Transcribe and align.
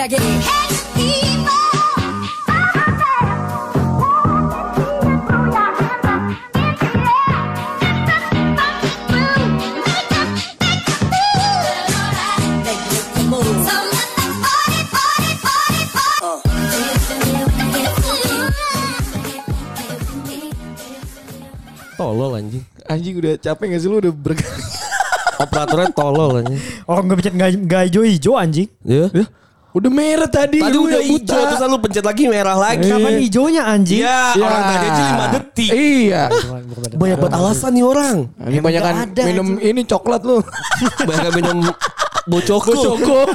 Check 0.00 0.16
it. 0.16 0.24
Tolol 22.00 22.40
anjing. 22.40 22.64
Anjing 22.88 23.20
udah 23.20 23.36
capek 23.36 23.68
gak 23.68 23.80
sih 23.84 23.92
lu 23.92 24.00
udah 24.00 24.08
bergerak. 24.08 24.48
Operatornya 25.44 25.92
tolol 25.92 26.40
anjing. 26.40 26.56
Orang 26.88 27.12
gue 27.12 27.20
pencet 27.20 27.36
nggak 27.36 27.68
nggak 27.68 27.82
hijau-hijau 27.92 28.40
anjing. 28.40 28.72
Ya. 28.80 29.12
Udah 29.70 29.86
merah 29.86 30.26
tadi. 30.26 30.58
Tadi 30.58 30.74
lu 30.74 30.90
udah 30.90 30.98
hijau 30.98 31.30
buta. 31.30 31.48
terus 31.48 31.62
lu 31.62 31.78
pencet 31.78 32.02
lagi 32.02 32.24
merah 32.26 32.58
lagi. 32.58 32.90
Kapan 32.90 33.12
hijaunya 33.22 33.62
anjing? 33.64 34.02
Iya, 34.02 34.18
Ya. 34.34 34.42
orang 34.42 34.62
tadi 34.66 34.86
aja 34.86 35.02
5 35.06 35.26
detik. 35.30 35.70
Iya. 35.70 36.22
Banyak 36.90 37.16
banget 37.16 37.34
alasan 37.34 37.70
nih 37.72 37.84
orang. 37.84 38.16
Ini 38.40 38.58
banyak 38.58 38.82
kan 38.82 38.94
ada 39.06 39.22
minum 39.22 39.46
ini 39.56 39.80
coklat 39.84 40.20
lu. 40.22 40.42
Banyak 41.08 41.32
minum 41.32 41.56
bocoko. 42.26 42.70
Bocoko. 42.74 43.18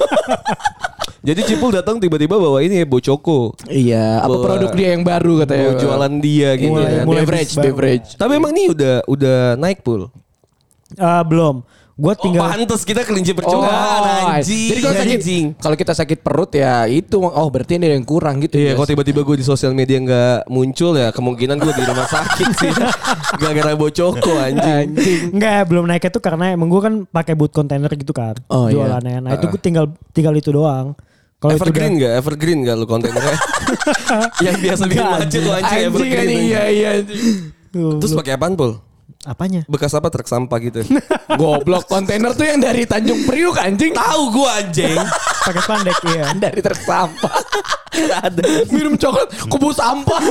Jadi 1.26 1.41
Cipul 1.41 1.73
datang 1.73 1.98
tiba-tiba 1.98 2.38
bawa 2.38 2.62
ini 2.62 2.77
ya 2.77 2.85
bocoko. 2.85 3.57
iya, 3.65 4.21
apa 4.21 4.29
Bawa- 4.29 4.45
produk 4.45 4.71
dia 4.76 4.93
yang 4.93 5.02
baru 5.02 5.41
katanya. 5.41 5.67
Jualan 5.73 6.13
dia 6.21 6.49
gitu. 6.54 6.70
Mulai, 6.70 6.91
kan. 6.91 7.05
mulai 7.07 7.21
beverage, 7.23 7.54
beverage. 7.57 8.07
Tapi 8.13 8.31
emang 8.38 8.54
nih 8.54 8.67
udah 8.70 8.95
udah 9.07 9.38
naik 9.57 9.81
pul. 9.81 10.12
Ah, 10.95 11.26
belum. 11.26 11.65
Gue 11.95 12.12
Oh, 12.12 12.20
tinggal 12.20 12.44
pantes 12.46 12.84
kita 12.84 13.07
kelinci 13.07 13.32
percobaan 13.32 14.35
anjing. 14.35 14.68
Jadi 14.68 14.79
kalau 14.84 14.96
sakit, 14.98 15.15
Anjing. 15.15 15.46
kalau 15.55 15.76
kita 15.76 15.93
sakit 15.96 16.20
perut 16.20 16.51
ya 16.51 16.84
itu 16.85 17.15
oh 17.18 17.48
berarti 17.48 17.79
ini 17.79 17.88
ada 17.88 17.96
yang 17.96 18.04
kurang 18.04 18.43
gitu. 18.43 18.60
Iya, 18.60 18.70
Jas. 18.70 18.76
kalau 18.76 18.88
tiba-tiba 18.91 19.24
gue 19.24 19.35
di 19.40 19.46
sosial 19.48 19.71
media 19.71 19.96
nggak 19.98 20.51
muncul 20.51 20.91
ya 20.91 21.10
kemungkinan 21.10 21.55
gue 21.55 21.71
di 21.71 21.84
rumah 21.84 22.04
sakit 22.04 22.48
sih. 22.54 22.71
Gara-gara 23.40 23.73
bocoko 23.73 24.27
anjing. 24.35 24.91
Enggak, 25.32 25.62
belum 25.66 25.88
naiknya 25.88 26.12
tuh 26.12 26.20
karena 26.20 26.51
emang 26.51 26.68
gue 26.68 26.82
kan 26.82 26.93
pakai 27.05 27.32
boot 27.32 27.49
kontainer 27.49 27.88
gitu 27.88 28.12
kan. 28.12 28.35
Oh, 28.49 28.68
iya. 28.68 28.76
jualannya. 28.76 29.18
Nah, 29.21 29.32
itu 29.32 29.48
gue 29.48 29.62
tinggal 29.63 29.85
tinggal 30.12 30.35
itu 30.35 30.51
doang. 30.51 30.99
Kalau 31.38 31.51
Evergreen 31.54 31.79
udah- 31.85 31.96
nggak? 31.96 32.13
Evergreen 32.18 32.57
nggak 32.60 32.76
lu 32.76 32.85
kontennya? 32.85 33.23
Yang 34.46 34.55
biasa 34.62 34.84
bikin 34.84 35.05
macet 35.05 35.29
tuh 35.38 35.54
anjing, 35.54 35.63
Anjing 35.63 35.85
evergreen. 35.85 36.12
anjing, 36.12 36.27
anjing. 36.27 36.43
iya 36.46 36.63
iya 36.68 36.90
anjing. 36.99 37.23
Tuh, 37.71 37.91
Terus 38.04 38.12
pakai 38.13 38.34
apaan 38.35 38.55
pul? 38.55 38.84
Apanya? 39.26 39.62
Bekas 39.65 39.91
apa 39.91 40.07
truk 40.07 40.26
sampah 40.26 40.57
gitu? 40.59 40.85
Goblok 41.40 41.85
kontainer 41.85 42.31
tuh 42.31 42.45
yang 42.45 42.57
dari 42.57 42.85
Tanjung 42.85 43.26
Priuk 43.26 43.57
anjing. 43.57 43.91
Tahu 43.91 44.21
gue 44.32 44.49
anjing. 44.51 44.95
Pakai 45.41 45.62
spandek 45.62 45.98
iya. 46.07 46.26
dari 46.45 46.59
truk 46.59 46.79
sampah. 46.79 47.34
Ada. 47.95 48.43
Minum 48.70 48.95
coklat 48.95 49.29
kubu 49.48 49.71
sampah. 49.71 50.20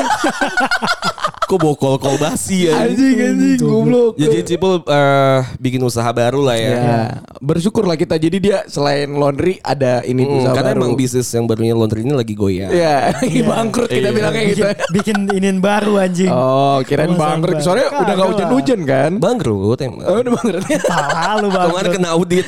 Kok 1.45 1.61
bokol 1.61 2.01
kol 2.01 2.17
basi 2.17 2.73
ya? 2.73 2.89
anjing 2.89 3.21
anjing 3.21 3.61
goblok. 3.61 4.17
Jadi 4.17 4.39
Cipul 4.47 4.81
eh, 4.81 5.39
bikin 5.59 5.77
usaha 5.83 6.09
baru 6.09 6.41
lah 6.41 6.57
ya. 6.57 6.73
Ya, 6.73 7.01
bersyukur 7.37 7.85
lah 7.85 7.95
kita. 7.95 8.17
Jadi 8.17 8.41
dia 8.41 8.65
selain 8.65 9.13
laundry 9.13 9.61
ada 9.61 10.01
ini 10.03 10.25
Hmm, 10.25 10.41
usaha 10.41 10.57
karena 10.57 10.73
baru. 10.73 10.81
emang 10.81 10.93
bisnis 10.97 11.29
yang 11.29 11.45
barunya 11.45 11.77
laundry 11.77 12.01
ini 12.01 12.17
lagi 12.17 12.33
goyang. 12.33 12.73
Iya, 12.73 13.13
lagi 13.13 13.41
bangkrut 13.45 13.91
kita 13.91 14.09
Iya. 14.09 14.17
bilangnya 14.17 14.43
gitu. 14.47 14.63
Bikin, 14.65 14.77
bikin 14.89 15.37
iniin 15.37 15.59
baru 15.61 16.01
anjing. 16.01 16.33
Oh, 16.33 16.81
kirain 16.81 17.13
bangkrut. 17.13 17.61
Soalnya 17.61 17.93
udah 17.93 18.13
gak 18.15 18.29
hujan-hujan 18.33 18.79
kan? 18.85 19.11
Bangkrut 19.19 19.79
emang. 19.81 20.05
Oh, 20.05 20.21
udah 20.21 20.33
bangkrut. 20.39 20.63
Salah 20.93 21.41
lu 21.43 21.49
bang. 21.51 21.69
Kemarin 21.73 21.91
kena 21.93 22.09
audit 22.15 22.47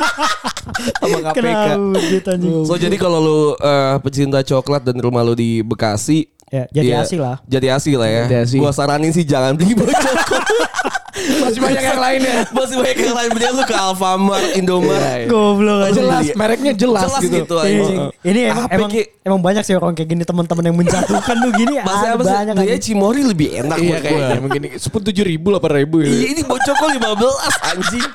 sama 1.02 1.18
KPK. 1.30 1.36
Kena 1.36 1.52
audit 1.98 2.24
anjing. 2.26 2.52
So 2.64 2.74
jadi 2.78 2.96
kalau 2.96 3.18
lu 3.20 3.40
eh, 3.58 3.94
pecinta 4.00 4.40
coklat 4.40 4.82
dan 4.86 4.96
rumah 4.98 5.22
lu 5.26 5.34
di 5.34 5.60
Bekasi, 5.60 6.30
Ya, 6.50 6.66
Jati 6.74 6.90
Asih 6.90 7.18
lah. 7.22 7.36
Jati 7.46 7.68
Asih 7.70 7.94
lah 7.94 8.10
ya. 8.10 8.42
Asih. 8.42 8.58
Gua 8.58 8.74
saranin 8.74 9.14
sih 9.14 9.22
jangan 9.22 9.54
beli 9.54 9.70
bocor. 9.78 9.94
Masih 11.20 11.60
banyak 11.60 11.84
yang 11.84 12.00
lain 12.00 12.20
ya. 12.24 12.36
Masih 12.56 12.74
banyak 12.78 12.98
yang 12.98 13.16
lain 13.16 13.30
beli 13.34 13.46
lu 13.50 13.62
ke 13.66 13.76
Alfamart, 13.76 14.48
Indomaret. 14.56 15.00
Iya, 15.00 15.14
iya. 15.24 15.26
Goblok 15.28 15.78
aja. 15.84 15.92
Jelas, 15.94 16.24
mereknya 16.34 16.72
jelas, 16.72 17.02
Jelas 17.08 17.22
gitu. 17.22 17.36
gitu, 17.42 17.54
anjing. 17.58 18.00
Ini 18.24 18.40
emang, 18.52 18.66
emang, 18.70 18.90
emang 19.24 19.40
banyak 19.40 19.62
sih 19.64 19.74
orang 19.76 19.92
kayak 19.94 20.08
gini 20.08 20.22
teman-teman 20.24 20.64
yang 20.70 20.76
menjatuhkan 20.76 21.34
tuh 21.40 21.52
gini. 21.54 21.74
Masa 21.88 22.04
ada 22.04 22.14
apa 22.16 22.22
sih? 22.24 22.34
banyak 22.34 22.54
Dia 22.54 22.62
anjing. 22.64 22.80
Cimori 22.80 23.22
lebih 23.22 23.48
enak 23.64 23.76
Iya 23.78 23.88
buat 23.88 24.00
kayaknya 24.02 24.40
begini. 24.42 24.68
Sepuluh 24.80 25.04
tujuh 25.12 25.24
ribu, 25.26 25.46
delapan 25.52 25.70
ribu. 25.84 25.96
Iya 26.02 26.26
ini 26.32 26.42
bocoko 26.44 26.84
15 26.88 27.70
anjing. 27.76 28.08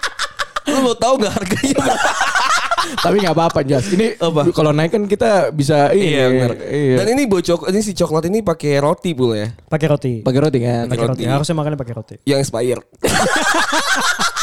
Lu 0.66 0.78
mau 0.82 0.96
tahu 0.98 1.14
gak 1.22 1.34
harganya? 1.38 1.78
Tapi 2.94 3.16
nggak 3.22 3.36
apa-apa 3.36 3.60
Jas. 3.66 3.90
Ini 3.90 4.18
Apa? 4.18 4.50
kalau 4.54 4.72
naik 4.72 4.94
kan 4.94 5.04
kita 5.06 5.50
bisa 5.52 5.92
Iya 5.94 6.30
benar. 6.30 6.52
Iya. 6.60 6.96
Dan 7.02 7.08
ini 7.18 7.24
bocok 7.30 7.70
ini 7.70 7.80
si 7.82 7.92
coklat 7.98 8.30
ini 8.30 8.42
pakai 8.46 8.78
roti 8.82 9.12
pula 9.18 9.36
ya. 9.38 9.50
Pakai 9.54 9.88
roti. 9.90 10.14
pakai 10.22 10.40
roti 10.42 10.60
kan. 10.62 10.86
Pakai 10.90 11.06
roti. 11.10 11.24
roti. 11.26 11.32
Harusnya 11.32 11.56
makannya 11.58 11.80
pakai 11.80 11.94
roti. 11.96 12.16
Yang 12.26 12.40
expired. 12.48 12.86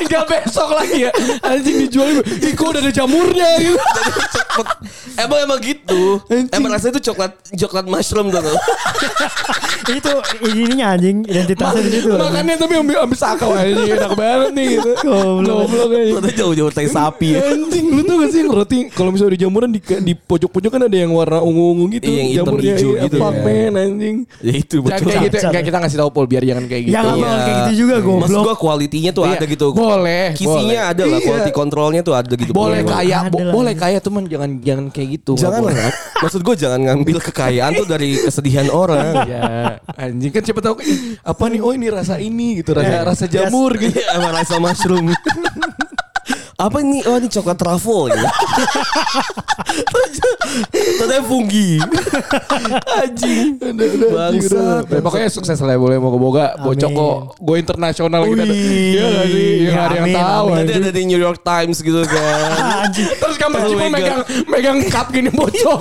Tinggal 0.00 0.24
besok 0.24 0.68
lagi 0.72 1.08
ya. 1.08 1.10
Anjing 1.44 1.76
dijual. 1.86 2.24
Ih 2.24 2.52
kok 2.56 2.66
udah 2.72 2.80
ada 2.80 2.92
jamurnya 2.92 3.50
gitu. 3.60 3.76
Cepet. 4.34 4.66
Emang 5.20 5.38
emang 5.44 5.60
gitu. 5.60 6.20
Emang 6.52 6.70
rasanya 6.72 6.96
itu 6.96 7.12
coklat 7.12 7.32
coklat 7.52 7.84
mushroom 7.84 8.32
tuh. 8.32 8.40
tuh. 8.40 8.56
itu 9.98 10.12
ininya 10.48 10.96
anjing 10.96 11.24
identitasnya 11.28 11.82
di 11.84 11.90
situ. 12.00 12.08
anjing. 12.08 12.24
Makannya 12.24 12.54
tapi 12.56 12.74
ambil 12.80 12.96
ambil 13.04 13.18
sakau 13.18 13.50
anjing 13.52 13.90
enak 13.92 14.12
banget 14.16 14.50
nih 14.56 14.66
gitu. 14.80 14.90
Goblok. 15.04 15.56
Goblok 15.68 15.88
anjing. 15.92 16.16
Itu 16.16 16.30
jauh-jauh 16.32 16.72
tai 16.72 16.88
sapi 16.88 17.28
ya. 17.36 17.42
Anjing 17.52 17.86
lu 17.88 18.02
tau 18.02 18.16
gak 18.16 18.30
sih 18.30 18.38
yang 18.38 18.50
roti 18.50 18.78
kalau 18.88 19.10
misalnya 19.10 19.32
di 19.32 19.40
jamuran 19.40 19.70
di 19.70 19.80
di 19.80 20.12
pojok-pojok 20.12 20.70
kan 20.70 20.82
ada 20.82 20.96
yang 20.96 21.10
warna 21.10 21.38
ungu-ungu 21.38 21.84
gitu. 21.92 22.06
Iya, 22.06 22.16
yang 22.16 22.28
hitam 22.28 22.44
Jamurnya, 22.46 22.72
hijau 22.72 22.90
iya, 22.90 23.02
gitu 23.04 23.16
Fuck 23.16 23.32
ya. 23.32 23.42
man 23.42 23.72
anjing. 23.76 24.16
Ya 24.38 24.52
itu 24.54 24.76
Jangan 24.76 24.86
bocok. 24.86 25.06
kayak 25.06 25.22
gitu. 25.22 25.36
Enggak 25.42 25.64
kita 25.64 25.76
ngasih 25.78 25.98
tahu 25.98 26.10
Pol 26.10 26.26
biar 26.26 26.42
jangan 26.42 26.64
kayak 26.64 26.82
gitu. 26.82 26.94
Jangan 26.94 27.12
Iya. 27.12 27.22
mau 27.22 27.36
kayak 27.36 27.56
gitu 27.58 27.72
juga 27.76 27.94
Maksud 27.96 28.08
goblok. 28.26 28.42
gua 28.42 28.54
kualitinya 28.56 29.10
tuh 29.10 29.22
Iya. 29.22 29.32
ada 29.32 29.44
gitu. 29.46 29.66
Boleh, 29.70 30.24
Kisinya 30.32 30.56
boleh. 30.56 30.90
ada 30.92 31.02
lah, 31.04 31.18
Iya. 31.18 31.26
quality 31.26 31.50
controlnya 31.52 32.00
tuh 32.00 32.14
ada 32.14 32.32
gitu. 32.32 32.52
Boleh 32.52 32.80
kaya, 32.82 33.18
boleh 33.28 33.74
kaya 33.74 33.98
teman 33.98 34.22
jangan 34.24 34.50
jangan 34.58 34.86
kayak 34.88 35.08
gitu. 35.14 35.32
Jangan 35.36 35.60
lah. 35.62 35.92
Maksud 36.18 36.40
gue 36.40 36.54
jangan 36.56 36.80
ngambil 36.82 37.18
kekayaan 37.22 37.72
tuh 37.74 37.86
dari 37.86 38.16
kesedihan 38.18 38.68
orang. 38.68 39.08
Ya, 39.26 39.76
anjing 39.92 40.30
kan 40.30 40.40
siapa 40.40 40.60
tahu 40.60 40.78
"Ih, 40.80 41.18
apa 41.18 41.44
nih? 41.46 41.58
Oh 41.58 41.70
ini 41.70 41.88
rasa 41.88 42.16
ini 42.16 42.56
gitu, 42.56 42.72
rasa 42.72 42.88
Eh, 42.88 43.02
rasa 43.02 43.24
jamur 43.26 43.74
gitu. 43.82 43.92
Iya, 43.92 44.16
Emang 44.16 44.32
rasa 44.32 44.56
mushroom. 44.56 45.10
Apa 46.56 46.80
ini? 46.80 47.04
Oh 47.04 47.20
ini 47.20 47.28
coklat 47.28 47.60
truffle 47.60 48.08
gitu. 48.08 48.26
Ternyata 50.72 51.24
fungi. 51.28 51.76
Anjing. 52.96 53.60
Bangsat. 54.08 54.88
Ya, 54.88 55.00
pokoknya 55.04 55.28
sukses 55.28 55.60
lah 55.60 55.76
ya 55.76 55.80
boleh 55.80 56.00
mau 56.00 56.16
boga 56.16 56.56
bocoko 56.56 57.36
go 57.36 57.52
internasional 57.60 58.24
gitu. 58.24 58.40
Iya 58.48 59.04
gak 59.04 59.26
sih? 59.28 59.48
Ya 59.60 59.68
nggak 59.68 59.84
ada 59.84 59.96
yang 60.00 60.08
tahu. 60.16 60.46
Nanti 60.56 60.72
ada 60.80 60.90
di 60.96 61.02
New 61.04 61.20
York 61.20 61.40
Times 61.44 61.76
gitu 61.84 62.00
kan. 62.08 62.50
anjing. 62.88 63.04
Terus 63.04 63.36
kamu 63.36 63.54
cuma 63.76 63.86
megang. 63.92 64.20
megang 64.48 64.78
cup 64.88 65.12
gini 65.12 65.28
bocok. 65.28 65.80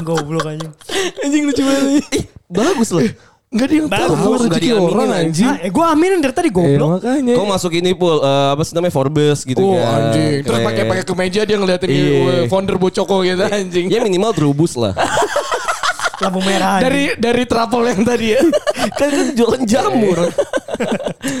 Goblok 0.00 0.48
anjing. 0.48 0.72
anjing 1.20 1.42
lucu 1.44 1.60
banget. 1.60 2.00
Ih, 2.16 2.24
bagus 2.48 2.88
loh. 2.96 3.04
Enggak 3.52 3.66
ada 3.68 3.74
yang 3.74 3.84
tahu 3.86 4.00
Bagus, 4.00 4.16
nggak 4.16 4.40
rezeki 4.48 4.64
diaminin, 4.64 4.80
orang 4.88 4.96
anjing. 5.04 5.20
anjing. 5.22 5.50
Ah, 5.50 5.56
eh, 5.60 5.70
gue 5.70 5.84
aminin 5.86 6.18
dari 6.18 6.32
tadi 6.32 6.48
Eh, 6.48 6.54
goblok. 6.54 6.88
makanya. 6.94 7.34
Kau 7.36 7.44
masuk 7.46 7.72
ini 7.74 7.90
pul 7.92 8.16
eh, 8.16 8.48
apa 8.50 8.62
sih 8.62 8.72
namanya 8.72 8.94
Forbes 8.94 9.38
gitu 9.42 9.60
Oh 9.60 9.76
kan. 9.76 9.92
anjing. 10.08 10.32
Terus 10.40 10.56
Keren. 10.56 10.66
pakai 10.66 10.82
pakai 10.86 11.04
kemeja 11.04 11.40
dia 11.42 11.56
ngeliatin 11.56 11.86
Iya. 11.86 12.08
eh, 12.08 12.44
founder 12.48 12.76
bocoko 12.76 13.20
gitu 13.20 13.44
anjing. 13.44 13.86
Ya 13.86 14.00
minimal 14.00 14.32
terubus 14.32 14.72
lah. 14.74 14.96
Lampu 16.22 16.40
merah. 16.40 16.78
Dari 16.78 17.12
dari 17.14 17.44
travel 17.44 17.82
yang 17.84 18.00
tadi 18.02 18.26
ya. 18.30 18.40
kan 18.98 19.08
kan 19.10 19.26
jualan 19.32 19.62
jamur. 19.64 20.18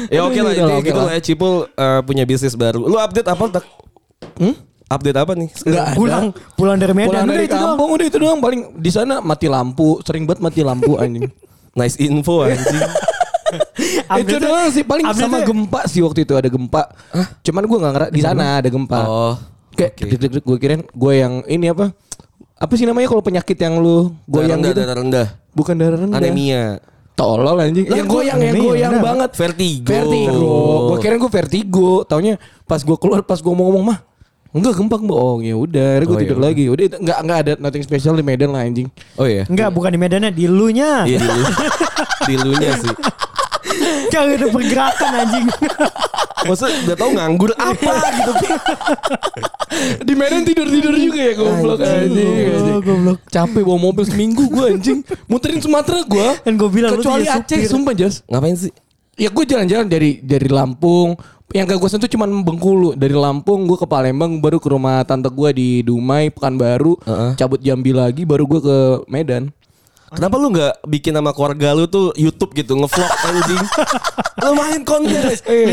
ya 0.08 0.20
oke 0.22 0.36
lah, 0.36 0.52
Udah 0.52 0.66
lah, 0.68 0.78
gitu 0.80 0.92
lah. 0.92 1.06
lah 1.06 1.14
ya 1.14 1.22
Cipul 1.22 1.52
eh, 1.66 2.00
punya 2.02 2.24
bisnis 2.24 2.52
baru. 2.52 2.82
Lu 2.82 2.98
update 2.98 3.24
apa 3.24 3.44
tak? 3.52 3.64
Hmm? 4.36 4.52
Update 4.86 5.16
apa 5.16 5.32
nih? 5.32 5.48
Enggak 5.64 5.84
ada. 5.86 5.96
pulang 5.96 6.24
pulang 6.52 6.76
dari 6.76 6.92
Medan 6.92 7.08
Pulang 7.08 7.24
udah 7.24 7.32
dari 7.32 7.46
itu 7.46 7.54
doang. 7.54 7.64
kampung 7.70 7.88
udah 7.88 8.04
itu 8.04 8.18
doang 8.18 8.38
paling 8.38 8.60
di 8.76 8.90
sana 8.90 9.14
mati 9.18 9.46
lampu, 9.46 9.96
sering 10.02 10.28
banget 10.28 10.40
mati 10.42 10.60
lampu 10.60 10.92
anjing. 10.94 11.32
Nice 11.72 11.96
info 11.98 12.42
anjing. 12.44 12.62
itu 12.62 12.88
Update-nya- 14.08 14.40
doang 14.40 14.68
sih 14.72 14.84
paling 14.84 15.04
sama 15.12 15.44
gempa 15.44 15.80
sih 15.84 16.00
waktu 16.00 16.24
itu 16.24 16.34
ada 16.36 16.48
gempa. 16.48 16.88
Cuman 17.42 17.62
gue 17.64 17.78
nggak 17.80 17.92
ngerak 17.92 18.10
di 18.12 18.20
sana 18.20 18.60
ada 18.60 18.68
gempa. 18.68 19.00
Oh. 19.04 19.34
Kayak 19.72 19.92
oke. 19.96 20.04
deg-deg 20.04 20.44
gue 20.44 20.56
kirain 20.60 20.82
gue 20.84 21.12
yang 21.16 21.32
ini 21.48 21.72
apa? 21.72 21.92
Apa 22.56 22.72
sih 22.76 22.84
namanya 22.84 23.08
kalau 23.08 23.24
penyakit 23.24 23.56
yang 23.56 23.80
lu 23.80 24.12
goyang 24.24 24.60
rendah, 24.60 24.70
gitu? 24.70 24.80
darah 24.84 24.96
rendah. 25.00 25.26
Bukan 25.52 25.74
darah 25.74 25.98
rendah. 25.98 26.16
Anemia. 26.16 26.64
Tolol 27.12 27.56
anjing. 27.60 27.84
Yang 27.88 28.08
goyang 28.08 28.40
yang 28.40 28.56
goyang 28.56 28.94
banget. 29.00 29.30
Vertigo. 29.36 29.88
Vertigo. 29.88 30.52
Gue 30.92 30.98
kira 31.00 31.14
gue 31.16 31.30
vertigo. 31.32 31.90
Taunya 32.04 32.36
pas 32.64 32.80
gue 32.80 32.96
keluar 32.96 33.20
pas 33.24 33.36
gue 33.40 33.52
ngomong 33.52 33.84
mah 33.84 33.98
Enggak 34.52 34.76
gempa 34.76 35.00
gempa. 35.00 35.14
Oh 35.16 35.40
ya 35.40 35.56
udah, 35.56 35.86
akhirnya 35.96 36.06
gue 36.06 36.16
Oh, 36.16 36.20
tidur 36.20 36.38
ya 36.38 36.44
lagi. 36.44 36.64
Udah 36.68 36.84
itu 36.84 36.96
enggak 37.00 37.18
enggak 37.24 37.38
ada 37.40 37.52
nothing 37.56 37.80
special 37.82 38.14
di 38.14 38.24
Medan 38.24 38.52
lah 38.52 38.62
anjing. 38.62 38.88
Oh 39.16 39.24
iya. 39.24 39.48
Enggak, 39.48 39.72
bukan 39.72 39.88
di 39.88 39.98
Medannya, 39.98 40.28
di 40.28 40.44
lunya. 40.44 41.08
Iya 41.08 41.18
di 41.18 41.26
lu. 41.26 41.42
di 42.28 42.34
lunya 42.36 42.70
sih. 42.76 42.92
Kagak 44.12 44.36
ada 44.36 44.46
pergerakan 44.48 45.10
anjing. 45.18 45.46
Maksudnya 46.42 46.76
udah 46.84 46.96
tau 46.98 47.10
nganggur 47.14 47.50
apa 47.56 47.92
gitu. 48.12 48.32
Di 50.04 50.12
Medan 50.12 50.44
tidur-tidur 50.44 50.94
juga 51.00 51.20
ya 51.22 51.32
goblok 51.32 51.80
anjing. 51.80 52.36
Oh, 52.76 52.80
goblok. 52.84 53.18
Capek 53.32 53.62
bawa 53.64 53.78
mobil 53.80 54.04
seminggu 54.04 54.44
gue 54.46 54.64
anjing. 54.76 55.00
Muterin 55.26 55.64
Sumatera 55.64 56.04
gue. 56.04 56.28
Kan 56.44 56.52
gua 56.60 56.68
bilang 56.68 56.92
lu 56.92 57.00
Kecuali 57.00 57.24
Aceh 57.24 57.56
supir. 57.56 57.70
sumpah 57.72 57.94
Jas. 57.96 58.20
Ngapain 58.28 58.56
sih? 58.58 58.72
Ya 59.16 59.28
gue 59.28 59.44
jalan-jalan 59.44 59.88
dari 59.88 60.20
dari 60.20 60.48
Lampung. 60.52 61.16
Yang 61.52 61.64
gak 61.68 61.78
gue 61.78 61.90
sentuh 61.92 62.10
cuma 62.10 62.24
Bengkulu. 62.26 62.96
Dari 62.96 63.12
Lampung 63.12 63.68
gue 63.68 63.76
ke 63.76 63.84
Palembang 63.84 64.40
baru 64.40 64.56
ke 64.56 64.68
rumah 64.68 65.04
tante 65.04 65.28
gue 65.28 65.50
di 65.52 65.68
Dumai, 65.80 66.32
Pekanbaru. 66.32 66.96
Heeh. 67.04 67.30
Cabut 67.36 67.60
Jambi 67.60 67.92
lagi 67.92 68.24
baru 68.24 68.48
gue 68.48 68.60
ke 68.60 68.76
Medan. 69.06 69.52
Kenapa 70.12 70.36
lu 70.36 70.52
nggak 70.52 70.84
bikin 70.84 71.16
sama 71.16 71.32
keluarga 71.32 71.72
lu 71.72 71.88
tuh 71.88 72.12
YouTube 72.20 72.52
gitu 72.52 72.76
ngevlog 72.76 73.08
anjing? 73.32 73.64
Lumayan 74.44 74.84
konten. 74.84 75.16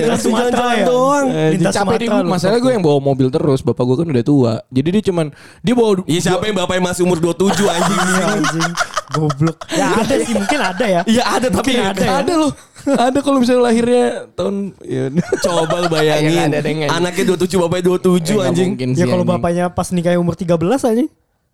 Langsung 0.07 0.31
Sumatera 0.31 0.47
jalan-jalan 0.55 0.79
ya? 0.79 0.85
doang. 0.87 1.25
Eh, 1.27 1.49
capek 1.59 1.97
di 1.99 2.07
masalah 2.23 2.57
gue 2.63 2.71
yang 2.71 2.79
bawa 2.79 3.03
mobil 3.03 3.27
terus. 3.27 3.59
Bapak 3.59 3.83
gue 3.83 3.95
kan 3.99 4.07
udah 4.07 4.23
tua. 4.23 4.53
Jadi 4.71 4.87
dia 4.95 5.03
cuman 5.11 5.35
dia 5.59 5.75
bawa 5.75 5.99
Iya 6.07 6.19
siapa 6.23 6.47
yang 6.47 6.55
bapak 6.55 6.71
yang 6.79 6.85
masih 6.87 7.03
umur 7.03 7.19
27 7.19 7.67
anjing? 7.67 7.99
Anjing. 8.31 8.71
Goblok. 9.09 9.57
Ya 9.75 9.85
ada 9.91 10.15
sih 10.15 10.31
mungkin 10.31 10.59
ada 10.63 10.85
ya. 10.87 11.01
Iya 11.03 11.23
ada 11.27 11.47
tapi 11.51 11.75
Mungkin 11.75 11.83
ada 11.83 11.99
ya. 11.99 12.11
ada 12.23 12.33
loh. 12.39 12.51
Ada 12.87 13.19
kalau 13.19 13.37
misalnya 13.37 13.63
lahirnya 13.65 14.05
tahun 14.33 14.71
ya. 14.81 15.09
Coba 15.39 15.75
lu 15.77 15.87
bayangin 15.87 16.31
Ya, 16.31 16.43
nggak 16.47 16.61
ada. 16.61 16.95
Anaknya 16.95 17.23
27 17.35 17.59
bapaknya 17.59 17.83
27 17.89 17.99
Eh, 17.99 18.19
nggak 18.31 18.45
anjing 18.45 18.69
Ya 18.93 19.05
kalau 19.05 19.23
bapaknya 19.23 19.65
pas 19.67 19.87
nikah 19.89 20.15
umur 20.15 20.33
13 20.33 20.55
anjing. 20.85 21.09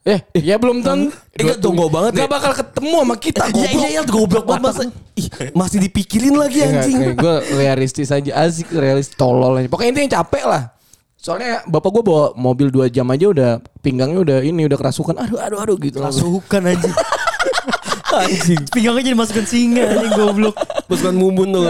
Eh, 0.06 0.22
ya 0.38 0.62
belum 0.62 0.86
tentu. 0.86 1.10
Eh, 1.34 1.42
nggak 1.42 1.58
tunggu 1.58 1.90
banget 1.90 2.14
Gak 2.14 2.26
ya. 2.26 2.30
bakal 2.30 2.52
ketemu 2.54 2.96
sama 3.02 3.16
kita. 3.18 3.44
Iya 3.50 3.70
iya 3.72 3.88
iya 3.90 4.02
goblok 4.06 4.46
banget 4.46 4.62
masa 4.64 4.82
Ih, 5.18 5.28
masih 5.52 5.80
dipikirin 5.82 6.38
lagi 6.38 6.62
anjing. 6.62 7.18
gue 7.18 7.36
realistis 7.58 8.14
aja 8.14 8.32
asik 8.38 8.70
realistis 8.70 9.18
tolol 9.18 9.58
aja. 9.58 9.66
Pokoknya 9.66 9.98
intinya 9.98 10.22
capek 10.22 10.46
lah. 10.46 10.64
Soalnya 11.18 11.66
bapak 11.66 11.90
gue 11.90 12.04
bawa 12.06 12.26
mobil 12.38 12.70
2 12.70 12.86
jam 12.94 13.10
aja 13.10 13.26
udah 13.26 13.52
pinggangnya 13.82 14.22
udah 14.22 14.38
ini 14.46 14.70
udah 14.70 14.78
kerasukan. 14.78 15.18
Aduh 15.18 15.42
aduh 15.42 15.58
aduh 15.58 15.78
gitu. 15.82 15.98
Rasukan 15.98 16.62
anjing. 16.70 16.94
Anjing. 18.24 18.62
Pinggangnya 18.72 19.02
jadi 19.12 19.18
masukin 19.18 19.46
singa 19.48 19.84
anjing 19.92 20.14
goblok. 20.16 20.56
Kan 20.88 21.16
mumun 21.16 21.48
tuh. 21.52 21.64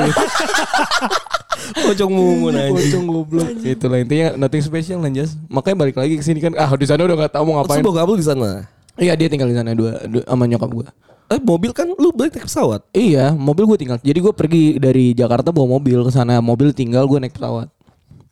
Pocong 1.76 2.12
mumun 2.14 2.54
anjing. 2.54 2.78
Pocong 2.78 3.06
goblok. 3.10 3.48
Itulah 3.66 4.00
intinya 4.02 4.28
nothing 4.38 4.64
special 4.64 5.02
lah 5.02 5.12
Jas. 5.12 5.34
Makanya 5.50 5.76
balik 5.82 5.96
lagi 5.98 6.16
ke 6.20 6.24
sini 6.24 6.40
kan. 6.40 6.54
Ah 6.56 6.70
di 6.78 6.86
sana 6.86 7.04
udah 7.04 7.18
gak 7.26 7.34
tahu 7.34 7.44
mau 7.50 7.62
ngapain. 7.62 7.82
bokap 7.82 8.06
lu 8.06 8.16
di 8.20 8.26
sana. 8.26 8.70
Iya 8.96 9.14
dia 9.20 9.28
tinggal 9.28 9.52
di 9.52 9.58
sana 9.58 9.76
dua, 9.76 10.00
dua 10.08 10.24
sama 10.24 10.48
nyokap 10.48 10.72
gue. 10.72 10.88
Eh 11.26 11.42
mobil 11.42 11.74
kan 11.74 11.90
lu 11.90 12.14
balik 12.14 12.38
naik 12.38 12.46
pesawat. 12.46 12.86
Iya, 12.94 13.34
mobil 13.34 13.66
gue 13.66 13.78
tinggal. 13.82 13.98
Jadi 13.98 14.20
gue 14.22 14.34
pergi 14.34 14.64
dari 14.78 15.12
Jakarta 15.18 15.50
bawa 15.50 15.82
mobil 15.82 16.06
ke 16.06 16.12
sana. 16.14 16.38
Mobil 16.38 16.70
tinggal 16.70 17.10
gue 17.10 17.18
naik 17.18 17.34
pesawat. 17.34 17.68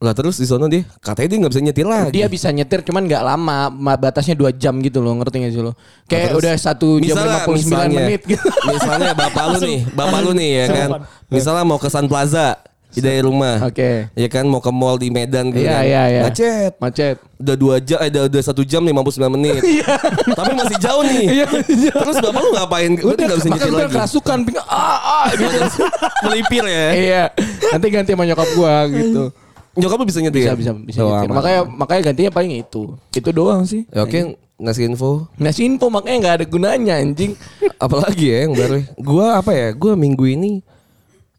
Lah 0.03 0.11
terus 0.11 0.35
di 0.35 0.43
sana 0.43 0.67
dia 0.67 0.83
katanya 0.99 1.27
dia 1.31 1.37
nggak 1.39 1.51
bisa 1.55 1.63
nyetir 1.63 1.87
lagi. 1.87 2.11
Dia 2.11 2.27
bisa 2.27 2.51
nyetir 2.51 2.83
cuman 2.83 3.07
nggak 3.07 3.23
lama, 3.23 3.71
ma- 3.71 3.95
batasnya 3.95 4.35
2 4.35 4.51
jam 4.59 4.75
gitu 4.83 4.99
loh, 4.99 5.15
ngerti 5.15 5.47
gak 5.47 5.53
sih 5.55 5.63
lo? 5.63 5.71
Kayak 6.11 6.35
terus? 6.35 6.39
udah 6.43 6.53
satu 6.59 6.87
jam 6.99 7.15
Misalnya, 7.15 7.39
59 7.47 7.55
misalnya, 7.55 7.99
menit 8.03 8.21
gitu. 8.27 8.47
Misalnya 8.67 9.11
bapak 9.15 9.43
lu 9.47 9.59
nih, 9.63 9.79
bapak 9.97 10.19
lu 10.19 10.31
nih 10.35 10.49
ya 10.51 10.65
kan. 10.67 10.89
Misalnya 11.31 11.63
mau 11.63 11.79
ke 11.79 11.87
Sun 11.87 12.11
Plaza 12.11 12.59
dari 12.93 13.23
rumah. 13.23 13.63
Oke. 13.63 14.11
Ya 14.13 14.27
kan 14.27 14.43
mau 14.45 14.59
ke 14.59 14.69
mall 14.69 14.99
di 14.99 15.07
Medan 15.07 15.49
gitu 15.49 15.65
Iya, 15.65 15.71
kan. 15.71 15.83
iya, 15.87 16.03
iya. 16.11 16.21
Macet. 16.27 16.73
Macet. 16.77 17.15
Udah 17.39 17.55
dua 17.55 17.75
jam, 17.79 17.97
eh, 18.03 18.11
udah, 18.11 18.23
udah 18.27 18.41
satu 18.43 18.61
jam 18.61 18.83
59 18.83 19.33
menit. 19.39 19.63
Tapi 20.37 20.51
masih 20.51 20.77
jauh 20.77 21.01
nih. 21.01 21.47
Terus 21.89 22.17
bapak 22.19 22.41
lu 22.43 22.51
ngapain? 22.53 22.91
Udah 22.99 23.23
nggak 23.23 23.39
bisa 23.39 23.49
nyetir 23.49 23.71
udah 23.71 23.87
lagi. 23.87 23.95
kerasukan 23.95 24.37
ah, 24.67 24.99
ah 24.99 25.25
gitu. 25.31 25.59
Melipir 26.27 26.63
ya. 26.67 26.87
iya. 26.91 27.23
Nanti 27.71 27.87
ganti 27.87 28.11
sama 28.13 28.27
nyokap 28.27 28.49
gua 28.59 28.75
gitu. 28.91 29.31
Nyokap 29.73 29.97
lu 29.97 30.05
bisa 30.05 30.19
nyetir? 30.21 30.45
Bisa 30.45 30.53
bisa 30.53 30.71
bisa 30.77 30.99
Oh, 31.01 31.09
nyetir. 31.09 31.27
aman. 31.27 31.35
Makanya 31.37 31.59
makanya 31.65 32.01
gantinya 32.09 32.31
paling 32.31 32.53
itu. 32.59 32.93
Itu 33.09 33.29
doang 33.29 33.65
sih. 33.65 33.89
Ya, 33.89 34.05
Oke, 34.05 34.19
ngasih 34.55 34.85
info. 34.87 35.25
Ngasih 35.35 35.63
info 35.65 35.89
makanya 35.89 36.17
nggak 36.19 36.35
ada 36.37 36.45
gunanya 36.45 36.93
anjing. 36.95 37.33
Apalagi 37.83 38.25
ya 38.27 38.37
yang 38.45 38.53
baru. 38.53 38.85
Gua 38.95 39.41
apa 39.41 39.51
ya? 39.51 39.73
Gua 39.73 39.93
minggu 39.93 40.25
ini 40.25 40.61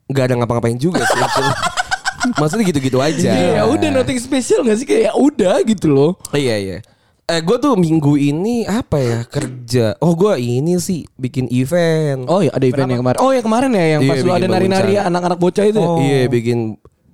nggak 0.07 0.25
ada 0.27 0.35
ngapa-ngapain 0.37 0.75
juga 0.77 1.01
sih. 1.01 1.21
Maksudnya 2.41 2.65
gitu-gitu 2.65 2.99
aja. 2.99 3.31
Iya, 3.31 3.51
ya 3.61 3.63
udah 3.69 3.89
nothing 3.93 4.17
special 4.17 4.65
gak 4.65 4.81
sih 4.81 4.89
kayak 4.89 5.03
ya 5.09 5.13
udah 5.13 5.61
gitu 5.63 5.93
loh. 5.93 6.13
Iya 6.33 6.57
iya. 6.57 6.79
Eh 7.25 7.41
gue 7.41 7.57
tuh 7.57 7.73
minggu 7.73 8.17
ini 8.17 8.65
apa 8.65 8.97
ya 8.97 9.19
kerja. 9.25 9.97
Oh 10.01 10.13
gue 10.13 10.33
ini 10.37 10.77
sih 10.77 11.05
bikin 11.15 11.49
event. 11.49 12.25
Oh 12.25 12.41
iya 12.41 12.53
ada 12.53 12.65
event 12.65 12.89
yang 12.89 13.01
kemarin. 13.01 13.19
Oh 13.21 13.29
ya 13.29 13.41
kemarin 13.41 13.71
ya 13.73 13.87
yang 13.97 14.03
Iya, 14.05 14.11
pas 14.11 14.19
lu 14.21 14.33
ada 14.33 14.47
nari-nari 14.47 14.97
anak-anak 14.97 15.37
bocah 15.37 15.65
itu. 15.65 15.77
ya? 15.77 15.89
Iya 16.01 16.21
bikin 16.29 16.59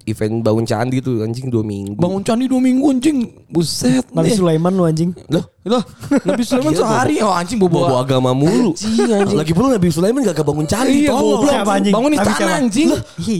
event 0.08 0.40
bangun 0.40 0.64
candi 0.64 1.02
tuh 1.04 1.20
anjing 1.24 1.52
dua 1.52 1.64
minggu. 1.64 1.98
Bangun 2.00 2.22
candi 2.24 2.48
dua 2.48 2.60
minggu 2.62 2.84
anjing. 2.88 3.18
Buset. 3.50 4.08
Nabi. 4.14 4.32
Sulaiman 4.32 4.72
lu 4.72 4.84
anjing. 4.88 5.12
Loh, 5.28 5.44
Lah, 5.60 5.84
Nabi 6.24 6.40
Sulaiman 6.40 6.72
Gila, 6.72 6.80
sehari. 6.80 7.20
Oh 7.20 7.28
anjing 7.28 7.60
bawa 7.60 7.68
bobo 7.68 7.94
agama 7.94 8.32
mulu. 8.32 8.72
Anjing, 8.72 9.12
anjing. 9.12 9.36
Lagi 9.36 9.52
pula 9.52 9.76
Nabi 9.76 9.92
Sulaiman 9.92 10.24
gak 10.24 10.40
bangun 10.40 10.64
candi 10.64 11.04
Iya, 11.04 11.12
goblok. 11.12 11.52
Anjing? 11.52 11.92
Bangun 11.92 12.12
istana 12.16 12.52
anjing. 12.56 12.88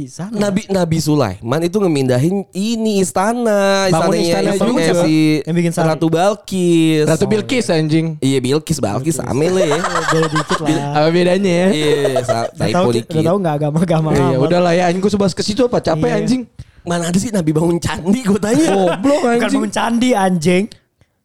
Sana. 0.05 0.37
Nabi 0.37 0.69
Nabi 0.69 0.99
Sulaiman 1.01 1.61
itu 1.65 1.81
ngemindahin 1.81 2.45
ini 2.53 3.01
istana, 3.01 3.89
Bangun 3.89 4.21
istana 4.21 4.53
juga. 4.53 5.01
si 5.01 5.41
Yang 5.43 5.55
bikin 5.57 5.73
sari. 5.73 5.87
Ratu 5.89 6.07
Balkis. 6.13 7.05
Ratu 7.09 7.25
Bilqis 7.25 7.67
anjing. 7.73 8.21
Iya 8.21 8.39
Bilkis 8.39 8.79
Balkis 8.79 9.17
sama 9.17 9.41
lah 9.43 9.65
ya. 9.67 9.81
Beda 9.81 10.29
dikit 10.29 10.59
lah. 10.61 10.77
Apa 11.01 11.09
bedanya 11.09 11.53
ya? 11.57 11.69
Iya, 11.73 11.97
sa- 12.21 12.53
Udah 12.53 12.69
tahu 12.69 12.89
udah 12.93 13.33
enggak 13.33 13.55
agama-agama. 13.57 14.09
Iya, 14.13 14.37
amat. 14.37 14.45
udah 14.45 14.61
lah 14.61 14.73
ya 14.77 14.83
anjing 14.87 15.01
gue 15.01 15.09
sebas 15.11 15.33
ke 15.33 15.41
situ 15.41 15.65
apa 15.65 15.81
capek 15.81 16.05
Iya. 16.05 16.17
anjing. 16.21 16.43
Mana 16.81 17.09
ada 17.09 17.17
sih 17.17 17.29
Nabi 17.29 17.53
bangun 17.53 17.77
candi 17.77 18.21
gue 18.21 18.37
tanya. 18.37 18.69
Goblok 18.93 19.21
Bukan 19.21 19.33
anjing. 19.37 19.57
bangun 19.57 19.73
candi 19.73 20.11
anjing. 20.13 20.65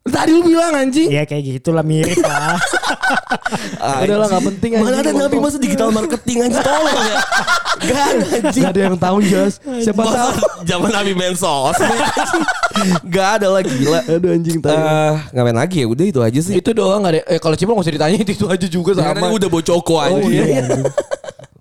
Tadi 0.06 0.38
lu 0.38 0.46
bilang 0.46 0.70
anjing. 0.70 1.10
Iya 1.10 1.26
kayak 1.26 1.66
gitulah 1.66 1.82
mirip 1.82 2.22
lah. 2.22 2.62
Udah 4.06 4.18
lah, 4.22 4.28
nggak 4.30 4.44
penting, 4.54 4.72
Mana 4.78 5.02
anjing. 5.02 5.02
ada 5.02 5.12
Nabi 5.18 5.38
masa 5.42 5.58
digital 5.58 5.90
marketing 5.90 6.46
anjing 6.46 6.62
tolong 6.62 6.94
ya. 7.02 7.18
Gak 7.76 8.04
ada 8.06 8.26
anjing. 8.38 8.62
Gak 8.62 8.70
ada 8.70 8.82
yang 8.86 8.98
tahu 9.02 9.18
Jas. 9.26 9.58
Siapa 9.82 10.02
tahu. 10.06 10.32
zaman 10.62 10.90
Nabi 10.94 11.12
main 11.18 11.34
sosmed. 11.34 11.90
Gak 13.10 13.42
ada 13.42 13.48
lah 13.50 13.66
gila. 13.66 14.00
Aduh 14.06 14.30
anjing 14.30 14.62
tahu. 14.62 14.78
Eh, 14.78 15.14
ngapain 15.34 15.58
lagi 15.58 15.78
ya? 15.82 15.86
Udah 15.90 16.06
itu 16.06 16.20
aja 16.22 16.40
sih. 16.40 16.54
itu 16.54 16.70
doang 16.70 17.02
gak 17.02 17.14
ada. 17.18 17.22
Eh 17.26 17.40
kalau 17.42 17.58
Cipul 17.58 17.74
gak 17.74 17.90
usah 17.90 17.96
ditanya 17.98 18.18
itu, 18.22 18.32
itu 18.32 18.46
aja 18.46 18.68
juga 18.70 18.92
Karena 18.94 19.26
sama. 19.26 19.34
udah 19.34 19.50
bocoko 19.50 19.96
anjing. 19.98 20.30
iya, 20.32 20.44
iya. 20.70 20.86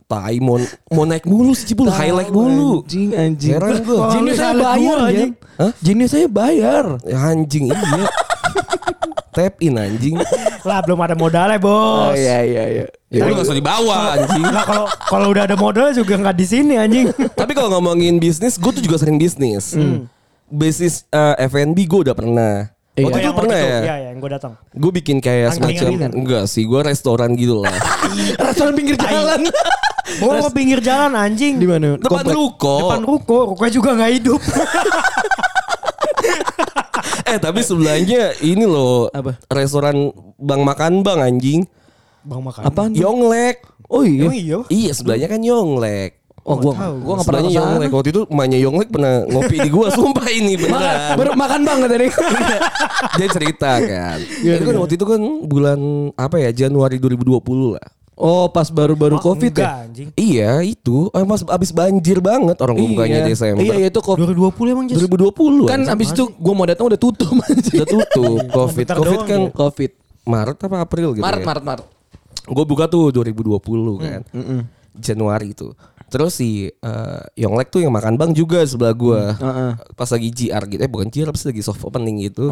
Tai 0.05 0.37
mau, 0.37 0.61
mau 0.93 1.08
naik 1.08 1.25
mulu 1.25 1.56
sih 1.56 1.64
Cibul, 1.64 1.88
highlight 1.88 2.29
mulu. 2.29 2.84
Anjing 2.84 3.17
anjing. 3.17 3.56
Heran 3.56 3.81
gua. 3.81 4.13
Saya 4.31 4.53
bayar 4.53 4.96
anjing. 5.01 5.32
anjing. 5.32 5.32
Hah? 5.56 5.72
Jinnya 5.81 6.06
saya 6.13 6.27
bayar. 6.29 6.84
Ya, 7.08 7.19
anjing 7.24 7.72
iya. 7.72 8.05
Tap 9.34 9.58
in 9.58 9.74
anjing. 9.74 10.14
lah 10.69 10.79
belum 10.86 10.98
ada 11.03 11.19
modalnya 11.19 11.58
bos. 11.58 12.14
Oh 12.14 12.14
iya 12.14 12.41
iya 12.46 12.64
iya. 12.70 12.86
Ya 13.10 13.26
lu 13.26 13.34
gak 13.34 13.50
usah 13.50 13.58
dibawa 13.58 14.14
anjing. 14.17 14.46
Lah 14.46 14.64
kalau 14.64 14.84
kalau 15.10 15.26
udah 15.34 15.44
ada 15.50 15.56
modal 15.58 15.91
juga 15.91 16.14
nggak 16.14 16.36
di 16.38 16.46
sini 16.46 16.74
anjing. 16.79 17.10
Tapi 17.41 17.53
kalau 17.53 17.69
ngomongin 17.74 18.22
bisnis, 18.22 18.56
gue 18.56 18.70
tuh 18.70 18.82
juga 18.82 18.96
sering 19.03 19.19
bisnis. 19.19 19.74
Bisnis 20.48 21.05
eh, 21.10 21.34
F&B 21.50 21.79
gue 21.84 22.00
udah 22.06 22.14
pernah. 22.14 22.55
Iya. 22.94 23.10
Waktu 23.10 23.19
itu 23.19 23.26
yang 23.26 23.34
pernah 23.34 23.58
waktu 23.58 23.67
ya. 23.67 23.74
itu. 23.74 23.82
Iya, 23.82 23.94
iya, 23.98 24.08
yang 24.14 24.19
gue 24.22 24.31
datang. 24.31 24.53
Gue 24.70 24.91
bikin 24.94 25.17
kayak 25.19 25.46
Angkringan 25.50 25.67
semacam 25.74 25.91
kan? 25.98 26.10
enggak 26.14 26.44
sih, 26.46 26.62
gue 26.62 26.81
restoran 26.86 27.31
gitu 27.34 27.55
lah. 27.58 27.74
Restoran 28.46 28.72
pinggir 28.79 28.94
jalan. 28.94 29.41
Oh, 30.22 30.31
ke 30.46 30.50
pinggir 30.55 30.79
jalan 30.79 31.10
anjing. 31.19 31.58
Di 31.58 31.67
mana? 31.67 31.98
Depan 31.98 32.22
Komplek. 32.22 32.38
ruko. 32.38 32.76
Depan 32.86 33.03
ruko, 33.03 33.38
rukonya 33.50 33.72
juga 33.74 33.91
nggak 33.98 34.12
hidup. 34.14 34.41
Eh 37.31 37.38
tapi 37.40 37.60
sebelahnya 37.64 38.36
ini 38.44 38.64
loh 38.69 39.10
Apa? 39.10 39.38
restoran 39.50 40.12
Bang 40.38 40.62
Makan 40.62 41.02
Bang 41.02 41.20
anjing. 41.22 41.66
Bang 42.24 42.40
makan. 42.40 42.62
Apaan? 42.64 42.90
Yonglek. 42.96 43.60
Oh 43.93 44.00
iya. 44.00 44.24
Emang 44.24 44.36
iya? 44.36 44.58
Iya 44.72 44.93
sebelahnya 44.96 45.28
kan 45.28 45.40
Yonglek. 45.44 46.24
Oh 46.44 46.60
gua 46.60 46.76
tahu. 46.76 46.94
gua 47.04 47.12
enggak 47.20 47.28
pernah. 47.28 47.43
Yonglek. 47.52 47.90
Waktu 47.93 48.08
itu 48.12 48.22
emaknya 48.28 48.58
Yonglek 48.60 48.88
pernah 48.93 49.14
ngopi 49.28 49.56
di 49.60 49.70
gua 49.72 49.86
sumpah 49.96 50.28
ini 50.28 50.56
beneran. 50.56 51.16
Baru 51.20 51.31
makan 51.36 51.60
banget 51.64 51.88
tadi. 51.93 52.08
Dia 53.20 53.28
cerita 53.28 53.70
kan. 53.81 54.19
Iya, 54.40 54.52
itu 54.60 54.64
kan 54.69 54.76
waktu 54.81 54.94
itu 54.96 55.06
kan 55.08 55.20
bulan 55.44 55.81
apa 56.16 56.36
ya 56.40 56.50
Januari 56.52 56.96
2020 57.00 57.76
lah. 57.76 57.86
Oh 58.14 58.46
pas 58.46 58.70
baru-baru 58.70 59.18
covid 59.18 59.50
Enggak 59.50 59.66
ya? 59.66 59.82
anjing. 59.82 60.08
Iya 60.14 60.52
itu 60.62 61.10
eh, 61.10 61.24
mas 61.26 61.42
abis 61.42 61.70
banjir 61.70 62.22
banget 62.22 62.54
orang 62.58 62.74
gua 62.74 62.88
bukanya 62.94 63.26
Desember. 63.26 63.58
Iya 63.60 63.74
iya 63.76 63.88
itu 63.90 63.98
covid. 63.98 64.22
2020 64.30 64.70
emang 64.70 64.86
Jas? 64.86 64.98
2020 65.02 65.66
Kan 65.66 65.80
abis 65.90 66.08
itu 66.14 66.24
gua 66.38 66.54
mau 66.54 66.66
datang 66.66 66.86
udah 66.86 67.00
tutup 67.00 67.34
anjing. 67.44 67.74
udah 67.74 67.88
tutup 67.90 68.38
covid. 68.48 68.86
Covid 68.88 69.20
kan 69.24 69.40
ya. 69.40 69.50
Covid. 69.50 69.90
Maret 70.24 70.56
apa 70.58 70.76
April 70.80 71.08
gitu 71.12 71.20
Maret 71.20 71.42
ya. 71.42 71.46
Maret 71.46 71.64
Maret. 71.66 71.86
Gue 72.44 72.64
buka 72.64 72.84
tuh 72.86 73.08
2020 73.10 73.56
kan. 73.98 74.20
Januari 74.94 75.50
itu. 75.50 75.74
Terus 76.06 76.38
si 76.38 76.70
eh, 76.70 77.22
Yonglek 77.34 77.68
tuh 77.68 77.82
yang 77.82 77.90
makan 77.90 78.14
bang 78.14 78.30
juga 78.30 78.62
sebelah 78.62 78.94
gua. 78.94 79.34
Heeh. 79.34 79.70
Pas 79.92 80.06
lagi 80.06 80.28
GR 80.30 80.64
gitu. 80.70 80.80
Eh 80.80 80.86
bukan 80.86 81.10
GR, 81.10 81.28
pas 81.28 81.42
lagi 81.42 81.60
soft 81.60 81.82
opening 81.82 82.22
gitu. 82.22 82.46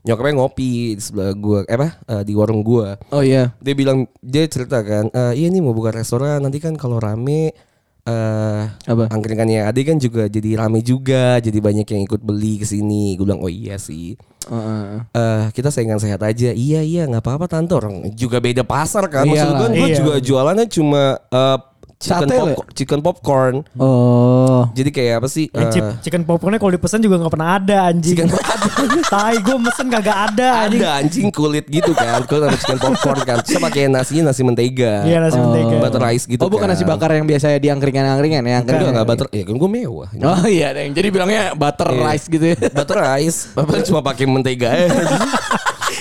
Nyokapnya 0.00 0.32
ngopi 0.34 0.96
di 0.96 1.02
sebelah 1.02 1.32
gua. 1.32 1.60
Eh 1.64 1.74
apa? 1.74 1.88
eh, 2.02 2.22
di 2.22 2.32
warung 2.32 2.60
gua. 2.60 2.96
Oh 3.08 3.20
iya. 3.20 3.52
Dia 3.58 3.74
bilang 3.74 4.08
dia 4.18 4.44
cerita 4.46 4.80
kan, 4.80 5.08
"Eh, 5.08 5.32
iya 5.36 5.46
nih 5.46 5.60
mau 5.60 5.70
buka 5.70 5.92
restoran. 5.92 6.40
Nanti 6.40 6.56
kan 6.56 6.72
kalau 6.74 6.96
rame 6.96 7.52
eh 8.00 8.64
Apa? 8.88 9.12
angkringannya 9.12 9.60
Ade 9.62 9.84
kan 9.84 10.00
juga 10.00 10.24
jadi 10.24 10.56
rame 10.56 10.80
juga, 10.80 11.36
jadi 11.36 11.60
banyak 11.60 11.84
yang 11.84 12.02
ikut 12.02 12.20
beli 12.20 12.56
ke 12.56 12.64
sini. 12.64 13.12
Gue 13.14 13.28
bilang, 13.28 13.44
"Oh 13.44 13.52
iya 13.52 13.76
sih." 13.76 14.16
Heeh. 14.40 15.04
eh 15.12 15.44
kita 15.52 15.68
saingan 15.68 16.00
sehat 16.00 16.18
aja. 16.20 16.48
Iya 16.50 16.80
iya 16.80 17.04
nggak 17.04 17.20
apa-apa 17.20 17.44
tante 17.46 17.76
orang 17.76 18.08
juga 18.14 18.40
beda 18.40 18.64
pasar 18.64 19.04
kan. 19.06 19.28
Maksud 19.28 19.52
gue 19.52 19.68
gue 19.76 19.86
Iya. 19.86 19.96
juga 20.00 20.14
jualannya 20.16 20.66
cuma 20.66 21.20
eh, 21.20 21.58
chicken, 22.00 22.26
Sate, 22.26 22.34
popcorn, 22.34 22.68
chicken 22.72 23.00
popcorn. 23.04 23.54
Oh. 23.76 24.64
Jadi 24.72 24.88
kayak 24.88 25.20
apa 25.20 25.28
sih? 25.28 25.52
Eh, 25.52 25.68
chip, 25.68 25.84
chicken 26.00 26.24
popcornnya 26.24 26.56
kalau 26.56 26.72
dipesan 26.72 26.98
juga 26.98 27.20
nggak 27.20 27.28
pernah 27.28 27.60
ada 27.60 27.92
anjing. 27.92 28.16
Chicken 28.16 28.28
Tai 29.12 29.36
gue 29.36 29.56
mesen 29.60 29.86
kagak 29.86 30.16
ada 30.32 30.48
anjing. 30.64 30.80
ada 30.80 30.90
anjing 30.96 31.28
kulit 31.28 31.68
gitu 31.68 31.92
kan. 31.92 32.24
Kulit 32.24 32.48
sama 32.48 32.56
chicken 32.56 32.78
popcorn 32.80 33.20
kan. 33.22 33.36
Terus 33.44 33.60
pakai 33.60 33.82
nasinya 33.86 34.32
nasi 34.32 34.40
mentega. 34.40 35.04
Iya 35.04 35.20
nasi 35.20 35.36
mentega. 35.36 35.76
Butter 35.76 36.00
rice 36.00 36.24
gitu 36.24 36.40
oh 36.40 36.48
bukan 36.48 36.64
kan. 36.64 36.72
nasi 36.72 36.88
bakar 36.88 37.12
yang 37.12 37.28
biasa 37.28 37.60
di 37.60 37.68
angkringan-angkringan 37.68 38.42
ya? 38.42 38.56
Angkringan. 38.64 38.96
enggak 38.96 39.06
butter. 39.06 39.26
Ya 39.30 39.44
kan 39.44 39.54
gue 39.54 39.70
mewah. 39.70 40.08
Oh 40.16 40.44
iya, 40.48 40.72
Deng. 40.72 40.96
Jadi 40.96 41.08
bilangnya 41.12 41.52
butter 41.52 41.92
Iya. 41.92 42.00
rice 42.08 42.26
gitu 42.26 42.44
ya. 42.48 42.56
Butter 42.72 42.96
rice. 42.96 43.38
Bapak 43.52 43.84
cuma 43.84 44.00
pakai 44.00 44.24
mentega. 44.24 44.72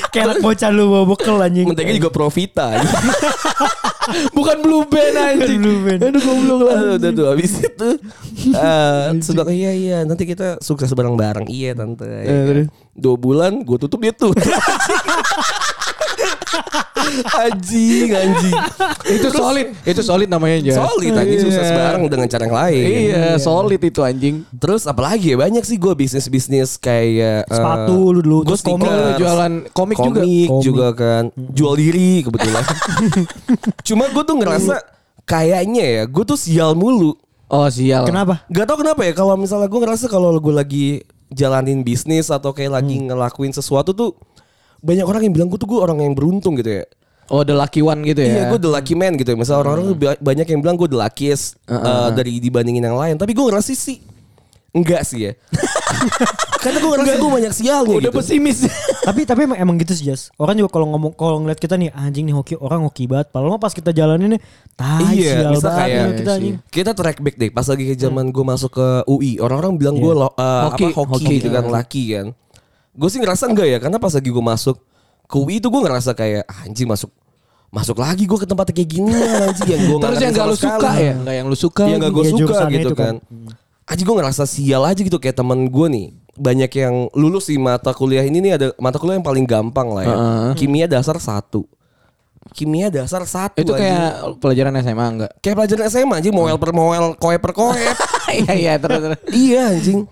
Kayak 0.09 0.41
bocah 0.41 0.69
lu 0.73 0.83
bawa 0.89 1.05
bekal 1.05 1.37
anjing. 1.41 1.65
Mentega 1.69 1.93
juga 1.93 2.09
Provita. 2.09 2.67
Bukan 4.37 4.57
blue 4.65 4.85
band 4.89 5.15
anjing. 5.15 5.59
Blue 5.61 5.79
Band. 5.85 5.99
Aduh 6.01 6.21
goblok 6.21 6.61
lah. 6.65 6.79
Udah 6.97 7.11
tuh 7.13 7.25
habis 7.29 7.53
itu 7.61 7.89
eh 8.39 9.07
sebelah 9.19 9.51
iya 9.51 9.71
iya 9.75 9.97
nanti 10.07 10.23
kita 10.23 10.63
sukses 10.63 10.91
bareng-bareng 10.95 11.51
iya 11.51 11.75
tante 11.75 12.07
ya 12.07 12.63
dua 12.95 13.15
bulan 13.19 13.63
gue 13.63 13.77
tutup 13.79 13.99
dia 13.99 14.15
tuh 14.15 14.31
anjing 17.39 18.10
anjing 18.12 18.56
itu 19.08 19.27
solid, 19.29 19.68
itu 19.84 20.01
solid 20.01 20.27
namanya 20.27 20.62
aja. 20.62 20.72
solid 20.79 21.13
anjing 21.13 21.39
sukses 21.41 21.65
Iya. 21.65 21.75
bareng 21.75 22.03
dengan 22.06 22.27
cara 22.27 22.44
yang 22.44 22.58
lain 22.58 22.86
Iya, 22.86 23.25
solid 23.38 23.82
itu 23.82 24.01
anjing. 24.01 24.36
terus 24.53 24.84
apalagi 24.84 25.34
ya 25.34 25.38
banyak 25.38 25.62
sih 25.62 25.75
gue 25.75 25.94
bisnis 25.94 26.25
bisnis 26.25 26.75
kayak 26.75 27.44
eh, 27.44 27.51
Sepatu 27.51 28.12
lu 28.12 28.20
dulu, 28.20 28.38
gue 28.44 28.48
terus 28.51 28.62
komik. 28.62 28.89
Jualan 29.15 29.53
komik 29.72 29.98
juga. 29.98 30.20
komik 30.22 30.48
Komik. 30.48 30.63
juga 30.63 30.88
kan 30.91 31.24
jual 31.36 31.74
diri 31.75 32.22
kebetulan 32.22 32.63
cuma 33.88 34.06
gue 34.08 34.24
tuh 34.24 34.36
ngerasa 34.36 34.75
kayaknya 35.24 35.84
ya 35.84 36.03
gue 36.06 36.24
tuh 36.24 36.38
sial 36.38 36.74
mulu 36.74 37.15
Oh 37.50 37.65
sial. 37.65 38.06
Kenapa? 38.06 38.46
Gak 38.46 38.62
tau 38.63 38.77
kenapa 38.77 39.01
ya 39.01 39.13
kalau 39.15 39.34
misalnya 39.34 39.65
gue 39.65 39.82
ngerasa 39.82 40.06
kalau 40.06 40.38
gue 40.38 40.53
lagi 40.53 41.01
jalanin 41.29 41.82
bisnis 41.82 42.29
atau 42.29 42.50
kayak 42.50 42.77
lagi 42.77 43.01
ngelakuin 43.01 43.50
sesuatu 43.50 43.89
tuh 43.89 44.13
banyak 44.79 45.03
orang 45.03 45.21
yang 45.21 45.33
bilang 45.33 45.48
gue 45.48 45.55
tuh 45.55 45.67
gue 45.67 45.77
orang 45.77 46.00
yang 46.00 46.13
beruntung 46.13 46.55
gitu 46.55 46.81
ya. 46.81 46.86
Oh 47.29 47.41
the 47.41 47.53
lucky 47.53 47.79
one 47.79 48.01
gitu 48.01 48.19
ya. 48.19 48.27
Iya 48.27 48.43
gue 48.50 48.59
the 48.59 48.67
lucky 48.67 48.93
man 48.93 49.13
gitu 49.13 49.29
ya. 49.29 49.38
Misalnya 49.38 49.59
orang-orang 49.62 49.86
tuh 49.86 49.98
ba- 49.98 50.21
banyak 50.24 50.48
yang 50.48 50.59
bilang 50.59 50.75
gue 50.75 50.88
the 50.88 50.98
luckiest 50.98 51.62
uh, 51.65 52.09
dari 52.09 52.38
dibandingin 52.38 52.81
yang 52.83 52.95
lain. 52.95 53.15
Tapi 53.15 53.31
gue 53.31 53.45
ngerasa 53.45 53.69
sih 53.69 54.01
enggak 54.69 55.01
sih 55.01 55.29
ya. 55.29 55.33
Karena 56.59 56.77
gue 56.77 56.89
ngerasa 56.91 57.13
gue 57.15 57.31
banyak 57.31 57.53
sialnya 57.53 57.95
Udah 57.95 58.09
gitu. 58.09 58.17
pesimis. 58.17 58.57
tapi 59.07 59.24
tapi 59.24 59.45
emang, 59.45 59.57
emang 59.57 59.75
gitu 59.77 59.93
sih 59.93 60.05
Jas. 60.05 60.27
Orang 60.36 60.57
juga 60.57 60.69
kalau 60.69 60.89
ngomong 60.89 61.13
kalau 61.13 61.39
ngeliat 61.39 61.57
kita 61.57 61.74
nih 61.74 61.89
anjing 61.91 62.25
nih 62.25 62.36
hoki 62.36 62.53
orang 62.55 62.83
hoki 62.83 63.05
banget. 63.05 63.29
Padahal 63.29 63.55
mah 63.55 63.62
pas 63.62 63.71
kita 63.71 63.89
jalanin 63.91 64.36
nih 64.36 64.41
tai 64.74 65.05
Iya, 65.15 65.31
sial 65.31 65.53
banget 65.55 65.71
kayak 65.71 66.05
kita 66.15 66.31
anjing. 66.33 66.55
kita 66.67 66.91
track 66.93 67.17
back 67.19 67.36
deh 67.36 67.50
pas 67.50 67.63
lagi 67.63 67.83
ke 67.83 67.95
zaman 67.95 68.25
gue 68.27 68.43
masuk 68.43 68.71
ke 68.74 68.88
UI 69.05 69.38
orang-orang 69.38 69.74
bilang 69.75 69.95
gue 69.95 70.13
lo, 70.13 70.29
uh, 70.29 70.29
Hoki, 70.67 70.86
apa 70.88 71.00
hoki, 71.00 71.13
hoki. 71.21 71.33
gitu 71.38 71.48
kan 71.50 71.65
laki 71.65 72.03
kan 72.12 72.27
gue 72.91 73.10
sih 73.10 73.17
ngerasa 73.17 73.46
enggak 73.46 73.67
ya 73.67 73.77
karena 73.77 73.98
pas 73.98 74.12
lagi 74.12 74.27
gue 74.27 74.43
masuk 74.43 74.77
ke 75.24 75.36
UI 75.36 75.58
itu 75.58 75.67
gue 75.67 75.81
ngerasa 75.81 76.12
kayak 76.12 76.43
"Ah, 76.43 76.63
anjing 76.63 76.86
masuk 76.86 77.10
masuk 77.69 77.98
lagi 77.98 78.24
gue 78.24 78.34
ke 78.36 78.46
tempat 78.46 78.69
kayak 78.69 78.89
gini 78.89 79.13
anjing 79.13 79.67
yang 79.67 79.81
gue 79.86 79.98
Terus 80.00 80.19
yang 80.19 80.34
gak 80.34 80.48
lu 80.48 80.58
suka 80.58 80.89
ya? 80.96 81.13
Gak 81.15 81.36
yang 81.36 81.48
lu 81.48 81.53
suka. 81.55 81.84
yang 81.86 82.00
gak 82.00 82.12
gue 82.12 82.24
Iya, 82.24 82.31
suka 82.31 82.39
jurusannya 82.41 82.74
gitu 82.75 82.88
itu 82.88 82.96
kan. 82.96 83.15
kan 83.17 83.53
anjing 83.86 84.05
gue 84.05 84.15
ngerasa 84.15 84.43
sial 84.46 84.84
aja 84.84 84.98
gitu 84.98 85.17
kayak 85.17 85.36
temen 85.36 85.65
gue 85.65 85.88
nih 85.88 86.08
banyak 86.34 86.72
yang 86.74 86.96
lulus 87.13 87.46
di 87.46 87.58
mata 87.58 87.91
kuliah 87.91 88.22
ini 88.22 88.39
nih 88.39 88.51
ada 88.53 88.67
mata 88.77 88.96
kuliah 88.96 89.15
yang 89.15 89.25
paling 89.25 89.43
gampang 89.43 89.88
lah 89.88 90.03
ya 90.03 90.15
kimia 90.55 90.86
dasar 90.86 91.17
satu 91.17 91.65
kimia 92.50 92.89
dasar 92.89 93.22
satu 93.24 93.53
Itu 93.55 93.72
anjing. 93.72 93.86
kayak 93.86 94.10
pelajaran 94.39 94.74
SMA 94.79 95.05
enggak? 95.08 95.31
Kayak 95.38 95.55
pelajaran 95.60 95.84
SMA 95.88 96.15
anjing 96.15 96.34
moel 96.34 96.58
per 96.58 96.72
moel, 96.72 97.13
koe 97.13 97.38
per 97.38 97.51
koe. 97.51 97.77
Iya 98.31 98.53
iya 98.55 98.74
terus 98.75 99.01
terus. 99.03 99.19
iya 99.27 99.62
anjing. 99.69 100.05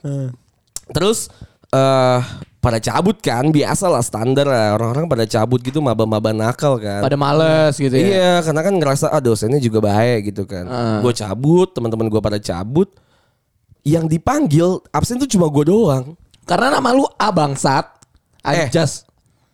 Terus 0.87 1.29
eh 1.73 2.21
pada 2.57 2.83
cabut 2.83 3.15
kan 3.23 3.47
biasa 3.47 3.87
lah 3.87 4.03
standar 4.03 4.43
lah 4.43 4.75
orang-orang 4.75 5.07
pada 5.07 5.23
cabut 5.23 5.63
gitu 5.63 5.79
maba-maba 5.79 6.35
nakal 6.35 6.75
kan. 6.75 6.99
Pada 6.99 7.15
males 7.15 7.79
gitu 7.79 7.95
ya. 7.95 8.03
Iya 8.03 8.33
karena 8.43 8.61
kan 8.65 8.73
ngerasa 8.75 9.05
ah 9.07 9.23
dosennya 9.23 9.63
juga 9.63 9.79
bahaya 9.79 10.19
gitu 10.19 10.43
kan. 10.43 10.67
Ah. 10.67 10.99
Gue 10.99 11.15
cabut 11.15 11.71
teman-teman 11.71 12.11
gue 12.11 12.19
pada 12.19 12.39
cabut. 12.43 12.91
Yang 13.87 14.19
dipanggil 14.19 14.83
absen 14.91 15.15
tuh 15.15 15.31
cuma 15.31 15.47
gue 15.47 15.63
doang. 15.71 16.19
Karena 16.43 16.75
nama 16.75 16.91
lu 16.91 17.07
Abangsat. 17.15 17.87
Eh. 18.43 18.67
Ajas. 18.67 19.07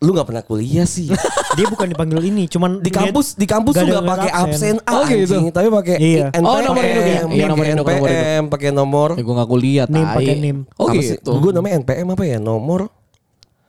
Lu 0.04 0.12
nggak 0.12 0.28
pernah 0.28 0.44
kuliah 0.44 0.84
sih. 0.84 1.08
Dia 1.56 1.66
bukan 1.66 1.88
dipanggil 1.88 2.20
ini, 2.28 2.44
cuman 2.44 2.84
Di 2.84 2.92
kampus 2.92 3.34
di 3.34 3.48
kampus 3.48 3.72
tuh 3.72 3.88
nggak 3.88 4.04
pakai 4.04 4.30
absen, 4.30 4.76
Oh, 4.84 5.00
ah, 5.00 5.08
gitu. 5.08 5.40
anjing, 5.40 5.48
tapi 5.48 5.68
pakai 5.72 5.96
Iya. 5.96 6.24
NPM, 6.30 6.44
Oh, 6.44 6.58
nomor 6.60 6.82
induk 6.84 7.04
ya? 7.04 7.20
Iya, 7.24 7.44
nomor 7.48 7.64
induk. 7.64 7.86
NPM, 7.88 8.42
pakai 8.52 8.68
nomor. 8.70 9.08
Ya 9.16 9.22
gue 9.24 9.34
gak 9.34 9.48
kuliah 9.48 9.86
Nim, 9.88 10.04
pakai 10.04 10.34
nim. 10.36 10.58
Oh 10.76 10.92
apa 10.92 11.00
sih? 11.00 11.16
gitu. 11.16 11.30
Gue 11.40 11.50
namanya 11.50 11.80
NPM 11.80 12.06
apa 12.12 12.24
ya? 12.28 12.36
Nomor. 12.36 12.92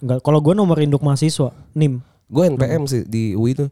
Enggak, 0.03 0.19
kalau 0.21 0.39
gue 0.43 0.53
nomor 0.53 0.75
induk 0.77 0.99
mahasiswa, 0.99 1.55
NIM. 1.71 2.03
Gue 2.27 2.43
NPM 2.51 2.83
sih 2.83 3.07
di 3.07 3.31
UI 3.31 3.55
itu 3.55 3.65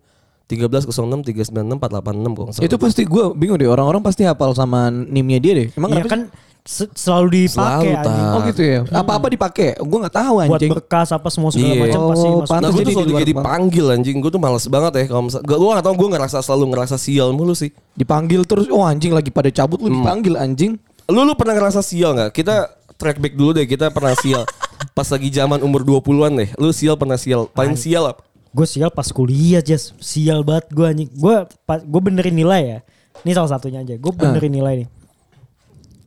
1306 0.47 1.25
396 1.25 1.81
486 1.81 1.81
kok 1.81 2.43
nggak 2.45 2.53
salah. 2.53 2.65
Itu 2.69 2.75
pasti 2.77 3.01
gue 3.03 3.23
bingung 3.33 3.57
deh. 3.57 3.67
Orang-orang 3.67 4.05
pasti 4.05 4.23
hafal 4.23 4.53
sama 4.53 4.87
nimnya 4.87 5.39
dia 5.41 5.53
deh. 5.57 5.67
Emang 5.73 5.89
kenapa 5.89 6.09
kan 6.09 6.21
se- 6.63 6.87
selalu 6.89 7.45
dipakai 7.45 7.91
Selalu, 7.91 7.99
anjing. 8.01 8.25
Oh 8.25 8.39
gitu 8.43 8.61
ya. 8.63 8.79
Apa-apa 8.89 9.27
dipakai. 9.27 9.75
Gue 9.75 9.97
nggak 9.99 10.15
tahu 10.15 10.33
Buat 10.39 10.47
anjing. 10.49 10.71
berkas 10.71 11.09
apa 11.11 11.27
semua 11.27 11.49
segala 11.51 11.69
Iya. 11.69 11.81
macam 11.83 11.99
pasti 12.05 12.23
Oh, 12.23 12.31
masuk. 12.33 12.47
pantas 12.47 12.63
Nah 12.63 12.69
gue 12.69 12.73
jadi 12.73 12.79
tuh 12.79 12.87
di 12.87 12.93
selalu 12.93 13.09
luar 13.09 13.19
kayak 13.19 13.29
dipanggil 13.29 13.85
anjing 13.89 14.15
Gue 14.17 14.31
tuh 14.31 14.39
males 14.39 14.65
banget 14.65 14.91
ya 14.93 15.03
Kalau 15.05 15.23
misal 15.23 15.39
Gue 15.41 15.69
gak 15.69 15.83
tau 15.83 15.93
gue 15.93 16.09
ngerasa 16.09 16.37
selalu 16.39 16.65
ngerasa 16.69 16.95
sial 16.97 17.29
mulu 17.31 17.53
sih 17.53 17.69
Dipanggil 17.93 18.41
terus. 18.43 18.65
Oh 18.67 18.81
anjing 18.81 19.11
lagi 19.11 19.27
pada 19.27 19.49
cabut 19.49 19.77
lu 19.77 19.91
dipanggil 19.91 20.33
anjing. 20.35 20.79
Lu 21.05 21.21
lu 21.21 21.35
pernah 21.35 21.53
ngerasa 21.53 21.79
sial 21.79 22.11
gak? 22.13 22.31
Kita 22.31 22.55
track 22.93 23.19
back 23.19 23.33
dulu 23.33 23.51
deh 23.53 23.65
Kita 23.65 23.89
pernah 23.89 24.15
sial 24.15 24.47
Pas 24.95 25.05
lagi 25.05 25.27
zaman 25.27 25.59
umur 25.59 25.83
20an 25.83 26.31
deh 26.33 26.49
Lu 26.55 26.71
sial 26.71 26.95
pernah 26.95 27.15
sial 27.15 27.45
Paling 27.45 27.75
sial 27.75 28.07
apa? 28.07 28.23
Gue 28.49 28.63
sial 28.63 28.87
pas 28.87 29.05
kuliah 29.05 29.59
Jas 29.59 29.91
Sial 29.97 30.41
banget 30.41 30.69
gue 30.69 30.85
anjing 30.85 31.09
Gue 31.11 31.43
gue 31.65 32.01
benerin 32.01 32.31
nilai 32.31 32.61
ya 32.63 32.79
Ini 33.21 33.31
salah 33.33 33.51
satunya 33.51 33.79
aja 33.79 33.93
Gue 33.93 34.11
benerin 34.11 34.53
nilai 34.53 34.73
nih 34.79 34.89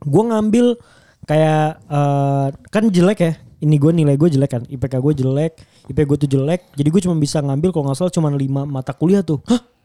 Gue 0.03 0.23
ngambil 0.27 0.77
Kayak 1.27 1.83
eh, 1.87 2.47
Kan 2.71 2.87
jelek 2.91 3.19
ya. 3.19 3.33
Ini 3.57 3.75
gue 3.81 3.91
nilai 3.91 4.15
gue 4.15 4.29
jelek 4.29 4.51
kan. 4.53 4.63
IPK 4.69 4.93
gue 5.01 5.13
jelek 5.25 5.53
IP 5.87 5.97
gue 6.03 6.17
tuh 6.19 6.29
jelek. 6.29 6.61
Jadi 6.75 6.87
gue 6.91 7.01
cuma 7.01 7.15
bisa 7.15 7.39
ngambil 7.39 7.71
Kalau 7.71 7.87
gak 7.87 7.97
salah 7.97 8.13
cuma 8.13 8.29
5 8.29 8.43
mata 8.67 8.91
kuliah 8.91 9.23
tuh. 9.23 9.39
Hah? 9.47 9.76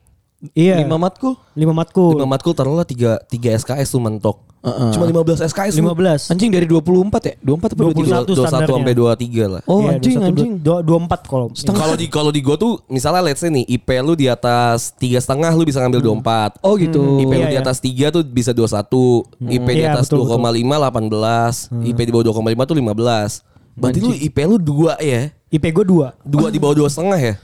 Iya 0.53 0.83
Lima 0.83 0.99
matkul. 0.99 1.39
5 1.55 1.71
matkul 1.71 2.19
Lima 2.19 2.27
matkul 2.27 2.51
taruhlah 2.51 2.83
3, 2.83 3.23
3 3.25 3.63
SKS 3.63 3.89
tuh 3.89 4.03
mentok 4.03 4.43
Heeh. 4.63 4.95
Cuma 4.95 5.07
15 5.07 5.43
SKS 5.43 5.75
lu. 5.75 5.91
15 5.91 6.31
Anjing 6.31 6.51
dari 6.51 6.67
24 6.67 6.83
ya? 7.23 7.35
24 7.43 7.75
apa 7.75 7.83
21 7.83 7.95
23? 8.23 8.31
21 8.31 8.47
standarnya. 8.47 8.75
sampai 8.75 8.95
23 8.95 9.47
lah 9.49 9.63
Oh 9.65 9.79
Iya, 9.81 9.91
anjing 9.93 10.15
21, 10.17 10.23
anjing. 10.25 10.51
dua- 10.59 10.83
24 10.83 11.21
kalau 11.25 11.47
Kalau 11.51 11.95
di 11.95 12.07
kalau 12.07 12.31
di 12.31 12.41
gue 12.41 12.57
tuh 12.57 12.79
misalnya 12.87 13.23
let's 13.23 13.39
say 13.39 13.51
nih 13.51 13.67
IP 13.69 13.87
lu 13.99 14.15
di 14.15 14.27
atas 14.27 14.95
tiga 14.95 15.19
setengah 15.19 15.51
lu 15.51 15.63
bisa 15.63 15.79
ngambil 15.79 16.03
24. 16.17 16.59
Oh 16.61 16.75
gitu. 16.77 17.19
IP 17.19 17.33
lu 17.33 17.39
Iya, 17.41 17.49
di 17.49 17.55
iya. 17.55 17.63
atas 17.63 17.79
3 17.79 18.07
tuh 18.09 18.23
bisa 18.25 18.51
21. 18.51 19.27
IP 19.45 19.67
di 19.69 19.83
Iya, 19.83 19.95
atas 19.95 20.07
betul, 20.07 20.31
2,5 20.31 20.79
18. 20.79 21.55
IP 21.83 21.99
di 22.01 22.11
bawah 22.11 22.27
2,5 22.29 22.63
tuh 22.63 22.77
15. 22.77 23.31
Berarti 23.73 23.99
lu 23.99 24.11
IP 24.13 24.37
lu 24.45 24.57
2 24.59 24.95
ya. 25.01 25.21
IP 25.49 25.65
gue 25.73 25.85
2 25.85 26.07
2 26.23 26.49
di 26.49 26.59
bawah 26.59 26.75
2 26.77 26.87
setengah 26.87 27.19
ya? 27.19 27.35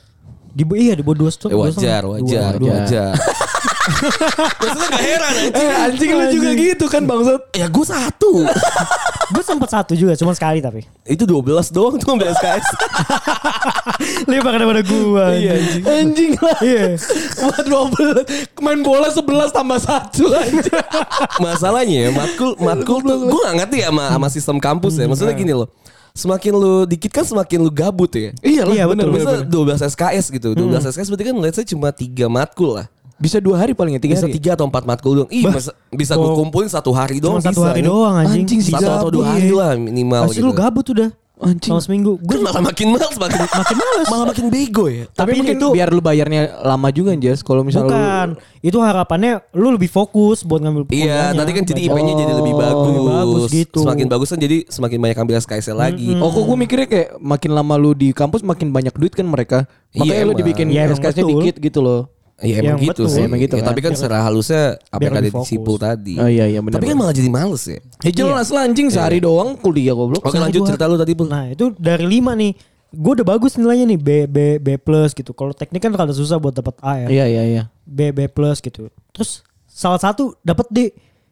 Di 0.58 0.64
iya 0.74 0.98
di 0.98 1.06
bawah 1.06 1.30
2 1.30 1.54
Eh, 1.54 1.54
wajar, 1.54 2.02
wajar, 2.02 2.52
wajar. 2.58 3.14
Maksudnya 4.58 4.86
gak 4.90 5.02
heran 5.02 5.32
anjing. 5.32 5.54
Eh 5.54 5.70
anjing 5.86 6.10
lu 6.12 6.24
juga 6.34 6.50
gitu 6.52 6.84
kan 6.90 7.02
bangsat. 7.06 7.40
Ya 7.54 7.66
gue 7.70 7.86
satu. 7.86 8.42
gue 9.34 9.44
sempat 9.44 9.68
satu 9.68 9.92
juga 9.92 10.16
cuma 10.16 10.32
sekali 10.32 10.58
tapi 10.64 10.88
Itu 11.04 11.28
12 11.28 11.68
doang 11.68 12.00
tuh 12.00 12.16
ambil 12.16 12.32
SKS. 12.32 12.64
lebih 14.24 14.40
pakai 14.40 14.58
daripada 14.58 14.82
gue 14.82 15.24
Iya, 15.36 15.50
anjing. 15.52 15.82
Anjing 15.84 16.30
lah. 16.40 16.58
iya 16.64 16.84
Wah 17.44 17.58
12 17.60 18.24
Main 18.64 18.80
bola 18.80 19.08
11 19.12 19.52
tambah 19.52 19.78
1 19.78 20.42
anjing. 20.42 20.84
Masalahnya 21.38 21.98
ya 22.08 22.10
matkul 22.10 22.56
matkul 22.58 22.98
tuh 23.04 23.16
gue 23.30 23.40
gak 23.46 23.56
ngerti 23.62 23.76
ya 23.84 23.92
sama, 23.92 24.04
sama 24.10 24.28
sistem 24.32 24.56
kampus 24.58 24.96
ya. 24.98 25.06
Maksudnya 25.06 25.36
gini 25.36 25.52
loh. 25.54 25.68
Semakin 26.18 26.52
lu 26.52 26.72
dikit 26.82 27.14
kan 27.14 27.22
semakin 27.22 27.58
lu 27.60 27.70
gabut 27.70 28.10
ya. 28.10 28.34
Iya 28.42 28.62
lah 28.66 28.74
Iya, 28.74 28.84
bener, 28.90 29.06
Bisa 29.06 29.38
bener. 29.38 29.46
12 29.46 29.86
SKS 29.86 30.26
gitu. 30.34 30.48
12 30.50 30.90
SKS 30.90 31.08
berarti 31.08 31.24
kan 31.24 31.36
let's 31.38 31.54
say 31.54 31.62
cuma 31.64 31.94
3 31.94 32.26
matkul 32.26 32.74
lah. 32.74 32.90
Bisa 33.18 33.38
dua 33.38 33.58
hari 33.58 33.74
paling 33.74 33.94
ya 33.94 34.02
tiga 34.02 34.14
Bisa 34.14 34.26
hari. 34.26 34.38
3 34.38 34.54
atau 34.54 34.66
4 34.66 34.82
matkul 34.84 35.12
doang. 35.14 35.30
Ih, 35.30 35.42
masa- 35.42 35.74
bisa 35.88 36.14
gue 36.14 36.30
kumpulin 36.36 36.66
satu 36.66 36.90
hari 36.90 37.18
doang 37.18 37.38
cuma 37.38 37.50
satu 37.50 37.62
bisa, 37.62 37.68
hari 37.68 37.82
doang 37.82 38.14
anjing 38.14 38.42
Anjing, 38.46 38.60
Satu 38.62 38.86
atau 38.86 39.10
dua 39.10 39.24
hari 39.30 39.50
lah 39.50 39.74
minimal 39.74 40.26
pasti 40.26 40.38
gitu. 40.38 40.46
lu 40.46 40.54
gabut 40.54 40.86
udah 40.86 41.10
Anjing. 41.38 41.70
Selama 41.70 41.80
seminggu. 41.80 42.12
Gue 42.18 42.34
Kan 42.34 42.42
malah 42.42 42.62
makin 42.64 42.86
males 42.90 43.14
makin 43.14 43.38
makin 43.62 43.76
males. 43.76 44.06
Malah 44.06 44.26
makin 44.26 44.46
bego 44.48 44.84
ya. 44.86 45.04
Tapi, 45.06 45.14
Tapi 45.14 45.30
mungkin 45.38 45.56
itu- 45.56 45.72
biar 45.72 45.88
lu 45.88 46.00
bayarnya 46.00 46.42
lama 46.60 46.88
juga 46.90 47.14
Jas 47.14 47.40
kalau 47.40 47.62
misalnya 47.62 47.86
lu 47.86 47.94
bukan. 47.94 48.28
Itu 48.58 48.78
harapannya 48.78 49.32
lu 49.52 49.70
lebih 49.70 49.86
fokus 49.86 50.42
buat 50.42 50.58
ngambil 50.58 50.90
Iya, 50.90 51.30
nanti 51.32 51.52
kan 51.52 51.62
jadi. 51.62 51.80
IP-nya 51.80 52.12
jadi 52.16 52.32
lebih 52.34 52.52
Oh, 52.52 52.58
bagus. 52.58 52.84
lebih 52.84 53.02
bagus 53.06 53.42
gitu. 53.50 53.80
Semakin 53.80 54.06
bagus 54.08 54.28
kan 54.28 54.40
jadi 54.40 54.58
semakin 54.66 54.98
banyak 54.98 55.16
ambil 55.16 55.34
SKSL 55.38 55.78
lagi. 55.78 56.10
Oh 56.16 56.28
kok 56.28 56.42
gue 56.42 56.56
mikirnya 56.58 56.86
kayak 56.86 57.08
makin 57.18 57.50
lama 57.52 57.74
lu 57.74 57.94
di 57.94 58.10
kampus 58.10 58.42
makin 58.42 58.68
banyak 58.68 58.92
duit 58.92 59.12
kan 59.12 59.24
mereka. 59.24 59.70
Iya, 59.90 60.02
Makanya 60.02 60.18
lu 60.18 60.26
emang. 60.26 60.38
dibikin 60.38 60.66
Iya, 60.68 60.80
emang 60.84 60.98
SKS-nya 60.98 61.24
dikit 61.24 61.54
gitu 61.56 61.80
loh. 61.80 62.10
Iya 62.38 62.62
emang 62.62 62.78
Yang 62.78 62.80
gitu 62.86 63.02
betul. 63.02 63.14
sih. 63.14 63.22
Emang 63.26 63.40
gitu 63.42 63.54
Ya, 63.58 63.60
kan. 63.60 63.68
Tapi 63.74 63.80
kan 63.82 63.92
secara 63.98 64.18
halusnya 64.22 64.62
apa 64.94 65.00
yang 65.02 65.10
ada 65.10 65.20
lebih 65.26 65.30
di 65.30 65.34
fokus. 65.34 65.50
Sipul 65.50 65.76
tadi. 65.76 66.14
Oh 66.22 66.30
iya 66.30 66.46
iya 66.46 66.62
benar. 66.62 66.78
Tapi 66.78 66.86
kan 66.86 66.96
malah 66.96 67.14
jadi 67.14 67.30
males 67.30 67.62
ya. 67.66 67.78
Ya 68.06 68.10
jelas 68.14 68.48
lah 68.54 68.62
anjing 68.62 68.88
sehari 68.94 69.18
doang 69.18 69.58
kuliah 69.58 69.94
goblok. 69.94 70.22
Oke 70.22 70.38
lanjut 70.38 70.62
cerita 70.62 70.86
lu 70.86 70.94
tadi. 70.94 71.18
Nah 71.18 71.50
itu 71.50 71.74
dari 71.74 72.06
5 72.06 72.38
nih. 72.38 72.52
Gue 72.88 73.12
udah 73.20 73.26
bagus 73.26 73.58
nilainya 73.60 73.84
nih 73.84 74.00
B 74.00 74.08
B 74.30 74.38
B 74.62 74.68
plus 74.80 75.12
gitu. 75.12 75.36
Kalau 75.36 75.52
teknik 75.52 75.82
kan 75.82 75.92
rada 75.92 76.14
susah 76.14 76.38
buat 76.40 76.54
dapat 76.54 76.78
A 76.80 77.04
ya. 77.04 77.08
Iya 77.10 77.24
iya 77.26 77.42
iya. 77.44 77.62
B 77.84 78.14
B 78.14 78.30
plus 78.30 78.62
gitu. 78.62 78.88
Terus 79.12 79.42
salah 79.66 79.98
satu 80.00 80.38
dapat 80.40 80.66
D. 80.70 80.78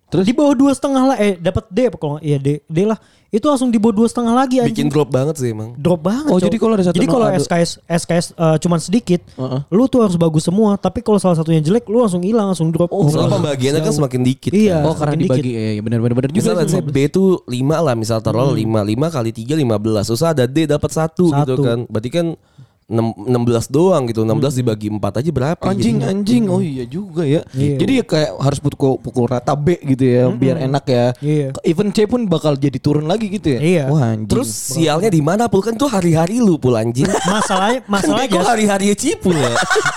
Terus? 0.07 0.23
di 0.23 0.33
bawah 0.33 0.55
dua 0.55 0.71
setengah 0.71 1.03
lah 1.05 1.17
eh 1.17 1.35
dapat 1.35 1.67
D 1.67 1.79
apa 1.85 1.97
kalau 1.97 2.17
iya 2.19 2.39
D 2.39 2.63
D 2.63 2.79
lah 2.83 2.95
itu 3.27 3.43
langsung 3.43 3.69
di 3.69 3.77
bawah 3.77 3.91
dua 3.93 4.07
setengah 4.07 4.33
lagi 4.33 4.57
Bikin 4.57 4.71
anjing 4.71 4.89
drop 4.89 5.11
banget 5.11 5.35
sih 5.35 5.51
emang. 5.51 5.75
drop 5.75 5.99
banget 5.99 6.31
Oh, 6.31 6.39
Cok. 6.39 6.47
jadi 6.47 6.57
kalau 6.57 6.73
ada 6.73 6.85
satu 6.85 6.95
jadi 6.95 7.07
kalau 7.09 7.27
SKS 7.29 7.71
SKS 7.85 8.27
eh, 8.33 8.57
cuman 8.57 8.79
sedikit 8.79 9.21
Heeh. 9.35 9.61
lu 9.69 9.85
tuh 9.87 10.01
harus 10.01 10.15
bagus 10.15 10.47
semua 10.47 10.75
tapi 10.77 11.03
kalau 11.03 11.19
salah 11.19 11.35
satunya 11.35 11.59
jelek 11.59 11.85
lu 11.85 11.99
langsung 11.99 12.23
hilang 12.23 12.47
langsung 12.47 12.71
drop 12.71 12.87
Oh, 12.89 13.11
Soalnya 13.11 13.35
pembagiannya 13.35 13.83
kan 13.83 13.93
semakin 13.93 14.21
dikit. 14.23 14.51
Iya. 14.51 14.79
kan. 14.79 14.87
Oh 14.87 14.95
karena 14.95 15.15
dibagi 15.19 15.51
ya, 15.51 15.71
ya 15.73 15.83
benar 15.83 15.99
benar 16.01 16.15
benar 16.17 16.31
juga. 16.31 16.39
Misalnya 16.39 16.65
sih. 16.65 16.73
saya 16.73 16.85
B 16.87 16.97
tuh 17.09 17.29
5 17.43 17.51
lah 17.83 17.95
misal 17.95 18.19
taruh 18.21 18.55
5 18.55 18.63
5 18.63 18.95
kali 19.11 19.31
3 19.35 19.59
15. 19.59 20.07
Usah 20.09 20.29
ada 20.31 20.45
D 20.47 20.57
dapat 20.65 20.89
1 20.89 21.11
gitu 21.19 21.35
Satu. 21.35 21.63
kan. 21.67 21.79
Berarti 21.91 22.11
kan 22.11 22.27
6, 22.31 22.56
16 22.87 23.27
doang 23.67 24.07
gitu. 24.07 24.23
16 24.23 24.63
dibagi 24.63 24.87
4 24.87 25.03
aja 25.03 25.31
berapa? 25.35 25.59
Anjing 25.59 25.99
jadinya? 25.99 26.07
anjing 26.07 26.45
oh 26.47 26.63
iya 26.63 26.87
juga 26.87 27.27
ya. 27.27 27.43
Iya. 27.51 27.83
Jadi 27.83 27.93
ya 27.99 28.05
kayak 28.07 28.31
harus 28.39 28.59
pukul 28.63 29.03
pukul 29.03 29.27
rata 29.27 29.59
B 29.59 29.75
gitu 29.83 30.07
ya 30.07 30.31
biar 30.31 30.63
enak 30.63 30.85
ya. 30.87 31.07
Iya. 31.19 31.47
Even 31.67 31.91
C 31.91 32.07
pun 32.07 32.31
bakal 32.31 32.55
jadi 32.55 32.79
turun 32.79 33.11
lagi 33.11 33.27
gitu 33.27 33.59
ya. 33.59 33.61
Iya. 33.61 33.83
Wah 33.91 34.15
anjing. 34.15 34.31
Terus 34.31 34.47
sialnya 34.47 35.11
di 35.11 35.19
mana 35.19 35.51
Pul 35.51 35.67
kan 35.67 35.75
tuh 35.75 35.91
hari-hari 35.91 36.39
lu 36.39 36.63
Pul 36.63 36.79
anjing. 36.79 37.11
masalahnya 37.27 37.83
Kan 37.83 37.91
masalahnya 37.91 38.31
bego 38.31 38.47
hari-hari 38.47 38.95
Cipul 38.95 39.35
ya. 39.35 39.51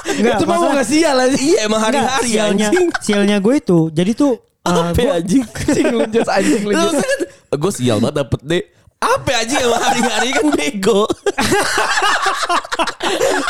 Enggak, 0.09 0.41
itu 0.41 0.43
mau 0.43 0.57
masalah- 0.57 0.73
nggak 0.73 0.87
sial 0.89 1.17
aja. 1.21 1.37
iya 1.37 1.59
emang 1.63 1.79
enggak, 1.79 1.93
hari-hari 1.93 2.29
sialnya 2.33 2.67
anjing. 2.73 2.87
sialnya 2.99 3.37
gue 3.37 3.53
itu 3.55 3.79
jadi 3.93 4.11
tuh 4.17 4.33
eh, 4.65 4.73
Apa 4.73 4.91
gua- 4.97 5.15
anjing? 5.21 5.43
Anjing 5.45 5.85
lunjut 5.93 6.25
anjing. 6.27 6.61
Terus 6.65 6.93
kan 6.97 7.19
gue 7.53 7.71
sial 7.71 7.97
banget 8.01 8.15
dapet 8.17 8.41
D. 8.41 8.53
Apa 8.99 9.31
aja 9.47 9.63
emang 9.63 9.79
hari-hari 9.79 10.29
kan 10.35 10.47
bego. 10.51 11.07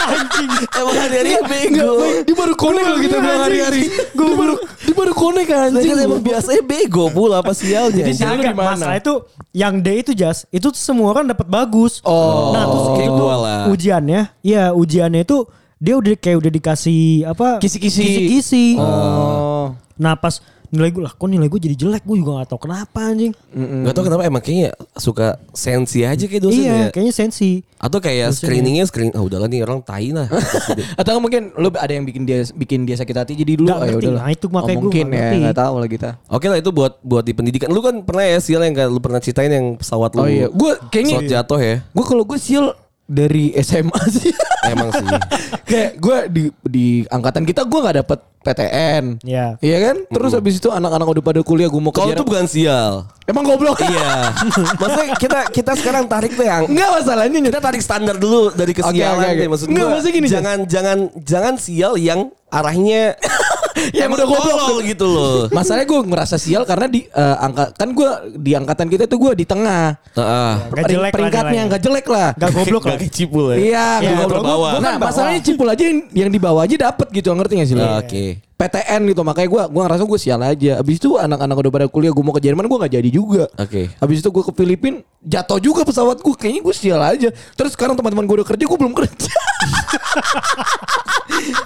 anjing 0.06 0.50
emang 0.77 0.94
hari-hari 0.94 1.29
kan 1.34 1.46
bego. 1.50 1.89
Dia 2.22 2.36
baru 2.38 2.53
konek 2.53 2.84
kalau 2.86 3.00
kita 3.01 3.15
bilang 3.18 3.41
hari-hari. 3.41 3.82
Dia 3.89 4.36
baru 4.38 4.56
dia 4.62 4.94
baru 4.94 5.13
konek 5.18 5.50
anjing. 5.50 5.89
Kan 5.89 6.06
emang 6.06 6.22
biasanya 6.22 6.62
bego 6.62 7.10
pul 7.10 7.34
apa 7.34 7.50
sialnya. 7.58 8.06
Jadi 8.06 8.13
anjing. 8.13 8.22
sial 8.22 8.29
lu 8.29 8.41
Enggak, 8.46 8.53
di 8.53 8.60
mana? 8.62 8.70
masalah 8.77 8.96
itu 9.01 9.13
yang 9.50 9.74
D 9.82 9.88
itu 9.98 10.12
jas 10.13 10.46
itu 10.53 10.70
semua 10.77 11.18
orang 11.18 11.25
dapat 11.25 11.50
bagus. 11.50 11.98
Oh. 12.06 12.53
nah 12.53 12.70
terus 12.70 12.86
Kayak 12.94 13.10
itu 13.10 13.18
tuh 13.18 13.25
gua 13.25 13.36
lah. 13.41 13.62
ujiannya, 13.74 14.22
ya 14.46 14.63
ujiannya 14.70 15.22
itu 15.25 15.38
dia 15.82 15.94
udah 15.98 16.13
kayak 16.13 16.38
udah 16.46 16.51
dikasih 16.53 17.01
apa? 17.25 17.58
Kisi-kisi. 17.58 18.01
Kisi-kisi. 18.06 18.65
Oh. 18.77 19.74
Nah 19.98 20.13
pas 20.13 20.38
nilai 20.70 20.90
gue 20.94 21.02
lah, 21.02 21.14
kok 21.14 21.26
nilai 21.26 21.50
gue 21.50 21.60
jadi 21.62 21.76
jelek? 21.76 22.04
Gue 22.06 22.22
juga 22.22 22.42
gak 22.42 22.54
tahu 22.54 22.70
kenapa 22.70 23.10
anjing. 23.10 23.34
Gak 23.58 23.94
tau 23.98 24.06
kenapa 24.06 24.24
emang 24.26 24.42
kayaknya 24.42 24.70
suka 24.98 25.42
sensi 25.52 26.06
aja 26.06 26.26
kayak 26.30 26.44
dosen 26.46 26.62
iya, 26.62 26.76
ya. 26.86 26.90
kayaknya 26.94 27.14
sensi. 27.14 27.66
Atau 27.82 27.98
kayak 28.04 28.36
screeningnya 28.36 28.86
screen, 28.86 29.10
oh 29.18 29.26
udahlah 29.26 29.50
nih 29.50 29.66
orang 29.66 29.82
tai 29.82 30.14
lah. 30.14 30.30
Atau 31.00 31.18
mungkin 31.18 31.50
lu 31.58 31.74
ada 31.74 31.90
yang 31.90 32.06
bikin 32.06 32.24
dia 32.28 32.46
bikin 32.54 32.86
dia 32.86 33.00
sakit 33.00 33.16
hati 33.16 33.34
jadi 33.34 33.58
dulu 33.58 33.72
Nggak 33.72 33.80
oh, 33.80 33.82
ya 33.82 33.90
ngerti. 33.90 34.06
udahlah. 34.06 34.22
Nah, 34.22 34.32
itu 34.36 34.46
makanya 34.52 34.78
oh, 34.78 34.84
mungkin 34.86 35.06
nggak 35.10 35.18
ya 35.18 35.24
ngerti. 35.26 35.38
nggak 35.42 35.58
tahu 35.58 35.74
lah 35.74 35.90
kita. 35.90 36.10
Oke 36.30 36.46
lah 36.52 36.58
itu 36.62 36.70
buat 36.70 36.94
buat 37.02 37.24
di 37.26 37.34
pendidikan. 37.34 37.70
Lu 37.74 37.82
kan 37.82 37.96
pernah 38.06 38.26
ya 38.30 38.38
sial 38.38 38.62
yang 38.62 38.76
kayak 38.78 38.90
lu 38.94 39.02
pernah 39.02 39.20
ceritain 39.24 39.50
yang 39.50 39.68
pesawat 39.80 40.12
lu. 40.13 40.22
Oh 40.22 40.30
iya, 40.30 40.48
gue 40.52 40.72
kayaknya 40.93 41.15
pesawat 41.17 41.32
jatuh 41.34 41.60
ya. 41.62 41.76
gue 41.82 42.06
kalau 42.06 42.24
gue 42.28 42.38
sial 42.38 42.65
dari 43.10 43.58
SMA 43.58 44.02
sih. 44.13 44.30
Emang 44.65 44.89
sih. 44.91 45.08
kayak 45.69 45.91
gue 45.95 46.17
di 46.28 46.43
di 46.65 46.86
angkatan 47.08 47.43
kita 47.43 47.63
gue 47.63 47.80
nggak 47.80 47.98
dapet 48.04 48.19
PTN. 48.39 49.19
Iya. 49.22 49.60
Iya 49.60 49.78
kan? 49.84 49.95
Terus 50.08 50.32
habis 50.32 50.56
itu 50.58 50.72
anak-anak 50.72 51.08
udah 51.12 51.24
pada 51.24 51.39
kuliah 51.43 51.67
gue 51.67 51.78
mau 51.78 51.91
Kalau 51.91 52.12
kejar. 52.12 52.17
itu 52.17 52.24
bukan 52.24 52.45
sial. 52.48 52.93
Emang 53.28 53.43
goblok. 53.43 53.84
iya. 53.91 54.32
Maksudnya 54.80 55.08
kita 55.19 55.39
kita 55.52 55.72
sekarang 55.76 56.08
tarik 56.08 56.34
tuh 56.34 56.48
yang 56.48 56.63
Enggak 56.65 56.89
masalahnya 57.04 57.39
kita 57.43 57.60
tarik 57.60 57.82
standar 57.84 58.15
dulu 58.15 58.50
dari 58.52 58.72
kesialan 58.72 58.95
Oke, 58.95 59.04
oke, 59.04 59.28
oke. 59.28 59.39
deh 59.43 59.48
maksud 59.52 59.67
Nggak, 59.67 59.86
gua. 59.86 59.91
maksudnya 59.93 60.13
gini, 60.15 60.28
Jas. 60.28 60.36
jangan 60.39 60.58
jangan 60.65 60.98
jangan 61.19 61.54
sial 61.60 61.93
yang 62.00 62.19
arahnya 62.50 63.16
Yang 63.96 64.12
emang 64.12 64.18
udah 64.20 64.28
goblok 64.28 64.80
gitu 64.84 65.06
loh. 65.08 65.48
Masalahnya 65.56 65.88
gue 65.88 66.00
ngerasa 66.04 66.36
sial 66.36 66.68
karena 66.68 66.92
di 66.92 67.08
eh, 67.08 67.36
angka 67.40 67.72
kan 67.72 67.96
gue 67.96 68.10
di 68.36 68.52
angkatan 68.52 68.92
kita 68.92 69.08
tuh 69.08 69.16
gue 69.18 69.32
di 69.40 69.46
tengah. 69.48 69.96
Heeh. 70.20 70.52
Nggak 70.52 70.68
Pering- 70.68 70.90
jelek 70.90 71.00
lah 71.00 71.16
peringkatnya 71.16 71.62
nggak 71.64 71.82
jelek 71.82 72.08
lah. 72.12 72.30
Gak 72.36 72.52
goblok 72.52 72.84
lah. 72.84 72.92
Gak 72.92 73.02
kecipul 73.08 73.46
ya. 73.54 73.56
Iya, 73.56 73.88
kalau 74.04 74.20
goblok. 74.20 74.44
kan 74.76 74.82
Nah, 74.84 74.92
bawah. 74.92 75.08
masalahnya 75.08 75.40
cipul 75.40 75.68
aja 75.72 75.84
yang, 75.88 76.00
yang 76.12 76.30
di 76.30 76.40
bawah 76.42 76.68
aja 76.68 76.76
dapat 76.76 77.08
gitu, 77.16 77.32
ngerti 77.32 77.54
gak 77.56 77.68
sih 77.72 77.76
lo? 77.80 77.88
Oke. 78.04 78.49
PTN 78.60 79.15
gitu, 79.15 79.24
makanya 79.24 79.48
gue 79.48 79.62
gua 79.72 79.88
ngerasa 79.88 80.04
gue 80.04 80.19
sial 80.19 80.43
aja. 80.43 80.84
Abis 80.84 81.00
itu 81.00 81.15
anak-anak 81.15 81.56
udah 81.63 81.72
pada 81.72 81.88
kuliah, 81.88 82.12
gue 82.12 82.19
mau 82.19 82.36
ke 82.36 82.43
Jerman 82.43 82.67
gue 82.67 82.76
nggak 82.76 82.93
jadi 83.00 83.10
juga. 83.10 83.48
Oke. 83.56 83.88
Habis 83.88 84.19
itu 84.19 84.30
gue 84.36 84.43
ke 84.43 84.52
Filipina, 84.52 85.00
jatuh 85.24 85.63
juga 85.63 85.88
pesawat 85.88 86.19
gue. 86.19 86.36
Kayaknya 86.36 86.62
gue 86.67 86.76
sial 86.76 87.00
aja. 87.00 87.32
Terus 87.32 87.72
sekarang 87.80 87.95
teman-teman 87.95 88.28
gue 88.28 88.43
udah 88.43 88.48
kerja, 88.52 88.67
gue 88.67 88.80
belum 88.84 88.91
kerja. 88.91 89.32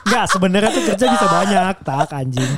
Enggak, 0.05 0.25
sebenarnya 0.29 0.69
tuh 0.69 0.85
kerja 0.85 1.05
bisa 1.09 1.25
banyak, 1.25 1.75
tak 1.81 2.13
anjing. 2.13 2.51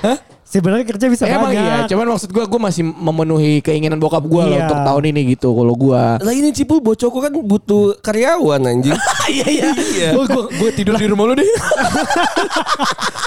Sebenarnya 0.56 0.86
kerja 0.86 1.06
bisa 1.06 1.24
Emang 1.26 1.52
banyak. 1.52 1.60
iya, 1.60 1.84
cuman 1.86 2.06
maksud 2.10 2.30
gue, 2.30 2.44
gue 2.46 2.62
masih 2.62 2.84
memenuhi 2.86 3.60
keinginan 3.60 3.98
bokap 3.98 4.24
gue 4.24 4.40
loh 4.40 4.56
Iya. 4.56 4.64
untuk 4.64 4.80
tahun 4.82 5.04
ini 5.06 5.22
gitu. 5.30 5.52
Kalau 5.52 5.76
gue 5.76 6.02
Lah 6.18 6.34
ini 6.34 6.50
Cipul 6.50 6.80
Bocoko 6.80 7.20
kan 7.20 7.36
butuh 7.36 8.00
karyawan 8.00 8.64
anjing. 8.64 8.96
Iya 9.28 9.48
iya. 9.50 9.70
Iya. 9.74 10.10
Gue 10.14 10.24
gue 10.26 10.44
gue 10.56 10.70
tidur 10.72 10.96
di 10.96 11.06
rumah 11.06 11.26
lu 11.26 11.36
deh. 11.36 11.44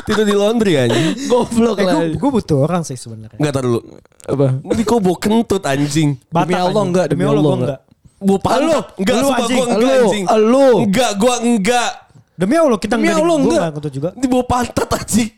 Tidur 0.05 0.25
di 0.25 0.33
laundry 0.33 0.73
anjing. 0.79 1.27
Goblok 1.27 1.77
Eh, 1.77 1.85
lah. 1.85 2.01
gue 2.09 2.31
butuh 2.33 2.59
orang 2.61 2.81
sih 2.81 2.95
sebenarnya. 2.95 3.37
Enggak 3.37 3.53
tar 3.53 3.63
dulu. 3.63 3.81
Apa? 4.25 4.47
Ini 4.65 4.83
kok 4.83 4.99
bau 4.99 5.17
kentut 5.17 5.63
anjing. 5.63 6.17
Demi 6.25 6.55
Allah 6.55 6.73
anjing. 6.73 6.87
enggak, 6.87 7.07
demi 7.07 7.19
demi 7.19 7.25
Allah 7.27 7.37
Allah 7.37 7.51
gue 7.51 7.61
enggak. 7.61 7.81
Bau 8.19 8.39
pantat. 8.39 8.85
Enggak, 8.97 9.15
Lu 9.15 9.21
sumpah 9.23 9.39
anjing. 9.39 9.55
gua 9.55 9.67
enggak 9.67 9.79
Lu, 9.79 9.89
anjing. 10.01 10.25
lu. 10.43 10.67
Enggak, 10.83 11.11
gua 11.15 11.35
enggak. 11.39 11.91
Demi 12.39 12.55
Allah 12.55 12.79
kita 12.79 12.95
Demi 12.95 13.03
enggak 13.05 13.19
Allah, 13.19 13.27
gue 13.29 13.43
enggak. 13.43 13.59
enggak 13.59 13.73
kentut 13.75 13.93
juga. 13.93 14.09
Ini 14.15 14.27
bau 14.27 14.45
pantat 14.45 14.89
anjing. 14.89 15.31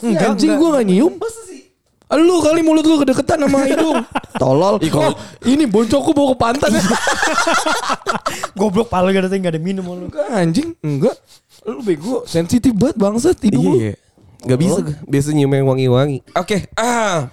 Enggak, 0.00 0.28
anjing 0.34 0.54
gue 0.56 0.68
gak 0.72 0.86
nyium. 0.86 1.14
Lu 2.08 2.40
kali 2.40 2.64
mulut 2.64 2.88
lu 2.88 2.96
kedeketan 3.04 3.44
sama 3.44 3.68
hidung. 3.68 4.00
Tolol. 4.40 4.80
Ih, 4.80 4.88
kalau- 4.88 5.12
Oh, 5.12 5.44
ini 5.44 5.68
boncokku 5.68 6.16
bawa 6.16 6.32
ke 6.32 6.36
pantat. 6.40 6.72
Goblok 8.58 8.88
paling 8.88 9.12
gak 9.12 9.28
ada 9.28 9.36
enggak 9.36 9.54
ada 9.56 9.60
minum 9.60 9.84
lu. 9.84 10.08
Enggak 10.08 10.28
anjing. 10.32 10.72
Enggak. 10.80 11.16
Lu 11.68 11.84
bego. 11.84 12.24
Sensitif 12.24 12.72
banget 12.72 12.96
bangsa 12.96 13.36
hidung 13.36 13.64
lu. 13.66 13.76
Iya. 13.76 13.94
Gak 14.46 14.58
bisa 14.58 14.78
gua. 14.80 14.94
Biasa 15.04 15.28
nyium 15.34 15.52
yang 15.52 15.66
wangi-wangi. 15.68 16.18
Oke. 16.32 16.70
Ah. 16.78 17.28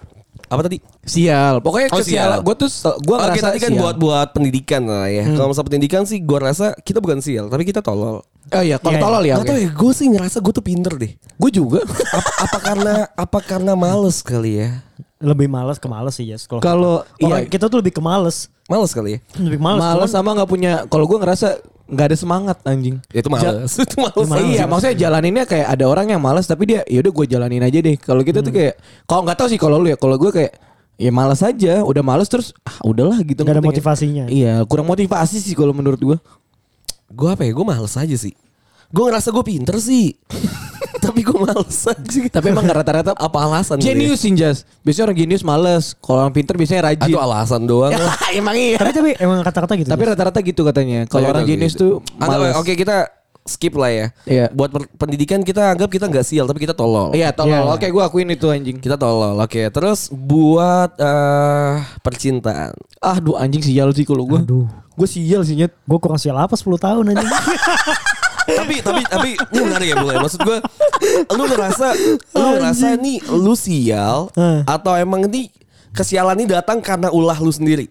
Apa 0.52 0.62
tadi? 0.68 0.82
Sial. 1.06 1.62
Pokoknya 1.62 1.88
Oh, 1.90 2.02
kesial. 2.02 2.30
sial. 2.32 2.42
Gue 2.42 2.56
tuh 2.58 2.70
gue 2.98 3.14
Oke 3.14 3.22
ngerasa 3.24 3.46
tadi 3.48 3.60
kan 3.60 3.72
sial. 3.72 3.80
buat 3.80 3.96
buat 3.96 4.28
pendidikan 4.32 4.82
lah 4.84 5.06
ya. 5.06 5.24
Kalau 5.30 5.48
masalah 5.48 5.66
pendidikan 5.66 6.02
sih 6.04 6.18
gua 6.20 6.40
rasa 6.44 6.74
kita 6.76 6.98
bukan 6.98 7.22
sial, 7.22 7.46
tapi 7.46 7.62
kita 7.62 7.80
tolol. 7.80 8.26
Oh 8.48 8.62
iya, 8.62 8.78
kalau 8.78 8.94
Iya, 8.94 9.02
tolol 9.02 9.24
ya. 9.24 9.36
Gak 9.36 9.46
tau 9.48 9.58
ya, 9.60 9.70
gue 9.72 9.92
sih 9.92 10.06
ngerasa 10.08 10.38
gue 10.40 10.50
tuh 10.52 10.62
pinter 10.62 10.94
deh. 10.96 11.14
Gue 11.36 11.50
juga. 11.52 11.82
apa, 11.82 12.30
apa 12.44 12.58
karena 12.60 12.94
apa 13.12 13.40
karena 13.40 13.74
males 13.74 14.20
kali 14.20 14.60
ya? 14.60 14.70
Lebih 15.18 15.46
males 15.48 15.78
ke 15.78 15.86
males 15.86 16.14
sih, 16.14 16.26
Yes. 16.26 16.46
Kalau 16.46 17.02
iya 17.18 17.42
kita 17.44 17.66
tuh 17.66 17.80
lebih 17.80 17.90
ke 17.92 18.02
males. 18.02 18.50
Males 18.66 18.90
kali 18.92 19.18
ya? 19.18 19.20
Lebih 19.40 19.58
males. 19.58 19.78
males 19.80 20.10
cuman- 20.10 20.14
sama 20.16 20.30
nggak 20.36 20.50
punya. 20.52 20.74
Kalau 20.86 21.06
gue 21.06 21.18
ngerasa 21.18 21.48
nggak 21.86 22.06
ada 22.08 22.18
semangat 22.18 22.58
anjing. 22.64 22.98
Ya, 23.10 23.22
itu 23.22 23.30
males. 23.30 23.78
itu 23.80 23.96
males. 23.96 24.26
Males. 24.28 24.46
iya, 24.48 24.66
maksudnya 24.66 24.98
jalaninnya 25.00 25.46
kayak 25.46 25.68
ada 25.68 25.86
orang 25.86 26.06
yang 26.08 26.18
malas 26.20 26.46
tapi 26.46 26.66
dia 26.68 26.82
ya 26.84 26.98
udah 27.00 27.14
gue 27.14 27.26
jalanin 27.28 27.62
aja 27.62 27.78
deh. 27.80 27.94
Kalau 27.96 28.22
kita 28.22 28.42
tuh 28.42 28.50
Hmm. 28.50 28.58
kayak 28.60 28.74
kalau 29.06 29.22
nggak 29.22 29.38
tahu 29.38 29.48
sih 29.48 29.58
kalau 29.58 29.78
lu 29.78 29.88
ya, 29.88 29.96
kalau 29.96 30.18
gue 30.18 30.30
kayak 30.32 30.54
ya 30.96 31.12
malas 31.12 31.44
aja, 31.44 31.84
udah 31.84 32.04
malas 32.04 32.28
terus 32.32 32.56
ah 32.64 32.80
udahlah 32.84 33.20
gitu. 33.24 33.44
Nggak 33.44 33.60
ada 33.60 33.64
motivasinya. 33.64 34.26
Iya, 34.32 34.64
kurang 34.68 34.88
motivasi 34.88 35.40
sih 35.40 35.54
kalau 35.56 35.76
menurut 35.76 36.00
gue. 36.00 36.18
Gue 37.12 37.30
apa 37.32 37.44
ya? 37.46 37.52
Gue 37.54 37.66
males 37.68 37.94
aja 37.96 38.16
sih. 38.18 38.34
Gue 38.90 39.04
ngerasa 39.12 39.30
gue 39.34 39.46
pinter 39.46 39.76
sih. 39.82 40.16
Tapi 41.06 41.22
gue 41.22 41.38
males 41.38 41.80
aja. 41.86 42.20
Tapi 42.32 42.48
emang 42.50 42.66
rata-rata 42.66 43.14
Apa 43.14 43.46
alasan? 43.46 43.78
Genius 43.78 44.26
sih 44.26 44.34
Jas. 44.34 44.66
Biasanya 44.82 45.12
orang 45.12 45.18
genius 45.20 45.44
males. 45.46 45.94
Kalau 46.00 46.26
orang 46.26 46.34
pinter 46.34 46.56
biasanya 46.58 46.92
rajin. 46.92 47.14
Atau 47.14 47.22
alasan 47.22 47.62
doang. 47.70 47.94
Ya, 47.94 48.02
emang 48.40 48.56
iya. 48.58 48.80
Tapi 48.82 48.92
tapi 48.96 49.10
emang 49.22 49.44
kata-kata 49.46 49.74
gitu. 49.78 49.90
Tapi 49.92 50.04
rata-rata 50.08 50.40
gitu 50.42 50.62
katanya. 50.66 51.06
Kalau 51.06 51.30
Oke, 51.30 51.34
orang 51.36 51.44
oke, 51.46 51.52
genius 51.52 51.74
gitu. 51.78 52.02
tuh 52.02 52.18
males. 52.18 52.56
Oke 52.58 52.74
kita 52.74 53.25
skip 53.46 53.78
lah 53.78 53.94
ya. 53.94 54.08
Iya. 54.26 54.46
Buat 54.50 54.74
pendidikan 54.98 55.46
kita 55.46 55.78
anggap 55.78 55.94
kita 55.94 56.10
nggak 56.10 56.26
sial, 56.26 56.50
tapi 56.50 56.66
kita 56.66 56.74
tolol. 56.74 57.14
Iya, 57.14 57.30
tolol. 57.30 57.70
Iya. 57.70 57.78
Oke, 57.78 57.88
gue 57.94 58.04
akuin 58.04 58.30
itu 58.34 58.50
anjing. 58.50 58.82
Kita 58.82 58.98
tolol. 58.98 59.38
Oke. 59.38 59.70
Terus 59.70 60.10
buat 60.10 60.98
eh 60.98 61.74
percintaan. 62.02 62.74
Ah, 63.00 63.22
duh 63.22 63.38
anjing 63.38 63.62
sial 63.62 63.94
sih 63.94 64.04
kalau 64.04 64.26
gue. 64.26 64.42
Aduh. 64.42 64.66
Gue 64.98 65.08
sial 65.08 65.46
sih 65.46 65.56
nyet. 65.56 65.72
Gue 65.86 66.02
kurang 66.02 66.18
sial 66.18 66.36
apa 66.36 66.58
10 66.58 66.66
tahun 66.82 67.06
aja. 67.14 67.26
tapi 68.46 68.78
tapi 68.78 69.02
tapi 69.10 69.30
ini 69.34 69.60
menarik 69.66 69.88
ya 69.90 69.98
mulai 69.98 70.22
maksud 70.22 70.38
gue 70.46 70.62
lu 71.34 71.44
ngerasa 71.50 71.98
lu 72.38 72.46
ngerasa 72.54 72.94
nih 72.94 73.18
lu 73.34 73.58
sial 73.58 74.30
Hah. 74.38 74.62
atau 74.70 74.94
emang 74.94 75.26
ini 75.26 75.50
kesialan 75.90 76.38
ini 76.38 76.54
datang 76.54 76.78
karena 76.78 77.10
ulah 77.10 77.42
lu 77.42 77.50
sendiri 77.50 77.90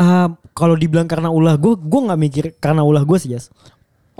Ah, 0.00 0.32
kalau 0.56 0.80
dibilang 0.80 1.04
karena 1.04 1.28
ulah 1.28 1.60
gue, 1.60 1.76
gue 1.76 2.00
nggak 2.00 2.20
mikir 2.24 2.44
karena 2.56 2.80
ulah 2.80 3.04
gue 3.04 3.18
sih 3.20 3.36
Jas. 3.36 3.52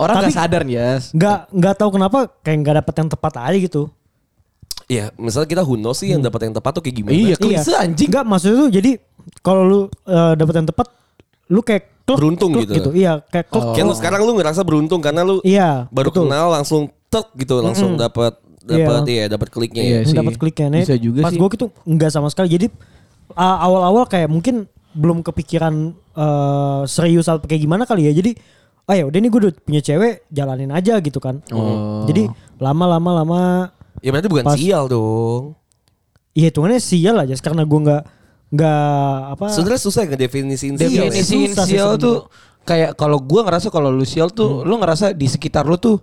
Orang 0.01 0.15
nggak 0.17 0.33
sadar 0.33 0.63
Jas. 0.65 1.13
Nggak 1.13 1.37
nggak 1.53 1.73
tahu 1.77 1.89
kenapa 1.93 2.19
kayak 2.41 2.57
nggak 2.65 2.75
dapet 2.81 2.93
yang 2.97 3.09
tepat 3.13 3.33
aja 3.37 3.57
gitu. 3.61 3.83
Iya, 4.91 5.05
misalnya 5.15 5.47
kita 5.47 5.63
knows 5.63 6.03
sih 6.03 6.11
yang 6.11 6.19
dapat 6.19 6.49
yang 6.49 6.55
tepat 6.57 6.71
tuh 6.75 6.81
kayak 6.83 6.95
gimana? 6.99 7.15
Iya, 7.15 7.35
klise 7.39 7.71
anjing. 7.77 8.11
Enggak 8.11 8.25
maksudnya 8.27 8.57
tuh 8.59 8.69
jadi 8.73 8.91
kalau 9.39 9.61
lu 9.63 9.79
eh, 9.87 10.33
dapet 10.35 10.53
yang 10.59 10.67
tepat, 10.67 10.87
lu 11.47 11.61
kayak 11.63 11.83
kluk, 12.03 12.17
Beruntung 12.19 12.51
kluk 12.51 12.67
gitu. 12.67 12.89
Iya 12.91 13.23
kayak 13.23 13.47
kluk, 13.47 13.71
Kayak 13.71 13.85
lu 13.87 13.93
kluk. 13.93 13.99
sekarang 14.03 14.19
lu 14.27 14.33
ngerasa 14.35 14.61
beruntung 14.67 14.99
karena 14.99 15.21
lu 15.23 15.39
Iya. 15.47 15.87
baru 15.93 16.11
betul. 16.11 16.27
kenal 16.27 16.51
langsung 16.51 16.81
tek 17.07 17.27
gitu, 17.39 17.63
langsung 17.63 17.95
dapat 17.95 18.35
dapat 18.61 19.01
iya, 19.09 19.25
dapat 19.31 19.47
kliknya 19.49 19.81
Iya 19.81 19.99
ya. 20.05 20.13
dapat 20.21 20.35
kliknya 20.35 20.67
nih. 20.69 20.81
Bisa 20.83 20.95
juga 20.99 21.19
Pas 21.23 21.31
sih. 21.33 21.39
gue 21.39 21.47
gitu 21.55 21.65
enggak 21.87 22.11
sama 22.11 22.27
sekali. 22.27 22.49
Jadi 22.51 22.67
uh, 23.33 23.57
awal-awal 23.63 24.03
kayak 24.05 24.27
mungkin 24.27 24.67
belum 24.91 25.23
kepikiran 25.23 25.95
uh, 26.19 26.83
serius 26.83 27.31
atau 27.31 27.39
kayak 27.47 27.63
gimana 27.63 27.87
kali 27.87 28.11
ya. 28.11 28.13
Jadi 28.13 28.35
ah 28.83 28.93
ya 28.93 29.03
udah 29.03 29.17
nih 29.17 29.29
gue 29.29 29.39
udah 29.41 29.53
punya 29.59 29.79
cewek 29.79 30.25
jalanin 30.27 30.69
aja 30.69 30.97
gitu 30.97 31.17
kan. 31.17 31.39
Oh. 31.49 32.03
Jadi 32.05 32.27
lama-lama 32.57 33.11
lama 33.15 33.41
Ya 33.99 34.09
berarti 34.09 34.27
bukan 34.27 34.45
Pas- 34.45 34.57
sial 34.57 34.85
dong. 34.85 35.53
iya 36.31 36.47
hitungannya 36.47 36.79
sial 36.79 37.15
aja 37.17 37.35
karena 37.37 37.61
gue 37.61 37.79
nggak 37.81 38.03
nggak 38.51 39.17
apa 39.31 39.45
Sebenarnya 39.47 39.81
susah 39.81 40.01
ngedefinisiin 40.05 40.75
sial. 40.75 40.87
ya. 40.87 41.07
Definisiin 41.07 41.51
Susah 41.51 41.65
sih 41.65 41.75
sial 41.75 41.95
tuh 41.95 42.27
kayak 42.61 42.93
kalau 42.93 43.17
gua 43.17 43.41
ngerasa 43.41 43.67
kalau 43.67 43.89
lu 43.89 44.03
sial 44.03 44.29
tuh 44.29 44.61
lu 44.61 44.75
ngerasa 44.75 45.11
di 45.11 45.25
sekitar 45.25 45.63
lu 45.63 45.75
tuh 45.75 45.97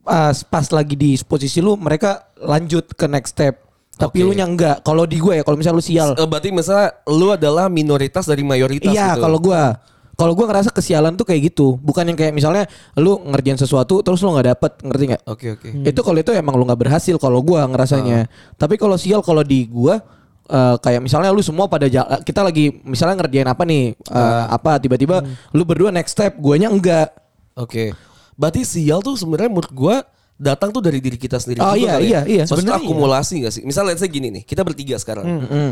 pas 0.00 0.36
pas 0.42 0.66
lagi 0.68 0.94
di 0.94 1.16
posisi 1.18 1.58
lu 1.58 1.74
mereka 1.74 2.28
lanjut 2.36 2.92
ke 2.92 3.06
next 3.06 3.32
step. 3.32 3.62
Tapi 3.94 4.20
Oke. 4.20 4.26
lu 4.26 4.32
nya 4.34 4.44
enggak. 4.44 4.82
Kalau 4.82 5.06
di 5.06 5.16
gue 5.16 5.38
ya 5.38 5.42
kalau 5.42 5.54
misalnya 5.54 5.78
lu 5.78 5.86
sial. 5.86 6.08
Eh, 6.12 6.26
berarti 6.26 6.50
misalnya 6.50 6.92
lu 7.06 7.30
adalah 7.30 7.70
minoritas 7.70 8.26
dari 8.26 8.42
mayoritas 8.42 8.90
Iya, 8.90 9.14
gitu. 9.14 9.22
kalau 9.22 9.38
gua 9.38 9.78
kalau 10.14 10.32
gua 10.38 10.46
ngerasa 10.50 10.70
kesialan 10.70 11.18
tuh 11.18 11.26
kayak 11.26 11.50
gitu. 11.54 11.76
Bukan 11.82 12.06
yang 12.06 12.18
kayak 12.18 12.32
misalnya 12.34 12.64
lu 12.94 13.18
ngerjain 13.28 13.58
sesuatu 13.58 14.00
terus 14.00 14.22
lu 14.22 14.30
nggak 14.34 14.48
dapet, 14.54 14.72
ngerti 14.82 15.04
nggak? 15.14 15.22
Oke 15.26 15.46
oke. 15.58 15.68
Itu 15.84 16.00
kalau 16.06 16.18
itu 16.22 16.30
emang 16.30 16.54
lu 16.54 16.64
nggak 16.66 16.80
berhasil 16.80 17.18
kalau 17.18 17.42
gua 17.42 17.66
ngerasanya. 17.66 18.30
Tapi 18.54 18.78
kalau 18.78 18.94
sial 18.94 19.20
kalau 19.26 19.42
di 19.42 19.66
gua 19.66 19.98
eh, 20.46 20.76
kayak 20.78 21.00
misalnya 21.02 21.34
lu 21.34 21.42
semua 21.42 21.66
pada 21.66 21.90
jala- 21.90 22.22
kita 22.22 22.44
lagi 22.46 22.78
misalnya 22.84 23.20
ngerjain 23.24 23.48
apa 23.48 23.62
nih 23.66 23.96
eh, 23.96 24.44
apa 24.48 24.78
tiba-tiba 24.78 25.24
lu 25.50 25.62
berdua 25.66 25.90
next 25.90 26.14
step, 26.14 26.38
guanya 26.38 26.70
enggak. 26.70 27.10
Oke. 27.58 27.94
Berarti 28.34 28.66
sial 28.66 28.98
tuh 29.02 29.14
sebenarnya 29.14 29.50
menurut 29.50 29.72
gua 29.74 29.96
datang 30.34 30.74
tuh 30.74 30.82
dari 30.82 30.98
diri 30.98 31.14
kita 31.14 31.38
sendiri. 31.38 31.62
Oh, 31.62 31.72
juga 31.72 31.78
iya, 31.78 31.92
kali 31.94 32.04
ya. 32.04 32.10
iya, 32.10 32.20
iya. 32.26 32.42
Maksudnya 32.42 32.74
Sebenarnya 32.74 32.90
akumulasi 32.90 33.34
gak 33.40 33.52
sih? 33.54 33.62
Misalnya 33.62 33.94
let's 33.94 34.02
say 34.02 34.10
gini 34.10 34.28
nih, 34.30 34.42
kita 34.42 34.66
bertiga 34.66 34.98
sekarang. 34.98 35.24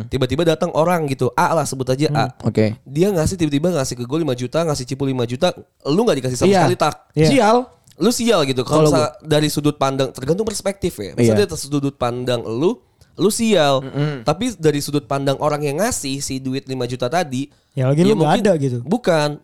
Tiba-tiba 0.07 0.42
datang 0.46 0.70
orang 0.72 1.05
gitu, 1.07 1.35
A 1.35 1.51
lah 1.51 1.66
sebut 1.66 1.87
aja 1.88 2.07
A. 2.14 2.27
Oke. 2.42 2.79
Dia 2.83 3.11
ngasih 3.11 3.37
tiba-tiba 3.37 3.75
ngasih 3.75 3.98
ke 3.98 4.05
gue 4.05 4.18
5 4.22 4.33
juta, 4.37 4.59
ngasih 4.62 4.85
cipu 4.87 5.03
5 5.05 5.27
juta, 5.27 5.51
lu 5.85 6.01
nggak 6.03 6.16
dikasih 6.22 6.37
sama 6.37 6.48
Iya. 6.48 6.59
sekali 6.62 6.77
tak. 6.79 6.94
Iya. 7.12 7.29
Sial. 7.29 7.57
Lu 8.01 8.11
sial 8.11 8.40
gitu. 8.46 8.62
Kalau 8.62 8.88
misal 8.88 9.12
dari 9.20 9.48
sudut 9.48 9.77
pandang 9.77 10.11
tergantung 10.11 10.46
perspektif 10.46 10.96
ya. 10.96 11.12
Misalnya 11.12 11.44
Iya. 11.44 11.51
dari 11.51 11.61
sudut 11.61 11.94
pandang 11.94 12.40
lu 12.40 12.79
lu 13.12 13.29
sial. 13.29 13.85
Tapi 14.22 14.57
dari 14.57 14.81
sudut 14.81 15.05
pandang 15.05 15.37
orang 15.38 15.61
yang 15.61 15.77
ngasih 15.79 16.22
si 16.22 16.38
duit 16.38 16.64
5 16.64 16.87
juta 16.87 17.11
tadi, 17.11 17.51
Ya 17.77 17.90
lagi 17.90 18.01
lu 18.03 18.14
nggak 18.14 18.25
mungkin- 18.25 18.44
ada 18.46 18.53
gitu. 18.57 18.79
Bukan. 18.81 19.42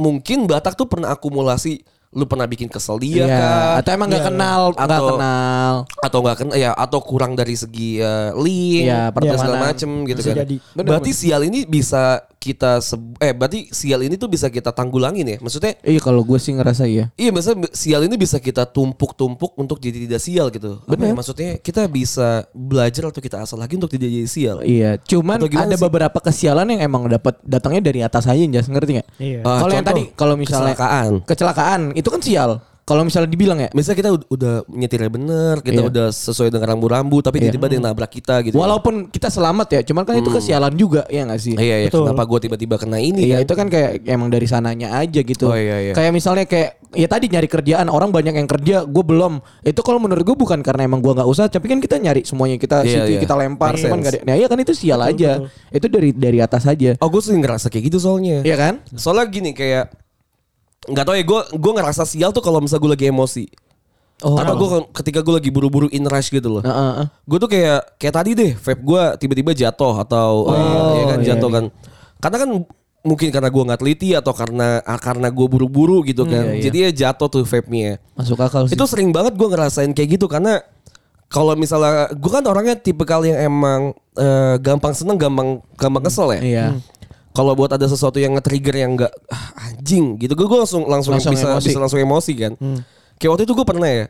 Mungkin 0.00 0.48
Batak 0.48 0.80
tuh 0.80 0.88
pernah 0.88 1.12
akumulasi 1.12 1.84
lu 2.10 2.26
pernah 2.26 2.42
bikin 2.44 2.66
kesel 2.66 2.98
dia 2.98 3.22
Iya. 3.22 3.30
kan 3.30 3.78
Atau 3.78 3.90
emang 3.92 4.08
nggak 4.08 4.18
Iya. 4.18 4.28
kenal, 4.28 4.60
nggak 4.74 5.02
kenal. 5.14 5.72
atau 5.96 6.18
nggak 6.20 6.36
kena 6.36 6.54
ya 6.56 6.70
atau 6.74 6.98
kurang 6.98 7.32
dari 7.32 7.54
segi 7.54 7.98
eh, 7.98 8.34
link 8.34 8.82
dan 8.82 9.14
segala 9.14 9.14
pertemanan. 9.38 9.62
macem 9.64 9.90
gitu 10.04 10.18
Bisa 10.18 10.28
kan. 10.28 10.38
jadi. 10.42 10.56
Bener, 10.74 10.86
berarti 10.88 11.10
sial 11.12 11.42
ini 11.44 11.62
bisa 11.64 12.18
kita 12.40 12.80
seb- 12.80 13.20
eh 13.20 13.36
berarti 13.36 13.68
sial 13.68 14.00
ini 14.00 14.16
tuh 14.16 14.32
bisa 14.32 14.48
kita 14.48 14.72
tanggulangin 14.72 15.28
ya. 15.28 15.36
Maksudnya 15.44 15.76
Iya 15.84 16.00
kalau 16.00 16.24
gue 16.24 16.40
sih 16.40 16.56
ngerasa 16.56 16.88
iya. 16.88 17.12
Iya 17.20 17.36
maksudnya 17.36 17.68
sial 17.76 18.00
ini 18.08 18.16
bisa 18.16 18.40
kita 18.40 18.64
tumpuk-tumpuk 18.64 19.60
untuk 19.60 19.76
jadi 19.76 20.08
tidak 20.08 20.24
sial 20.24 20.48
gitu. 20.48 20.80
Apa 20.80 20.96
ya? 20.96 21.12
Bener. 21.12 21.20
Maksudnya 21.20 21.60
kita 21.60 21.84
bisa 21.92 22.48
belajar 22.56 23.12
atau 23.12 23.20
kita 23.20 23.44
asal 23.44 23.60
lagi 23.60 23.76
untuk 23.76 23.92
tidak 23.92 24.08
jadi 24.08 24.24
sial. 24.24 24.56
Iya, 24.64 24.96
cuman 25.04 25.36
ada 25.44 25.76
sih? 25.76 25.84
beberapa 25.84 26.16
kesialan 26.16 26.72
yang 26.72 26.80
emang 26.80 27.12
dapat 27.12 27.36
datangnya 27.44 27.92
dari 27.92 28.00
atas 28.00 28.24
aja, 28.24 28.40
Jas, 28.40 28.72
ngerti 28.72 28.90
nggak? 28.96 29.08
Iya. 29.20 29.40
Ah, 29.44 29.60
kalau 29.60 29.72
yang 29.76 29.84
tadi, 29.84 30.04
kalau 30.16 30.34
misalnya 30.40 30.72
kecelakaan. 30.72 31.10
kecelakaan 31.28 31.80
itu 31.92 32.08
kan 32.08 32.20
sial. 32.24 32.50
Kalau 32.90 33.06
misalnya 33.06 33.30
dibilang 33.30 33.58
ya, 33.60 33.70
Misalnya 33.70 33.98
kita 34.02 34.10
ud- 34.10 34.26
udah 34.26 34.54
nyetirnya 34.66 35.06
bener, 35.06 35.54
kita 35.62 35.78
Iya. 35.78 35.90
udah 35.94 36.06
sesuai 36.10 36.50
dengan 36.50 36.74
rambu-rambu, 36.74 37.22
tapi 37.22 37.38
Iya. 37.38 37.54
tiba-tiba 37.54 37.66
dia 37.70 37.80
nabrak 37.80 38.10
kita 38.10 38.42
gitu. 38.42 38.58
walaupun 38.58 39.06
kita 39.06 39.30
selamat 39.30 39.68
ya, 39.70 39.80
cuman 39.86 40.02
kan 40.02 40.18
itu 40.18 40.26
kesialan 40.26 40.74
juga, 40.74 41.06
ya 41.06 41.22
nggak 41.22 41.38
sih? 41.38 41.54
iya, 41.54 41.86
iya, 41.86 41.88
Betul. 41.88 42.10
kenapa 42.10 42.26
gue 42.26 42.38
tiba-tiba 42.42 42.74
kena 42.76 42.98
ini 42.98 43.30
Iya 43.30 43.38
kan? 43.38 43.46
itu 43.46 43.52
kan 43.54 43.66
kayak 43.70 43.90
emang 44.04 44.26
dari 44.26 44.46
sananya 44.50 44.98
aja 44.98 45.20
gitu. 45.22 45.46
Oh, 45.46 45.54
iya, 45.54 45.78
iya. 45.80 45.92
Kayak 45.94 46.10
misalnya 46.10 46.44
kayak 46.44 46.82
ya 46.90 47.06
tadi 47.06 47.30
nyari 47.30 47.46
kerjaan 47.46 47.86
orang 47.86 48.10
banyak 48.10 48.34
yang 48.34 48.50
kerja, 48.50 48.82
gue 48.82 49.04
belum. 49.06 49.38
Itu 49.62 49.86
kalau 49.86 50.02
menurut 50.02 50.26
gue 50.26 50.34
bukan 50.34 50.58
karena 50.58 50.82
emang 50.82 50.98
gue 50.98 51.14
nggak 51.14 51.28
usah, 51.28 51.46
tapi 51.46 51.70
kan 51.70 51.78
kita 51.78 51.94
nyari 51.94 52.26
semuanya 52.26 52.58
kita 52.58 52.82
Iya, 52.82 53.06
situ 53.06 53.10
iya. 53.14 53.20
kita 53.22 53.38
lempar, 53.38 53.78
cuman 53.78 54.02
ada. 54.02 54.18
Nah 54.26 54.34
iya 54.34 54.50
kan 54.50 54.58
itu 54.58 54.74
sial 54.74 54.98
aja. 54.98 55.38
Itu 55.70 55.86
dari 55.86 56.10
dari 56.10 56.42
atas 56.42 56.66
aja. 56.66 56.98
Oh 56.98 57.06
gue 57.06 57.22
sering 57.22 57.38
ngerasa 57.38 57.70
kayak 57.70 57.86
gitu 57.86 58.02
soalnya. 58.02 58.42
Iya 58.42 58.56
kan? 58.58 58.74
Soalnya 58.90 59.30
gini 59.30 59.54
kayak 59.54 59.94
nggak 60.88 61.04
tahu 61.04 61.16
ya 61.18 61.24
gue 61.28 61.40
gue 61.60 61.72
ngerasa 61.76 62.02
sial 62.08 62.32
tuh 62.32 62.40
kalau 62.40 62.64
misalnya 62.64 62.82
gue 62.88 62.92
lagi 62.96 63.06
emosi. 63.12 63.44
Oh. 64.20 64.36
Atau 64.36 64.52
gue 64.56 64.68
ketika 65.00 65.24
gue 65.24 65.34
lagi 65.40 65.50
buru-buru 65.52 65.88
in 65.92 66.04
rush 66.04 66.28
gitu 66.28 66.60
loh. 66.60 66.62
Heeh, 66.64 66.90
heeh. 67.00 67.06
Gue 67.24 67.38
tuh 67.40 67.48
kayak 67.48 67.96
kayak 67.96 68.14
tadi 68.20 68.30
deh, 68.36 68.52
vape 68.52 68.82
gue 68.84 69.02
tiba-tiba 69.16 69.52
jatuh 69.56 69.96
atau 70.04 70.44
Oh, 70.48 70.96
ya 71.00 71.04
kan 71.08 71.18
iya, 71.24 71.28
jatuh 71.32 71.48
iya. 71.48 71.56
kan. 71.56 71.64
Karena 72.20 72.36
kan 72.36 72.50
mungkin 73.00 73.28
karena 73.32 73.48
gue 73.48 73.62
nggak 73.64 73.80
teliti 73.80 74.08
atau 74.12 74.32
karena 74.36 74.84
ah, 74.84 75.00
karena 75.00 75.32
gue 75.32 75.46
buru-buru 75.48 76.04
gitu 76.04 76.28
kan. 76.28 76.52
iya, 76.52 76.60
iya. 76.60 76.62
Jadi 76.68 76.78
ya 76.84 76.90
jatuh 77.08 77.28
tuh 77.32 77.42
vape-nya. 77.48 77.96
Masuk 78.12 78.36
akal 78.40 78.68
sih. 78.68 78.76
Itu 78.76 78.84
sering 78.84 79.08
banget 79.08 79.40
gue 79.40 79.48
ngerasain 79.48 79.92
kayak 79.96 80.20
gitu 80.20 80.28
karena 80.28 80.60
kalau 81.32 81.56
misalnya 81.56 82.12
gue 82.12 82.30
kan 82.30 82.44
orangnya 82.44 82.76
tipikal 82.76 83.24
yang 83.24 83.40
emang 83.40 83.96
eh, 84.20 84.60
gampang 84.60 84.92
seneng, 84.92 85.16
gampang 85.16 85.64
gampang 85.80 86.04
kesel 86.04 86.28
ya. 86.36 86.40
Iya. 86.44 86.66
Kalau 87.30 87.54
buat 87.54 87.70
ada 87.70 87.86
sesuatu 87.86 88.18
yang 88.18 88.34
nge-trigger 88.34 88.74
yang 88.74 88.98
enggak 88.98 89.12
ah, 89.28 89.70
anjing 89.70 90.18
gitu, 90.18 90.34
gue 90.34 90.46
langsung 90.50 90.82
langsung, 90.84 91.14
Langsung 91.14 91.30
bisa 91.30 91.46
emosi. 91.54 91.66
bisa 91.68 91.78
langsung 91.78 92.00
emosi 92.00 92.32
kan. 92.34 92.52
Kayak 93.16 93.30
waktu 93.30 93.44
itu 93.46 93.54
gue 93.54 93.66
pernah 93.66 93.86
ya. 93.86 94.06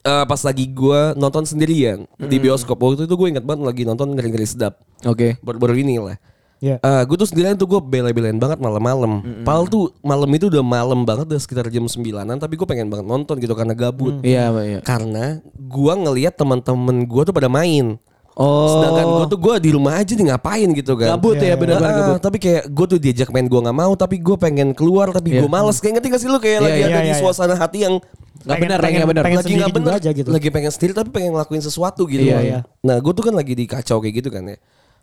eh, 0.00 0.24
pas 0.24 0.40
lagi 0.40 0.64
gue 0.64 1.00
nonton 1.14 1.44
sendirian 1.44 2.08
di 2.16 2.36
bioskop 2.38 2.80
waktu 2.80 3.04
itu 3.04 3.12
gue 3.12 3.28
inget 3.28 3.44
banget 3.44 3.68
lagi 3.68 3.82
nonton 3.84 4.16
ngeri-ngeri 4.16 4.48
sedap 4.48 4.80
Oke. 5.04 5.36
baru-baru 5.40 5.76
ini 5.76 6.00
lah. 6.00 6.16
Iya. 6.56 6.76
Eh 6.76 7.02
gue 7.04 7.16
tuh 7.16 7.28
sendirian 7.28 7.56
tuh 7.56 7.64
gue 7.66 7.80
bela-belain 7.80 8.36
banget 8.36 8.56
malam-malam. 8.56 9.20
Pal 9.44 9.64
tuh 9.64 9.92
malam 10.00 10.28
itu 10.32 10.48
udah 10.48 10.60
malam 10.60 11.04
banget 11.04 11.28
udah 11.28 11.40
sekitar 11.40 11.68
jam 11.68 11.84
9-an 11.84 12.36
tapi 12.36 12.56
gue 12.56 12.64
pengen 12.64 12.88
banget 12.88 13.04
nonton 13.04 13.36
gitu 13.36 13.52
karena 13.52 13.72
gabut. 13.72 14.20
Iya, 14.20 14.48
Pak, 14.48 14.64
iya. 14.64 14.78
Karena 14.80 15.24
gue 15.52 15.92
ngelihat 15.94 16.32
teman-teman 16.32 17.04
gue 17.04 17.22
tuh 17.24 17.32
pada 17.32 17.48
main. 17.48 18.00
Oh. 18.40 18.72
Sedangkan 18.72 19.04
gue 19.06 19.26
tuh 19.28 19.38
gue 19.38 19.54
di 19.60 19.70
rumah 19.70 19.92
aja 19.94 20.12
nih 20.16 20.26
ngapain 20.32 20.68
gitu 20.72 20.96
kan. 20.96 21.12
Gabut 21.12 21.36
ya, 21.36 21.52
benar-benar 21.54 21.76
Ah, 21.86 21.96
gabut. 22.00 22.20
Tapi 22.24 22.38
kayak 22.40 22.62
gue 22.66 22.86
tuh 22.88 22.98
diajak 22.98 23.28
main 23.28 23.44
gue 23.44 23.60
nggak 23.60 23.76
mau 23.76 23.92
tapi 23.92 24.16
gue 24.16 24.32
pengen 24.34 24.72
keluar 24.72 25.12
tapi 25.12 25.36
Iya. 25.36 25.44
gue 25.44 25.50
males. 25.50 25.76
Kayak 25.76 26.00
ngerti 26.00 26.08
gak 26.08 26.20
sih 26.20 26.28
lu 26.28 26.38
kayak 26.40 26.56
Iya, 26.56 26.64
lagi 26.64 26.72
iya, 26.74 26.86
ada 26.86 26.96
iya, 26.96 27.04
di 27.04 27.12
iya. 27.12 27.20
suasana 27.20 27.52
hati 27.52 27.78
yang 27.84 27.94
Nggak 28.40 28.56
benar, 28.56 28.78
pengen- 28.80 28.96
nggak 28.96 29.10
benar. 29.12 29.22
pengen 29.28 29.38
lagi 29.44 29.52
nggak 29.52 29.74
bener 29.76 29.92
aja 29.92 30.10
gitu. 30.16 30.28
Lagi 30.32 30.48
pengen 30.48 30.70
sendiri 30.72 30.92
tapi 30.96 31.10
pengen 31.10 31.30
ngelakuin 31.36 31.60
sesuatu 31.60 32.08
gitu. 32.08 32.24
Iya, 32.24 32.32
kan. 32.32 32.42
iya. 32.42 32.58
Nah 32.80 32.96
gue 32.96 33.12
tuh 33.12 33.20
kan 33.22 33.34
lagi 33.36 33.52
di 33.52 33.68
kacau 33.68 34.00
kayak 34.00 34.14
gitu 34.16 34.32
kan 34.32 34.48
ya. 34.48 34.56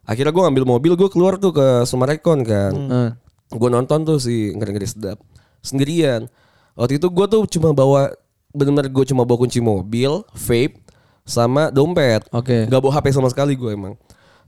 Akhirnya 0.04 0.34
gue 0.34 0.42
ngambil 0.42 0.64
mobil 0.66 0.92
gue 0.98 1.10
keluar 1.14 1.38
tuh 1.38 1.54
ke 1.54 1.86
Sumarekon 1.86 2.42
kan. 2.42 2.74
Heeh. 2.74 3.10
Gue 3.54 3.70
nonton 3.70 4.02
tuh 4.02 4.18
si 4.18 4.50
ngeri-ngeri 4.52 4.90
sedap 4.90 5.22
sendirian. 5.62 6.26
Waktu 6.74 6.98
itu 6.98 7.08
gue 7.08 7.26
tuh 7.28 7.42
cuma 7.48 7.70
bawa 7.72 8.10
benar-benar 8.50 8.90
gue 8.90 9.06
cuma 9.06 9.22
bawa 9.22 9.38
kunci 9.40 9.60
mobil, 9.60 10.26
vape, 10.34 10.82
sama 11.28 11.70
dompet. 11.70 12.24
Oke. 12.32 12.66
Gak 12.66 12.80
bawa 12.80 12.94
HP 12.96 13.12
sama 13.12 13.28
sekali 13.28 13.54
gue 13.54 13.70
emang. 13.70 13.94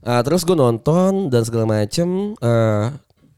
Ah, 0.00 0.18
terus 0.20 0.42
gue 0.42 0.54
nonton 0.54 1.28
dan 1.28 1.44
segala 1.44 1.68
macem. 1.68 2.32
eh, 2.34 2.86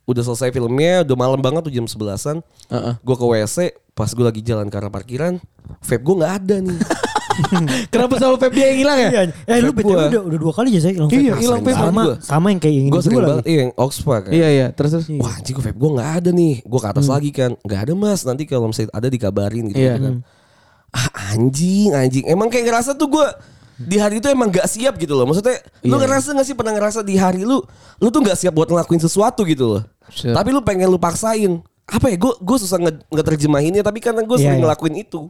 udah 0.02 0.22
selesai 0.24 0.50
filmnya, 0.50 1.02
udah 1.02 1.16
malam 1.16 1.38
banget 1.38 1.62
tuh 1.62 1.72
jam 1.72 1.84
11-an. 1.84 2.38
Heeh. 2.68 2.94
Gue 3.00 3.14
ke 3.14 3.24
WC, 3.24 3.56
pas 3.92 4.06
gue 4.06 4.22
lagi 4.22 4.40
jalan 4.40 4.66
ke 4.66 4.76
arah 4.76 4.88
parkiran, 4.88 5.38
vape 5.78 6.00
gue 6.00 6.14
nggak 6.16 6.34
ada 6.40 6.56
nih. 6.60 6.78
Kenapa 7.88 8.14
selalu 8.14 8.36
vape 8.36 8.52
dia 8.52 8.66
yang 8.68 8.78
hilang 8.78 8.98
ya? 8.98 9.08
Iya. 9.08 9.22
Eh 9.46 9.58
lu 9.58 9.72
Vape 9.72 9.82
gua. 9.82 10.04
udah 10.06 10.22
udah 10.22 10.38
dua 10.38 10.52
kali 10.52 10.68
aja 10.70 10.80
saya 10.82 10.92
hilang 10.94 11.08
Iya, 11.08 11.32
vape. 11.32 11.40
hilang 11.40 11.60
vape 11.60 11.72
sama 11.72 12.02
gua. 12.04 12.16
sama 12.20 12.46
yang 12.50 12.60
kayak 12.60 12.76
ini 12.76 12.88
gue 12.88 13.00
sering 13.00 13.16
juga 13.16 13.26
banget, 13.26 13.44
iya 13.46 13.58
yang 13.58 13.72
Oxford 13.74 14.20
kan. 14.22 14.32
Iya, 14.32 14.48
iya. 14.50 14.66
Terus 14.70 14.90
terus. 14.92 15.06
Wah 15.16 15.32
anjing 15.32 15.54
gue 15.56 15.64
vape 15.64 15.78
gue 15.78 15.90
gak 15.92 16.10
ada 16.12 16.30
nih 16.30 16.54
Gue 16.62 16.78
ke 16.78 16.88
atas 16.88 17.06
lagi 17.06 17.30
kan 17.30 17.50
Gak 17.58 17.80
ada 17.80 17.92
mas 17.94 18.20
Nanti 18.22 18.42
kalau 18.44 18.66
misalnya 18.68 18.92
ada 18.92 19.08
dikabarin 19.08 19.64
gitu, 19.66 19.80
Iya. 19.80 19.94
kan 19.96 20.14
Ah 20.92 21.08
anjing 21.32 21.90
anjing 21.92 22.24
Emang 22.24 22.46
kayak 22.46 22.68
ngerasa 22.68 22.92
tuh 22.92 23.08
gue 23.08 23.26
di 23.82 23.96
hari 23.98 24.20
itu 24.20 24.28
emang 24.28 24.46
gak 24.46 24.68
siap 24.68 24.94
gitu 24.94 25.16
loh. 25.16 25.26
Maksudnya 25.26 25.58
lu 25.82 25.96
Iya. 25.96 26.04
ngerasa 26.06 26.28
gak 26.36 26.46
sih 26.46 26.54
pernah 26.54 26.72
ngerasa 26.72 27.00
di 27.00 27.16
hari 27.16 27.42
lu 27.42 27.58
lu 27.98 28.08
tuh 28.08 28.20
gak 28.22 28.36
siap 28.36 28.52
buat 28.52 28.68
ngelakuin 28.68 29.00
sesuatu 29.00 29.42
gitu 29.42 29.64
loh. 29.66 29.82
Siap. 30.06 30.36
Tapi 30.36 30.48
lu 30.52 30.60
pengen 30.62 30.86
lu 30.86 31.00
paksain. 31.00 31.58
Apa 31.88 32.06
ya? 32.08 32.16
Gue 32.20 32.32
gue 32.38 32.56
susah 32.60 32.78
nge, 32.78 32.92
ngeterjemahinnya 33.10 33.82
tapi 33.82 33.98
karena 33.98 34.22
gue 34.22 34.36
Iya, 34.36 34.44
sering 34.46 34.60
iya. 34.60 34.64
ngelakuin 34.68 34.94
itu. 35.00 35.20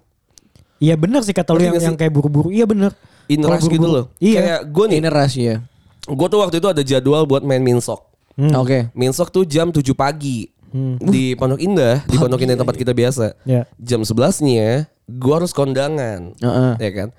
Iya 0.83 0.94
bener 0.98 1.22
sih 1.22 1.31
kata 1.31 1.55
lu 1.55 1.62
yang, 1.62 1.72
nggak 1.79 1.87
yang 1.87 1.96
kayak 1.96 2.12
buru-buru. 2.12 2.51
Iya 2.51 2.66
bener. 2.66 2.90
In 3.31 3.40
Kalau 3.40 3.55
rush 3.57 3.70
gitu 3.70 3.87
loh. 3.87 4.05
Iya. 4.18 4.38
Kayak 4.42 4.61
gue 4.68 4.85
nih, 4.90 4.98
Ini 4.98 5.09
rahasia. 5.09 5.55
gue 6.03 6.27
tuh 6.29 6.38
waktu 6.42 6.57
itu 6.59 6.68
ada 6.68 6.83
jadwal 6.83 7.22
buat 7.25 7.46
main 7.46 7.62
minsok. 7.62 8.03
Hmm. 8.35 8.53
Oke. 8.59 8.90
Minsok 8.92 9.31
tuh 9.31 9.46
jam 9.46 9.70
7 9.70 9.94
pagi. 9.94 10.51
Di 10.98 11.37
Pondok 11.37 11.61
Indah, 11.61 12.01
di 12.09 12.16
Pondok 12.16 12.40
Indah 12.40 12.57
tempat 12.57 12.75
kita 12.75 12.90
biasa. 12.90 13.37
Iya. 13.44 13.68
Jam 13.77 14.03
11-nya 14.03 14.88
gue 15.18 15.35
harus 15.35 15.53
kondangan. 15.53 16.33
Heeh. 16.38 16.72
Ya 16.79 16.90
kan? 16.92 17.11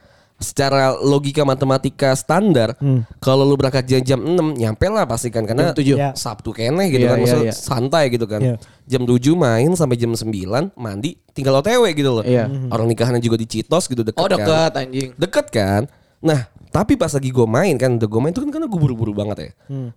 Secara 0.43 0.99
logika 0.99 1.47
matematika 1.47 2.11
standar, 2.19 2.75
kalau 3.23 3.47
lu 3.47 3.55
berangkat 3.55 3.87
jam 3.87 4.01
jam 4.03 4.19
6, 4.19 4.59
nyampe 4.59 4.91
lah 4.91 5.07
pasti 5.07 5.31
kan 5.31 5.47
karena 5.47 5.71
Jam 5.71 5.77
tujuh. 5.77 5.95
Iya. 5.95 6.11
Sabtu 6.19 6.51
keneh 6.51 6.91
gitu 6.91 7.07
Iya, 7.07 7.15
kan, 7.15 7.17
iya, 7.17 7.23
maksudnya 7.23 7.45
iya. 7.47 7.55
santai 7.55 8.03
gitu 8.11 8.25
kan. 8.27 8.41
Iya. 8.43 8.55
Jam 8.83 9.07
7 9.07 9.39
main 9.39 9.71
sampai 9.71 9.95
jam 9.95 10.11
9, 10.11 10.75
mandi, 10.75 11.15
tinggal 11.31 11.63
OTW 11.63 11.95
gitu 11.95 12.11
loh. 12.11 12.25
Iya. 12.27 12.51
Orang 12.67 12.91
nikahannya 12.91 13.23
juga 13.23 13.39
di 13.39 13.47
Citos 13.47 13.87
gitu 13.87 14.03
deket 14.03 14.19
Oh 14.19 14.27
kan. 14.27 14.35
dekat 14.35 14.71
anjing. 14.83 15.09
Deket 15.15 15.47
kan. 15.47 15.81
Nah, 16.19 16.39
tapi 16.75 16.99
pas 16.99 17.13
lagi 17.13 17.29
gue 17.31 17.47
main 17.47 17.75
kan, 17.79 17.95
udah 17.95 18.09
gue 18.09 18.19
main 18.19 18.33
itu 18.35 18.41
kan 18.43 18.51
karena 18.51 18.67
gue 18.67 18.79
buru-buru 18.83 19.15
banget 19.15 19.37
ya. 19.39 19.51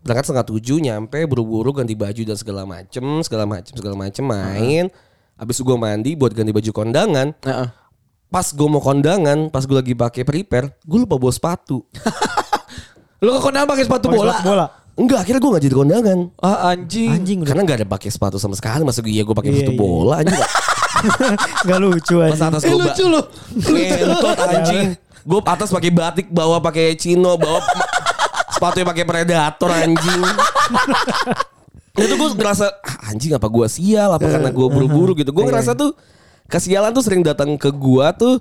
Berangkat 0.04 0.30
setengah 0.30 0.46
tujuh, 0.46 0.78
nyampe 0.78 1.26
buru-buru 1.26 1.74
ganti 1.74 1.98
baju 1.98 2.22
dan 2.22 2.36
segala 2.38 2.62
macem, 2.62 3.02
segala 3.26 3.50
macem, 3.50 3.74
segala 3.74 3.98
macem 3.98 4.22
main. 4.22 4.86
Habis 5.36 5.58
gue 5.58 5.74
mandi 5.74 6.14
buat 6.14 6.30
ganti 6.30 6.54
baju 6.54 6.70
kondangan. 6.70 7.34
Heeh. 7.42 7.68
Pas 8.26 8.46
gue 8.46 8.68
mau 8.68 8.78
kondangan, 8.78 9.48
pas 9.48 9.62
gue 9.62 9.72
lagi 9.72 9.94
pakai 9.94 10.22
prepare, 10.22 10.74
gue 10.80 10.98
lupa 10.98 11.14
bawa 11.14 11.30
sepatu. 11.30 11.86
Lu 13.22 13.32
ke 13.32 13.40
kondangan 13.40 13.64
pakai 13.66 13.84
sepatu 13.84 14.06
Pakai 14.06 14.18
bola? 14.18 14.32
sepatu 14.32 14.44
bola. 14.44 14.66
Enggak, 14.96 15.18
akhirnya 15.22 15.40
gue 15.40 15.50
gak 15.52 15.64
jadi 15.64 15.76
kondangan. 15.76 16.18
Ah 16.38 16.58
anjing. 16.70 17.10
Anjing 17.12 17.38
Karena 17.44 17.62
gak 17.62 17.78
ada 17.80 17.86
pakai 17.86 18.08
sepatu 18.08 18.36
sama 18.36 18.56
sekali. 18.56 18.80
Masa 18.80 19.00
gue 19.00 19.08
iya 19.08 19.22
gue 19.22 19.32
pakai 19.32 19.50
Iya, 19.50 19.56
sepatu 19.60 19.72
iya. 19.72 19.80
bola 19.80 20.14
anjing. 20.18 20.42
Gak 21.68 21.78
lucu 21.78 22.16
Pas 22.18 22.32
aja. 22.32 22.44
atas 22.48 22.60
Eh 22.62 22.72
gue 22.72 22.80
lucu 22.80 23.04
lu. 23.04 23.20
Ngentot 23.56 24.36
anjing. 24.38 24.86
Gue 25.22 25.40
atas 25.42 25.68
pakai 25.68 25.90
batik, 25.90 26.26
bawah 26.30 26.58
pakai 26.58 26.96
chino, 26.96 27.36
bawah 27.36 27.60
sepatunya 28.48 28.86
pakai 28.86 29.04
predator 29.04 29.68
anjing. 29.70 30.22
itu 31.96 32.12
gue 32.14 32.28
ngerasa 32.30 32.66
"Ah, 32.78 33.08
anjing 33.08 33.32
apa 33.32 33.48
gue 33.48 33.66
sial 33.66 34.12
apa 34.12 34.24
karena 34.24 34.48
gue 34.48 34.66
buru-buru 34.66 35.12
gitu. 35.14 35.28
Gue 35.30 35.44
ngerasa 35.44 35.72
tuh 35.72 35.92
kesialan 36.46 36.90
tuh 36.90 37.02
sering 37.02 37.22
datang 37.22 37.54
ke 37.54 37.68
gue 37.68 38.06
tuh 38.18 38.34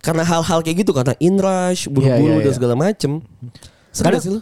karena 0.00 0.20
hal-hal 0.20 0.60
kayak 0.60 0.84
gitu 0.84 0.92
karena 0.92 1.16
in 1.16 1.36
rush, 1.36 1.88
buru-buru 1.88 2.36
Iya, 2.36 2.36
iya, 2.36 2.44
dan 2.44 2.52
iya. 2.52 2.56
segala 2.56 2.74
macem. 2.76 3.24
Sering 3.88 4.12
gak 4.12 4.22
sih 4.22 4.32
lu? 4.32 4.40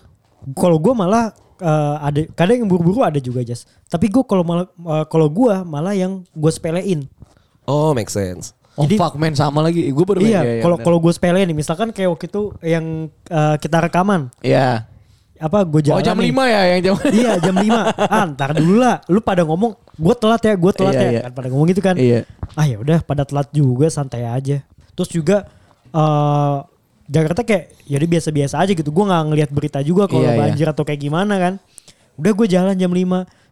Kalau 0.58 0.78
gue 0.78 0.90
malah 0.90 1.30
eh, 1.62 1.96
ada 2.02 2.20
kadang 2.34 2.66
yang 2.66 2.68
buru-buru 2.70 3.06
ada 3.06 3.22
juga 3.22 3.46
jas. 3.46 3.62
Tapi 3.86 4.10
gue 4.10 4.26
kalau 4.26 4.42
malah 4.42 4.66
eh, 4.66 5.04
kalau 5.06 5.30
gue 5.30 5.54
malah 5.62 5.94
yang 5.94 6.26
gue 6.28 6.50
sepelein. 6.50 7.06
Oh, 7.62 7.94
make 7.94 8.10
sense. 8.10 8.58
Oh 8.74 8.88
Jadi- 8.88 8.98
fuck 8.98 9.14
man 9.14 9.36
sama 9.36 9.62
lagi. 9.62 9.86
Gue 9.86 10.02
baru 10.02 10.18
main. 10.18 10.34
Iya, 10.34 10.42
kalau 10.60 10.76
kalau 10.80 10.98
gue 10.98 11.12
sepelein 11.14 11.46
nih, 11.46 11.54
misalkan 11.54 11.94
kayak 11.94 12.10
waktu 12.10 12.26
itu 12.26 12.42
yang 12.64 12.84
eh, 13.30 13.56
kita 13.62 13.78
rekaman, 13.78 14.34
Iya. 14.42 14.90
Apa 15.42 15.58
gue 15.62 15.80
jalan 15.82 15.98
Oh 15.98 16.04
jam 16.04 16.14
nih. 16.14 16.30
5 16.30 16.46
ya 16.48 16.60
yang 16.68 16.80
jam 16.80 16.94
iya 17.10 17.32
jam 17.36 17.54
5 17.54 17.66
ah, 18.14 18.24
ntar 18.28 18.50
dulu 18.52 18.78
lah 18.78 19.02
lu 19.06 19.18
pada 19.18 19.42
ngomong 19.42 19.74
gue 19.92 20.14
telat 20.14 20.40
ya 20.40 20.54
gue 20.54 20.72
telat 20.72 20.94
Iya, 20.94 21.02
ya 21.02 21.10
iya. 21.10 21.20
kan 21.22 21.32
pada 21.32 21.48
ngomong 21.48 21.66
gitu 21.68 21.80
kan 21.80 21.94
Iya. 21.94 22.22
ah 22.52 22.64
ya 22.64 22.76
udah 22.76 22.98
pada 23.00 23.22
telat 23.22 23.50
juga 23.50 23.86
santai 23.88 24.22
aja 24.22 24.62
terus 24.92 25.08
juga 25.08 25.50
eh 25.90 26.56
Jakarta 27.04 27.42
kayak 27.42 27.64
jadi 27.84 28.06
biasa-biasa 28.08 28.54
aja 28.56 28.72
gitu 28.72 28.88
gue 28.88 29.04
nggak 29.04 29.22
ngelihat 29.26 29.50
berita 29.50 29.78
juga 29.80 30.06
kalau 30.06 30.22
Iya, 30.22 30.32
iya. 30.32 30.40
banjir 30.40 30.66
atau 30.66 30.82
kayak 30.82 31.00
gimana 31.00 31.34
kan 31.36 31.54
udah 32.14 32.32
gue 32.32 32.46
jalan 32.46 32.72
jam 32.72 32.88
5 32.88 33.02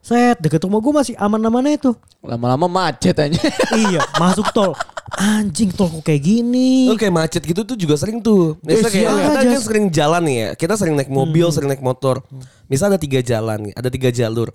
set 0.00 0.36
deket 0.38 0.62
rumah 0.62 0.78
gue 0.78 0.92
masih 0.94 1.14
aman-amannya 1.14 1.76
tuh 1.76 1.92
Lama-lama 2.20 2.64
macet 2.66 3.12
aja. 3.12 3.36
iya 3.74 4.00
masuk 4.14 4.48
tol 4.50 4.72
anjing 5.12 5.70
tol 5.70 5.90
kok 5.90 6.02
kayak 6.02 6.20
gini 6.20 6.86
Lu 6.86 6.94
kayak 6.94 7.10
macet 7.10 7.42
gitu 7.42 7.62
tuh 7.62 7.74
juga 7.74 7.94
sering 7.94 8.18
tuh. 8.18 8.54
Misalnya 8.60 8.78
Eh, 8.78 8.92
kayak 8.92 8.94
sial, 9.02 9.16
kita 9.16 9.30
aja. 9.36 9.48
kan 9.50 9.60
sering 9.60 9.86
jalan 9.88 10.22
nih 10.22 10.36
ya. 10.36 10.48
Kita 10.54 10.74
sering 10.74 10.94
naik 10.94 11.08
mobil, 11.08 11.46
sering 11.48 11.68
naik 11.68 11.80
motor. 11.80 12.22
Misal 12.66 12.88
ada 12.88 12.96
tiga 12.96 13.18
jalan 13.18 13.58
nih, 13.66 13.72
ada 13.74 13.88
tiga 13.88 14.08
jalur. 14.08 14.54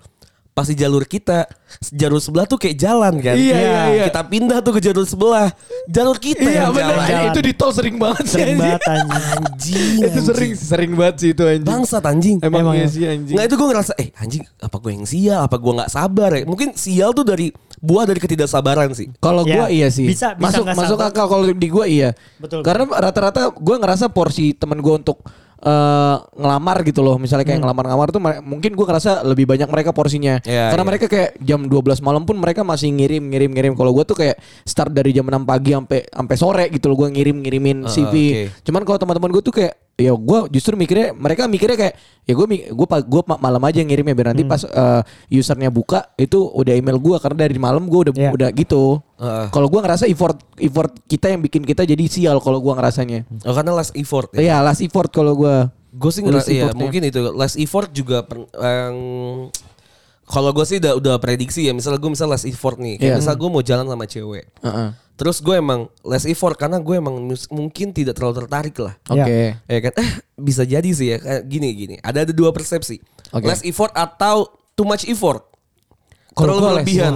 Pasti 0.50 0.72
jalur 0.72 1.04
kita, 1.04 1.44
jalur 1.92 2.16
sebelah 2.16 2.44
tuh 2.44 2.56
kayak 2.56 2.80
jalan 2.80 3.20
kan. 3.20 3.36
Iya, 3.36 3.52
iya, 3.52 3.80
iya. 3.92 4.04
Kita 4.08 4.24
pindah 4.24 4.64
tuh 4.64 4.72
ke 4.72 4.80
jalur 4.80 5.04
sebelah. 5.04 5.52
Jalur 5.86 6.16
kita 6.16 6.40
Iya 6.42 6.62
yang 6.62 6.72
jalan. 6.72 6.96
jalan. 7.04 7.28
Itu 7.28 7.40
di 7.44 7.52
tol 7.52 7.72
sering 7.76 7.96
banget 8.00 8.24
sih. 8.24 8.32
sering 8.32 8.56
anjing. 8.56 8.64
banget 8.64 8.82
anjing 8.88 9.36
Anjing. 9.36 9.92
Itu 10.08 10.20
sering 10.24 10.52
sering 10.56 10.92
banget 10.96 11.16
sih 11.20 11.30
itu 11.30 11.42
anjing. 11.44 11.68
Bangsat 11.68 12.04
anjing. 12.08 12.36
Emang, 12.40 12.64
Emang 12.64 12.74
iya 12.74 12.82
ya. 12.82 12.88
sih 12.88 13.04
anjing. 13.04 13.36
Nggak 13.36 13.46
itu 13.46 13.54
gue 13.54 13.68
ngerasa, 13.68 13.92
eh 14.00 14.08
anjing 14.16 14.42
apa 14.56 14.76
gue 14.78 14.90
yang 14.90 15.04
sial, 15.04 15.40
apa 15.44 15.56
gue 15.56 15.72
nggak 15.76 15.90
sabar 15.92 16.30
ya. 16.32 16.42
Mungkin 16.42 16.68
sial 16.72 17.12
tuh 17.12 17.24
dari 17.26 17.52
buah 17.78 18.04
dari 18.04 18.18
ketidaksabaran 18.18 18.92
sih. 18.92 19.12
Kalau 19.18 19.42
Ya, 19.42 19.54
gua 19.54 19.66
iya 19.68 19.88
sih. 19.88 20.06
bisa- 20.06 20.32
bisa 20.32 20.62
masuk 20.62 20.64
masuk 20.70 20.98
akal 21.00 21.26
kalau 21.26 21.44
di 21.46 21.68
gua 21.68 21.84
iya. 21.84 22.12
Betul. 22.36 22.60
Karena 22.60 22.84
rata-rata 22.90 23.52
gua 23.52 23.76
ngerasa 23.76 24.08
porsi 24.08 24.52
temen 24.52 24.78
gua 24.78 24.96
untuk 24.96 25.20
eh, 25.66 26.16
ngelamar 26.32 26.86
gitu 26.86 27.02
loh. 27.02 27.18
Misalnya 27.18 27.42
kayak 27.42 27.58
ngelamar-ngelamar 27.58 28.08
tuh 28.08 28.22
mungkin 28.40 28.72
gua 28.72 28.86
ngerasa 28.88 29.26
lebih 29.26 29.44
banyak 29.44 29.66
mereka 29.66 29.90
porsinya. 29.90 30.38
Iya, 30.40 30.70
Karena 30.70 30.82
iya. 30.82 30.88
mereka 30.88 31.06
kayak 31.06 31.30
jam 31.40 31.66
12 31.66 31.98
malam 32.00 32.22
pun 32.22 32.38
mereka 32.38 32.62
masih 32.62 32.88
ngirim 32.88 33.26
ngirim 33.26 33.50
ngirim. 33.50 33.72
Kalau 33.74 33.90
gua 33.90 34.06
tuh 34.06 34.14
kayak 34.14 34.38
start 34.62 34.94
dari 34.94 35.10
jam 35.10 35.26
6 35.26 35.42
pagi 35.42 35.74
sampai 35.74 36.06
sampai 36.06 36.36
sore 36.36 36.64
gitu 36.70 36.86
loh 36.86 36.96
gua 36.96 37.08
ngirim-ngirimin 37.10 37.82
Ah, 37.82 37.90
CV. 37.90 38.14
oke. 38.14 38.42
Cuman 38.62 38.82
kalau 38.82 38.98
teman-teman 38.98 39.30
gua 39.30 39.42
tuh 39.42 39.52
kayak 39.52 39.74
ya 39.96 40.12
gua 40.12 40.44
justru 40.46 40.76
mikirnya 40.76 41.10
mereka 41.10 41.48
mikirnya 41.48 41.74
kayak 41.74 41.94
ya 42.22 42.32
gua 42.32 42.46
mi- 42.46 42.68
gua 42.68 42.86
pa- 42.86 43.00
gua 43.02 43.24
ma- 43.26 43.40
malam 43.40 43.62
aja 43.64 43.80
ngirimnya 43.80 44.12
biar 44.12 44.28
nanti 44.30 44.44
pas 44.44 44.60
eh, 44.62 45.02
usernya 45.32 45.68
buka 45.68 46.12
itu 46.14 46.36
udah 46.46 46.72
email 46.72 46.96
gua 46.96 47.16
karena 47.16 47.42
dari 47.42 47.56
malam 47.56 47.88
gua 47.88 48.06
udah 48.06 48.14
Iya. 48.14 48.30
udah 48.30 48.48
gitu. 48.52 49.00
Heeh. 49.16 49.46
Kalau 49.48 49.66
gua 49.66 49.80
ngerasa 49.80 50.04
effort 50.04 50.36
effort 50.56 50.92
kita 51.04 51.28
yang 51.28 51.40
bikin 51.40 51.62
kita 51.62 51.82
jadi 51.82 52.04
sial 52.04 52.36
kalau 52.38 52.60
gua 52.60 52.76
ngerasanya. 52.76 53.24
Oh, 53.42 53.52
karena 53.52 53.72
last 53.72 53.92
effort 53.92 54.28
ya. 54.32 54.40
Iya, 54.42 54.56
last 54.60 54.80
effort 54.80 55.08
kalau 55.08 55.32
gua. 55.32 55.72
Gue 55.90 56.12
sih 56.12 56.20
Last 56.20 56.44
ngerasa 56.44 56.50
iya, 56.50 56.60
effortnya. 56.62 56.80
mungkin 56.82 57.02
itu 57.02 57.20
last 57.32 57.56
effort 57.56 57.88
juga 57.88 58.20
per- 58.20 58.44
yang 58.52 58.94
kalau 60.26 60.50
gue 60.50 60.66
sih 60.66 60.76
udah 60.76 60.92
udah 60.92 61.14
prediksi 61.16 61.64
ya 61.64 61.72
misalnya 61.72 61.96
gue 61.96 62.10
misal 62.10 62.28
last 62.28 62.44
effort 62.44 62.76
nih 62.76 62.98
kayak 62.98 63.12
Iya. 63.14 63.16
misal 63.16 63.32
gue 63.32 63.48
mau 63.48 63.62
jalan 63.62 63.86
sama 63.86 64.04
cewek 64.04 64.44
Heeh. 64.58 64.88
terus 65.14 65.38
gue 65.38 65.54
emang 65.54 65.86
last 66.02 66.26
effort 66.26 66.52
karena 66.52 66.76
gue 66.76 66.92
emang 66.92 67.16
mungkin 67.48 67.94
tidak 67.94 68.12
terlalu 68.12 68.42
tertarik 68.42 68.76
lah 68.76 68.92
Oke. 69.08 69.56
ya 69.56 69.78
kan 69.80 69.92
eh 69.96 70.10
bisa 70.36 70.66
jadi 70.66 70.84
sih 70.84 71.08
ya 71.08 71.18
kayak 71.18 71.42
gini 71.46 71.68
gini 71.72 71.94
ada 72.02 72.26
ada 72.26 72.32
dua 72.34 72.50
persepsi 72.50 72.98
Oke. 73.30 73.46
less 73.46 73.62
effort 73.62 73.94
atau 73.94 74.44
too 74.74 74.84
much 74.84 75.06
effort 75.06 75.46
Kalau 76.34 76.44
terlalu 76.50 76.58
gua 76.58 76.66
less, 76.66 76.74
berlebihan 76.82 77.14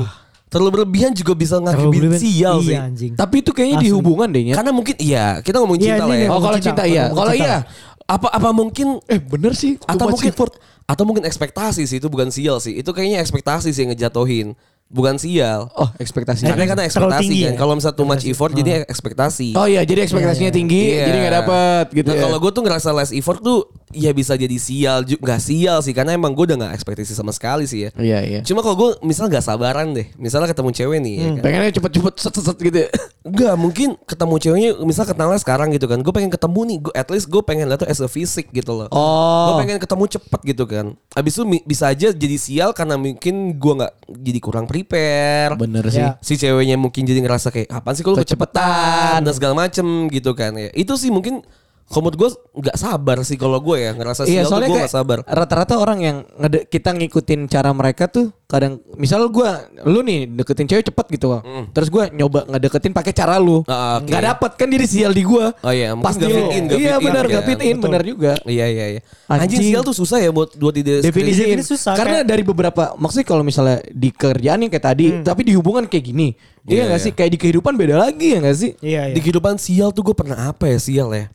terlalu 0.51 0.71
berlebihan 0.77 1.15
juga 1.15 1.33
bisa 1.33 1.63
berlebihan. 1.63 2.19
sial 2.19 2.59
sih 2.59 2.75
iya 2.75 2.81
anjing 2.83 3.13
Tapi 3.15 3.35
itu 3.39 3.51
kayaknya 3.51 3.79
di 3.79 3.87
Asli. 3.87 3.97
hubungan 3.97 4.29
deh 4.29 4.43
ya. 4.45 4.55
karena 4.59 4.71
mungkin 4.71 4.95
iya 4.99 5.39
kita 5.41 5.57
ngomongin 5.57 5.81
Iya, 5.81 5.89
cinta 5.89 6.05
lah 6.05 6.11
ya 6.11 6.19
nih. 6.19 6.29
Oh, 6.29 6.41
kalau 6.41 6.59
cinta, 6.59 6.67
cinta 6.67 6.85
iya. 6.85 7.05
Kalau 7.09 7.33
iya. 7.33 7.57
apa 8.05 8.27
apa 8.29 8.49
mungkin 8.51 8.87
Eh 9.07 9.23
bener 9.23 9.55
sih. 9.55 9.79
atau 9.81 10.11
mungkin 10.11 10.29
effort. 10.29 10.53
atau 10.85 11.05
mungkin 11.05 11.23
ekspektasi 11.23 11.87
sih 11.87 11.97
itu 11.97 12.11
bukan 12.11 12.29
sial 12.29 12.59
sih 12.59 12.75
itu 12.75 12.91
kayaknya 12.91 13.19
ekspektasi 13.19 13.71
sih 13.71 13.81
yang 13.81 13.95
ngejatohin 13.95 14.59
bukan 14.87 15.15
sial 15.15 15.71
Oh, 15.73 15.87
ekspektasi. 15.95 16.43
karena 16.45 16.67
kan 16.67 16.75
terlalu 16.75 16.91
ekspektasi 16.91 17.23
tinggi 17.23 17.41
kan 17.41 17.47
ya? 17.47 17.55
kalau 17.57 17.73
misalnya 17.73 17.95
too 17.95 18.05
much 18.05 18.25
effort 18.25 18.51
jadi 18.51 18.71
ekspektasi 18.85 19.55
Oh 19.55 19.65
iya, 19.65 19.87
jadi 19.87 20.03
ekspektasinya 20.03 20.51
tinggi, 20.51 20.91
Iya. 20.93 21.07
jadi 21.07 21.17
nggak 21.21 21.35
dapet 21.41 21.85
gitu. 21.95 22.11
Nah, 22.11 22.17
ya. 22.17 22.23
kalau 22.27 22.37
gue 22.37 22.51
tuh 22.51 22.63
ngerasa 22.65 22.89
less 22.91 23.15
effort 23.15 23.39
tuh 23.39 23.71
ya 23.91 24.11
bisa 24.11 24.33
jadi 24.33 24.55
sial 24.55 25.03
juga 25.03 25.19
nggak 25.25 25.41
sial 25.41 25.79
sih 25.79 25.91
karena 25.91 26.13
emang 26.13 26.31
gue 26.31 26.45
udah 26.45 26.57
nggak 26.57 26.73
ekspektasi 26.75 27.11
sama 27.11 27.31
sekali 27.31 27.65
sih 27.65 27.87
ya 27.87 27.91
Iya 27.95 28.19
iya. 28.23 28.41
cuma 28.41 28.61
kalau 28.61 28.77
gue 28.77 28.91
misal 29.03 29.27
nggak 29.27 29.43
sabaran 29.43 29.91
deh 29.91 30.07
misalnya 30.15 30.47
ketemu 30.47 30.71
cewek 30.71 30.99
nih 30.99 31.15
ya 31.15 31.27
kan? 31.29 31.43
Pengennya 31.43 31.73
cepet-cepet 31.73 32.15
set 32.17 32.33
set 32.33 32.45
set 32.45 32.59
gitu. 32.61 32.79
ya. 32.81 32.89
Enggak 33.21 33.55
mungkin 33.55 33.89
ketemu 34.01 34.35
ceweknya 34.39 34.71
misal 34.81 35.05
kenalnya 35.05 35.37
sekarang 35.37 35.69
gitu 35.71 35.85
kan 35.85 35.99
gue 35.99 36.09
pengen 36.11 36.29
ketemu 36.29 36.61
nih 36.65 36.79
gue 36.81 36.93
at 36.95 37.09
least 37.09 37.27
gue 37.27 37.41
pengen 37.41 37.67
lihat 37.67 37.79
tuh 37.79 37.89
as 37.89 37.99
a 37.99 38.07
fisik 38.07 38.49
gitu 38.49 38.73
loh 38.73 38.89
Oh. 38.91 39.53
gue 39.53 39.55
pengen 39.61 39.77
ketemu 39.77 40.05
cepet 40.09 40.41
gitu 40.47 40.65
kan 40.65 40.87
abis 41.13 41.33
itu 41.35 41.43
bisa 41.63 41.85
aja 41.87 42.09
jadi 42.11 42.37
sial 42.37 42.71
karena 42.71 42.95
mungkin 42.95 43.35
gue 43.55 43.73
nggak 43.77 43.93
jadi 44.17 44.39
kurang 44.39 44.65
prepare 44.65 45.53
Bener 45.55 45.85
sih. 45.87 46.01
Ya. 46.01 46.17
si 46.21 46.35
ceweknya 46.35 46.75
mungkin 46.75 47.03
jadi 47.03 47.21
ngerasa 47.21 47.51
kayak 47.51 47.69
apaan 47.69 47.93
sih 47.93 48.03
kalau 48.03 48.17
kecepatan 48.17 49.21
dan 49.21 49.33
segala 49.33 49.55
macem 49.59 49.85
gitu 50.09 50.33
kan 50.33 50.55
ya 50.55 50.71
itu 50.73 50.95
sih 50.95 51.09
mungkin 51.09 51.43
kalau 51.91 52.07
menurut 52.07 52.19
gue 52.21 52.31
nggak 52.61 52.77
sabar 52.77 53.19
sih 53.21 53.35
kalau 53.35 53.59
gue 53.59 53.77
ya 53.77 53.91
ngerasa 53.91 54.23
Iya 54.23 54.31
sial 54.41 54.43
tuh 54.43 54.49
soalnya 54.49 54.63
gue 54.65 54.77
kayak 54.77 54.87
nggak 54.87 54.95
sabar. 54.97 55.19
rata-rata 55.27 55.75
orang 55.75 55.99
yang 55.99 56.17
ngede- 56.39 56.65
kita 56.65 56.91
ngikutin 56.93 57.41
cara 57.45 57.71
mereka 57.71 58.07
tuh 58.07 58.31
kadang 58.47 58.79
misal 58.95 59.27
gua 59.27 59.63
lu 59.85 59.99
nih 60.01 60.27
deketin 60.29 60.67
cewek 60.67 60.83
cepet 60.85 61.07
gitu 61.13 61.31
Bang. 61.31 61.71
terus 61.71 61.87
gua 61.87 62.07
nyoba 62.09 62.47
ngedeketin 62.47 62.91
pakai 62.91 63.11
cara 63.11 63.39
lu. 63.39 63.63
Hmm. 63.63 63.71
Ah, 63.71 63.95
oke. 63.97 64.07
nggak 64.07 64.23
dapet 64.25 64.51
kan 64.55 64.67
jadi 64.67 64.87
sial 64.87 65.13
di 65.13 65.23
gua. 65.23 65.55
Oh 65.57 65.71
iya, 65.71 65.95
pasti 65.95 66.19
nggak 66.19 66.31
fit 66.31 66.43
lu. 66.43 66.51
in, 66.51 66.63
nggak 66.67 66.79
iya 66.81 66.95
benar 66.99 67.25
nggak 67.27 67.45
fit 67.45 67.61
in 67.61 67.77
benar 67.79 68.03
juga. 68.03 68.33
Iya 68.45 68.67
iya 68.67 68.87
iya. 68.89 69.01
Anjing, 69.29 69.43
Anjing. 69.55 69.63
sial 69.71 69.83
tuh 69.83 69.95
susah 69.95 70.19
ya 70.19 70.31
buat 70.31 70.51
buat 70.53 70.75
ide 70.75 70.99
definisi 71.01 71.47
susah, 71.65 71.95
karena 71.95 72.23
kayak- 72.23 72.29
dari 72.29 72.43
beberapa 72.43 72.83
maksudnya 72.97 73.23
kalau 73.25 73.43
misalnya 73.43 73.79
di 73.87 74.11
kerjaan 74.11 74.59
yang 74.61 74.69
kayak 74.69 74.87
tadi 74.89 75.07
tapi 75.23 75.43
di 75.43 75.55
hubungan 75.55 75.87
kayak 75.87 76.05
gini 76.05 76.35
Iya, 76.61 76.67
iya 76.67 76.83
nggak 76.89 76.99
iya. 76.99 77.07
sih 77.07 77.13
kayak 77.13 77.31
di 77.31 77.39
kehidupan 77.39 77.73
beda 77.73 77.97
lagi 78.01 78.35
ya 78.35 78.39
nggak 78.43 78.57
sih? 78.57 78.71
Iya 78.81 79.03
di 79.07 79.15
iya 79.15 79.23
kehidupan 79.23 79.55
sial 79.57 79.91
tuh 79.91 80.03
gue 80.03 80.13
pernah 80.13 80.51
apa 80.51 80.67
ya 80.67 80.77
sial 80.77 81.07
ya 81.11 81.31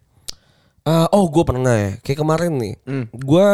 Eh, 0.86 1.08
oh 1.12 1.26
gue 1.28 1.44
pernah 1.44 1.74
ya. 1.74 1.92
Kayak 2.00 2.20
kemarin 2.22 2.52
nih. 2.56 2.74
Hmm. 2.86 3.06
Gue 3.12 3.48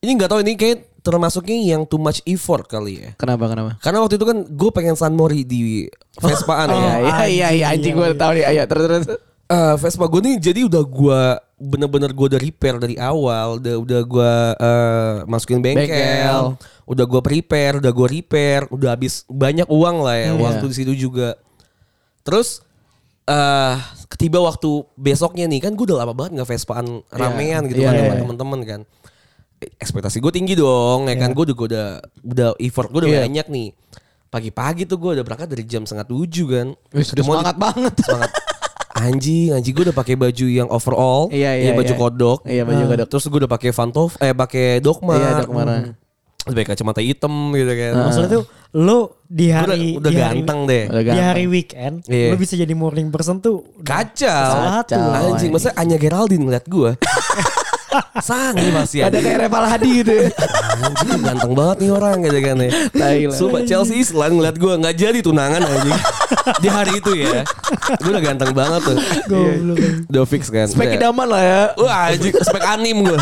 ini 0.00 0.10
nggak 0.16 0.30
tahu 0.30 0.40
ini 0.40 0.56
kayak 0.56 0.78
termasuknya 1.00 1.76
yang 1.76 1.84
too 1.84 2.00
much 2.00 2.18
effort 2.24 2.66
kali 2.66 2.98
ya. 2.98 3.10
Kenapa 3.14 3.46
kenapa? 3.46 3.76
Karena 3.78 4.00
waktu 4.00 4.16
itu 4.16 4.26
kan 4.26 4.38
gue 4.42 4.70
pengen 4.72 4.96
San 4.96 5.14
Mori 5.14 5.44
di 5.44 5.86
Vespaan 6.16 6.66
Iya 6.66 6.80
ya. 6.80 6.90
iya 7.06 7.16
iya 7.28 7.48
iya 7.52 7.66
anjing 7.70 7.94
gue 7.94 8.10
tahu 8.12 8.30
nih. 8.34 8.44
Ayo 8.48 8.62
terus 8.66 8.84
terus. 8.84 9.06
Eh, 9.46 9.74
Vespa 9.78 10.10
gue 10.10 10.20
nih 10.26 10.36
jadi 10.42 10.60
udah 10.66 10.82
gue 10.82 11.20
bener-bener 11.56 12.10
gue 12.10 12.26
udah 12.34 12.40
repair 12.42 12.76
dari 12.76 12.98
awal, 12.98 13.62
udah 13.62 13.74
udah 13.78 14.00
gue 14.02 14.32
eh, 14.58 15.14
masukin 15.24 15.62
bengkel, 15.62 15.86
Bengkel. 15.86 16.42
udah 16.82 17.04
gue 17.06 17.20
prepare, 17.22 17.74
udah 17.78 17.92
gue 17.94 18.08
repair, 18.10 18.66
udah 18.68 18.90
habis 18.90 19.22
banyak 19.30 19.70
uang 19.70 20.02
lah 20.02 20.16
ya 20.18 20.30
Hmm, 20.34 20.42
waktu 20.42 20.66
iya. 20.66 20.70
di 20.72 20.76
situ 20.76 20.92
juga. 20.98 21.38
Terus 22.26 22.65
eh 23.26 23.74
ketiba 24.06 24.38
waktu 24.38 24.70
besoknya 24.94 25.44
nih 25.44 25.60
kan 25.60 25.72
gue 25.72 25.84
udah 25.84 25.98
lama 25.98 26.14
banget 26.14 26.38
nggak 26.38 26.48
Vespaan 26.48 26.86
ramean 27.10 27.66
gitu 27.66 27.80
Iya, 27.80 27.86
kan 27.86 27.92
iya, 27.92 28.00
sama 28.00 28.08
iya. 28.08 28.22
temen-temen 28.22 28.60
kan. 28.62 28.80
Ekspektasi 29.56 30.20
gue 30.20 30.30
tinggi 30.30 30.54
dong, 30.54 31.06
ya 31.06 31.16
kan 31.16 31.32
gue 31.32 31.42
udah 31.42 31.56
gua 31.56 31.66
udah 31.66 31.86
udah 32.22 32.48
effort 32.58 32.88
gue 32.88 33.00
udah 33.02 33.10
Iya. 33.10 33.22
banyak 33.24 33.46
nih. 33.48 33.68
Pagi-pagi 34.26 34.84
tuh 34.84 34.96
gue 34.96 35.10
udah 35.16 35.24
berangkat 35.24 35.48
dari 35.48 35.64
jam 35.64 35.82
setengah 35.82 36.04
tujuh 36.04 36.46
kan. 36.46 36.66
Wih, 36.92 37.02
di- 37.02 37.18
semangat 37.18 37.56
banget. 37.56 37.94
semangat 37.98 38.30
anjing 38.96 39.52
anjing 39.52 39.72
gue 39.72 39.84
udah 39.84 39.96
pakai 39.96 40.16
baju 40.16 40.46
yang 40.46 40.68
overall 40.68 41.28
Iya, 41.28 41.52
iya, 41.52 41.64
ya, 41.68 41.72
baju 41.74 41.84
iya. 41.86 42.00
kodok 42.00 42.38
Iya, 42.48 42.62
baju 42.64 42.80
Ah. 42.80 42.88
kodok. 42.88 43.06
terus 43.12 43.24
gue 43.26 43.38
udah 43.44 43.50
pakai 43.50 43.70
Vantov 43.70 44.16
eh 44.16 44.32
pakai 44.32 44.80
Dokmar 44.80 45.20
Iya, 45.20 45.30
Dokmar. 45.44 45.66
Hmm. 45.68 45.92
Pakai 46.46 46.64
kacamata 46.64 47.00
hitam 47.00 47.32
gitu 47.50 47.68
kan 47.68 47.92
Maksudnya 48.00 48.30
tuh 48.32 48.44
lo 48.72 48.98
di 49.24 49.46
Gua 49.48 49.58
hari 49.58 49.80
udah, 49.92 49.98
udah 49.98 50.10
di 50.10 50.16
hari, 50.16 50.38
ganteng 50.38 50.60
deh 50.64 50.84
Udah 50.86 50.96
di 50.96 51.06
ganteng. 51.06 51.26
hari 51.26 51.44
weekend 51.46 51.94
Iya. 52.06 52.28
lo 52.30 52.36
bisa 52.36 52.54
jadi 52.54 52.70
morning 52.72 53.08
person 53.08 53.36
tuh 53.38 53.56
kacau 53.80 54.46
Salah 54.48 54.72
satu. 54.80 54.94
anjing 54.94 55.50
masa 55.50 55.74
Anya 55.74 55.96
Geraldine 55.96 56.40
ngeliat 56.40 56.64
gue 56.64 56.94
sangi 58.20 58.68
pasti 58.72 58.98
Ada 59.02 59.18
kayak 59.18 59.38
Reval 59.46 59.64
Hadi 59.68 59.90
gitu 60.02 60.12
ya. 60.12 60.28
anjing 60.76 61.20
ganteng 61.22 61.52
banget 61.56 61.76
nih 61.82 61.90
orang 61.92 62.16
gitu 62.24 62.38
kan 62.42 62.56
ya. 62.60 62.70
Sumpah 63.32 63.62
Chelsea 63.64 64.00
Island 64.00 64.32
ngeliat 64.40 64.56
gue 64.56 64.72
nggak 64.76 64.94
jadi 64.96 65.18
tunangan 65.20 65.62
anjing. 65.62 65.98
Di 66.62 66.68
hari 66.68 66.92
itu 67.00 67.12
ya. 67.16 67.42
Gue 68.00 68.10
udah 68.12 68.22
ganteng 68.24 68.52
banget 68.52 68.80
tuh. 68.84 68.98
Goblok. 69.28 69.76
udah 70.10 70.24
fix 70.28 70.42
kan? 70.48 70.66
Spek 70.68 70.96
idaman 70.98 71.26
lah 71.26 71.42
ya. 71.42 71.62
Wah 71.80 72.12
anjing 72.12 72.34
spek 72.36 72.64
anim 72.64 72.96
gue 73.04 73.18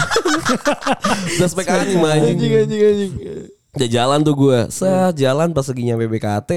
Udah 1.39 1.49
spek 1.49 1.69
anim 1.69 2.01
anjing. 2.03 2.37
Anjing 2.37 2.53
anjing 2.65 2.81
anjing. 2.81 3.13
Udah 3.75 3.89
jalan 3.91 4.23
tuh 4.23 4.35
gue 4.39 4.59
Set 4.71 5.19
jalan 5.19 5.51
pas 5.51 5.67
lagi 5.67 5.83
nyampe 5.83 6.07
BKT 6.07 6.51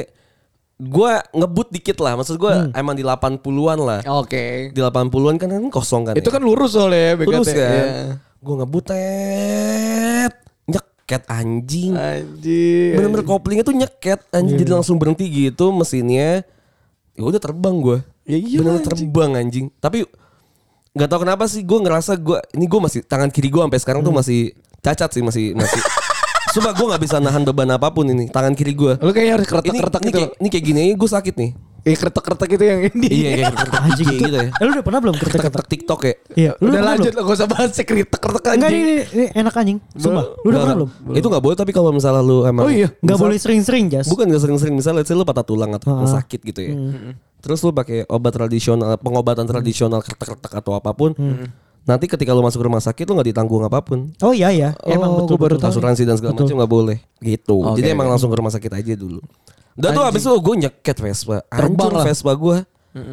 Gue 0.78 1.10
ngebut 1.32 1.68
dikit 1.70 1.98
lah 1.98 2.14
Maksud 2.14 2.36
gue 2.36 2.54
emang 2.72 2.94
di 2.94 3.02
80an 3.02 3.78
lah 3.80 4.02
Oke. 4.16 4.70
Di 4.70 4.80
80an 4.80 5.36
kan 5.36 5.50
kan 5.50 5.64
kosong 5.68 6.04
kan 6.04 6.14
Itu 6.14 6.30
ya. 6.30 6.34
kan 6.34 6.42
lurus 6.42 6.72
soalnya 6.72 7.18
BKT. 7.18 7.28
Terus 7.28 7.48
kan 7.50 7.66
Iya. 7.68 7.86
Gue 8.38 8.54
ngebut 8.56 8.84
tet 8.86 10.34
Nyeket 10.64 11.22
anjing 11.26 11.92
Anjing. 11.92 12.92
Bener-bener 12.94 13.24
koplingnya 13.24 13.64
tuh 13.64 13.74
nyeket 13.74 14.22
anjing 14.30 14.54
Jadi 14.56 14.72
langsung 14.72 14.96
berhenti 14.96 15.26
gitu 15.26 15.72
mesinnya 15.72 16.46
Ya 17.12 17.24
udah 17.24 17.40
terbang 17.40 17.74
gue 17.76 17.98
Ya 18.24 18.38
iya 18.38 18.58
Bener 18.60 18.78
anjing. 18.78 18.86
terbang 18.86 19.32
anjing 19.36 19.66
Tapi 19.76 20.06
nggak 20.94 21.08
tahu 21.08 21.20
kenapa 21.24 21.46
sih 21.46 21.62
gue 21.62 21.78
ngerasa 21.80 22.14
gue 22.16 22.38
ini 22.54 22.66
gue 22.66 22.80
masih 22.80 23.02
tangan 23.02 23.30
kiri 23.30 23.48
gue 23.48 23.62
sampai 23.62 23.78
sekarang 23.78 24.02
tuh 24.02 24.10
Hmm. 24.10 24.18
masih 24.18 24.50
cacat 24.80 25.10
sih 25.10 25.22
masih 25.22 25.54
masih 25.54 25.78
Sumpah 26.58 26.74
gue 26.74 26.86
nggak 26.88 27.04
bisa 27.04 27.16
nahan 27.18 27.44
beban 27.44 27.70
apa 27.70 27.88
pun 27.88 28.02
ini 28.04 28.26
tangan 28.28 28.52
kiri 28.52 28.74
gue 28.74 28.94
Lu 28.98 29.12
kayaknya 29.12 29.34
harus 29.36 29.46
keretak-keretak 29.48 30.02
gitu. 30.04 30.18
kayak, 30.18 30.30
ini 30.36 30.48
kayak 30.48 30.66
gini 30.66 30.80
aja 30.82 30.94
gue 30.96 31.10
sakit 31.12 31.36
nih 31.36 31.52
Kayak 31.80 31.98
keretak-keretak 32.02 32.50
itu 32.50 32.64
yang 32.66 32.80
ini. 32.84 33.08
iya 33.08 33.30
kayak 33.32 33.54
keretak 33.54 33.80
Anjing 33.80 34.08
gitu 34.12 34.28
ya 34.34 34.48
Eh, 34.50 34.64
lu 34.66 34.72
udah 34.72 34.84
pernah 34.84 35.00
belum 35.00 35.16
kereta 35.16 35.38
keretak 35.40 35.68
TikTok 35.68 36.00
ya 36.02 36.14
Iya, 36.36 36.52
lu 36.58 36.68
Udah 36.68 36.82
lanjut 36.84 37.12
lah 37.12 37.22
gak 37.22 37.38
usah 37.38 37.48
bahas 37.48 37.70
sih 37.72 37.86
keretak-keretak 37.86 38.52
Enggak 38.52 38.68
anjing. 38.68 38.84
ini, 38.84 38.96
ini 39.14 39.26
enak 39.32 39.54
anjing. 39.56 39.78
Sumpah. 39.94 40.26
Lu 40.36 40.48
udah 40.48 40.60
pernah 40.60 40.76
belum? 40.78 40.90
itu 41.14 41.28
nggak 41.28 41.44
boleh 41.44 41.56
tapi 41.56 41.72
kalau 41.72 41.90
misalnya 41.92 42.22
lu 42.22 42.38
emang 42.44 42.64
Oh 42.64 42.74
iya. 42.74 42.90
Enggak 42.98 43.08
misal- 43.14 43.24
boleh 43.24 43.38
sering-sering, 43.38 43.86
Jas. 43.88 44.06
bukan 44.08 44.26
nggak 44.26 44.42
sering-sering 44.42 44.74
misalnya 44.74 44.98
let's 45.00 45.08
say 45.08 45.16
lu 45.16 45.24
patah 45.24 45.46
tulang 45.46 45.72
atau 45.72 45.94
Ah. 45.94 46.10
sakit 46.12 46.40
gitu 46.44 46.60
ya 46.62 46.74
terus 47.38 47.62
lu 47.62 47.70
pakai 47.70 48.04
obat 48.04 48.34
tradisional 48.34 48.98
pengobatan 48.98 49.46
tradisional 49.46 50.02
keretak-keretak 50.02 50.58
atau 50.58 50.74
apa 50.74 50.90
pun 50.92 51.14
nanti 51.88 52.06
ketika 52.06 52.30
lu 52.30 52.44
masuk 52.44 52.60
rumah 52.60 52.78
sakit 52.78 53.04
lu 53.04 53.16
nggak 53.16 53.32
ditanggung 53.32 53.64
apa 53.64 53.80
pun. 53.80 54.12
Oh 54.20 54.30
iya 54.30 54.52
ya, 54.52 54.70
emang 54.84 55.08
Oh, 55.10 55.24
betul 55.24 55.34
gua 55.34 55.42
baru 55.42 55.56
betul. 55.56 55.72
asuransi 55.72 56.04
dan 56.04 56.16
segala 56.16 56.36
macam 56.36 56.54
nggak 56.54 56.70
boleh. 56.70 56.98
Gitu. 57.18 57.56
Oke, 57.58 57.80
jadi 57.80 57.96
emang 57.96 58.08
langsung 58.08 58.28
ke 58.28 58.36
rumah 58.36 58.52
sakit 58.52 58.72
aja 58.74 58.94
dulu. 58.94 59.24
Udah 59.74 59.90
tuh 59.92 60.04
abis 60.04 60.22
itu 60.22 60.34
gue 60.34 60.56
nyeket 60.60 60.98
Vespa. 61.00 61.38
Hancur. 61.48 61.92
Vespa 62.02 62.32
gue 62.34 62.58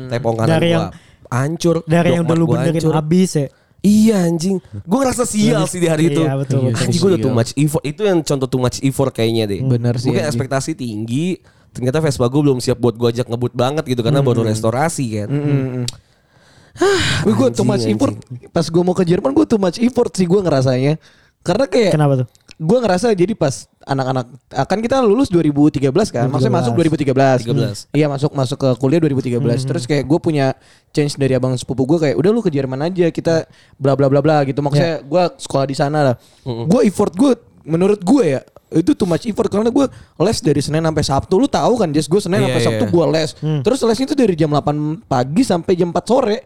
tepong 0.08 0.34
kanan 0.34 0.50
Dari 0.50 0.66
gue 0.66 0.74
yang- 0.74 0.90
hancur. 1.26 1.76
Dari 1.84 2.08
yang 2.12 2.24
udah 2.24 2.26
Dokmart 2.26 2.40
lu 2.40 2.44
gua 2.44 2.56
benerin 2.58 2.74
hancur. 2.74 2.94
abis 2.96 3.30
ya. 3.32 3.46
iya 3.80 4.16
anjing. 4.24 4.56
Gue 4.80 4.98
ngerasa 4.98 5.24
sial 5.24 5.62
sih 5.64 5.76
di 5.76 5.86
hari 5.86 6.08
itu 6.08 6.18
Iya, 6.18 6.34
betul, 6.34 6.72
betul. 6.72 6.80
anjing 6.80 6.98
gue 6.98 7.10
udah 7.10 7.20
too 7.20 7.32
much 7.32 7.52
effort. 7.54 7.84
Itu 7.84 8.02
yang 8.02 8.18
contoh 8.20 8.48
too 8.48 8.58
much 8.58 8.80
effort 8.80 9.12
kayaknya 9.12 9.44
deh. 9.46 9.60
Bener 9.60 9.92
sih, 9.94 10.08
mungkin 10.08 10.24
ekspektasi 10.24 10.72
tinggi. 10.72 11.36
Ternyata 11.68 12.00
Vespa 12.00 12.24
gue 12.24 12.40
belum 12.40 12.58
siap 12.58 12.78
buat 12.78 12.94
gue 12.94 13.08
ajak 13.10 13.26
ngebut 13.26 13.52
banget 13.52 13.84
gitu 13.84 14.00
karena 14.00 14.18
baru 14.20 14.40
restorasi 14.42 15.04
kan 15.14 15.28
Wih 17.24 17.34
gue 17.34 17.48
too 17.52 17.62
much 17.62 17.80
anjing. 17.80 17.94
effort. 17.94 18.14
Pas 18.50 18.66
gue 18.66 18.82
mau 18.82 18.92
ke 18.92 19.04
Jerman 19.04 19.30
gue 19.30 19.46
too 19.46 19.56
much 19.56 19.78
effort 19.78 20.10
sih 20.10 20.24
gue 20.24 20.40
ngerasanya. 20.40 20.98
Karena 21.40 21.66
kayak 21.68 21.92
Kenapa 21.92 22.14
tuh? 22.18 22.28
gue 22.54 22.78
ngerasa 22.78 23.10
jadi 23.12 23.34
pas 23.34 23.66
anak-anak 23.82 24.30
akan 24.48 24.78
kita 24.78 25.02
lulus 25.02 25.26
2013 25.26 25.90
kan, 26.08 26.30
maksudnya 26.30 26.54
masuk 26.56 26.72
2013. 26.72 27.44
13. 27.44 27.90
Iya 27.90 28.06
masuk 28.06 28.30
masuk 28.32 28.56
ke 28.56 28.68
kuliah 28.78 29.00
2013. 29.02 29.38
Terus 29.60 29.84
kayak 29.84 30.04
gue 30.04 30.18
punya 30.18 30.54
change 30.90 31.14
dari 31.14 31.34
abang 31.34 31.52
sepupu 31.54 31.84
gue 31.84 31.98
kayak 32.00 32.16
udah 32.16 32.30
lu 32.30 32.40
ke 32.40 32.48
Jerman 32.48 32.80
aja 32.80 33.10
kita 33.10 33.44
bla 33.76 33.92
bla 33.92 34.08
bla 34.08 34.18
bla 34.18 34.42
gitu. 34.42 34.62
Maksudnya 34.62 35.02
gue 35.02 35.22
sekolah 35.36 35.66
di 35.66 35.76
sana 35.76 35.98
lah. 36.02 36.14
Gue 36.42 36.86
effort 36.86 37.12
gue 37.12 37.34
menurut 37.64 38.00
gue 38.00 38.24
ya 38.30 38.40
itu 38.70 38.90
too 38.92 39.06
much 39.06 39.22
effort 39.24 39.46
karena 39.46 39.70
gue 39.70 39.86
les 40.18 40.38
dari 40.40 40.58
Senin 40.58 40.82
sampai 40.82 41.04
Sabtu 41.04 41.34
lu 41.36 41.46
tahu 41.46 41.78
kan 41.78 41.88
Jess 41.90 42.10
gue 42.10 42.18
Senin 42.18 42.42
Iya, 42.42 42.50
sampai 42.50 42.60
iya. 42.60 42.66
Sabtu 42.66 42.84
gue 42.88 43.04
les 43.08 43.30
terus 43.62 43.78
lesnya 43.80 44.04
itu 44.04 44.16
dari 44.18 44.34
jam 44.34 44.50
8 44.50 45.06
pagi 45.06 45.42
sampai 45.46 45.72
jam 45.74 45.88
4 45.88 46.02
sore 46.02 46.36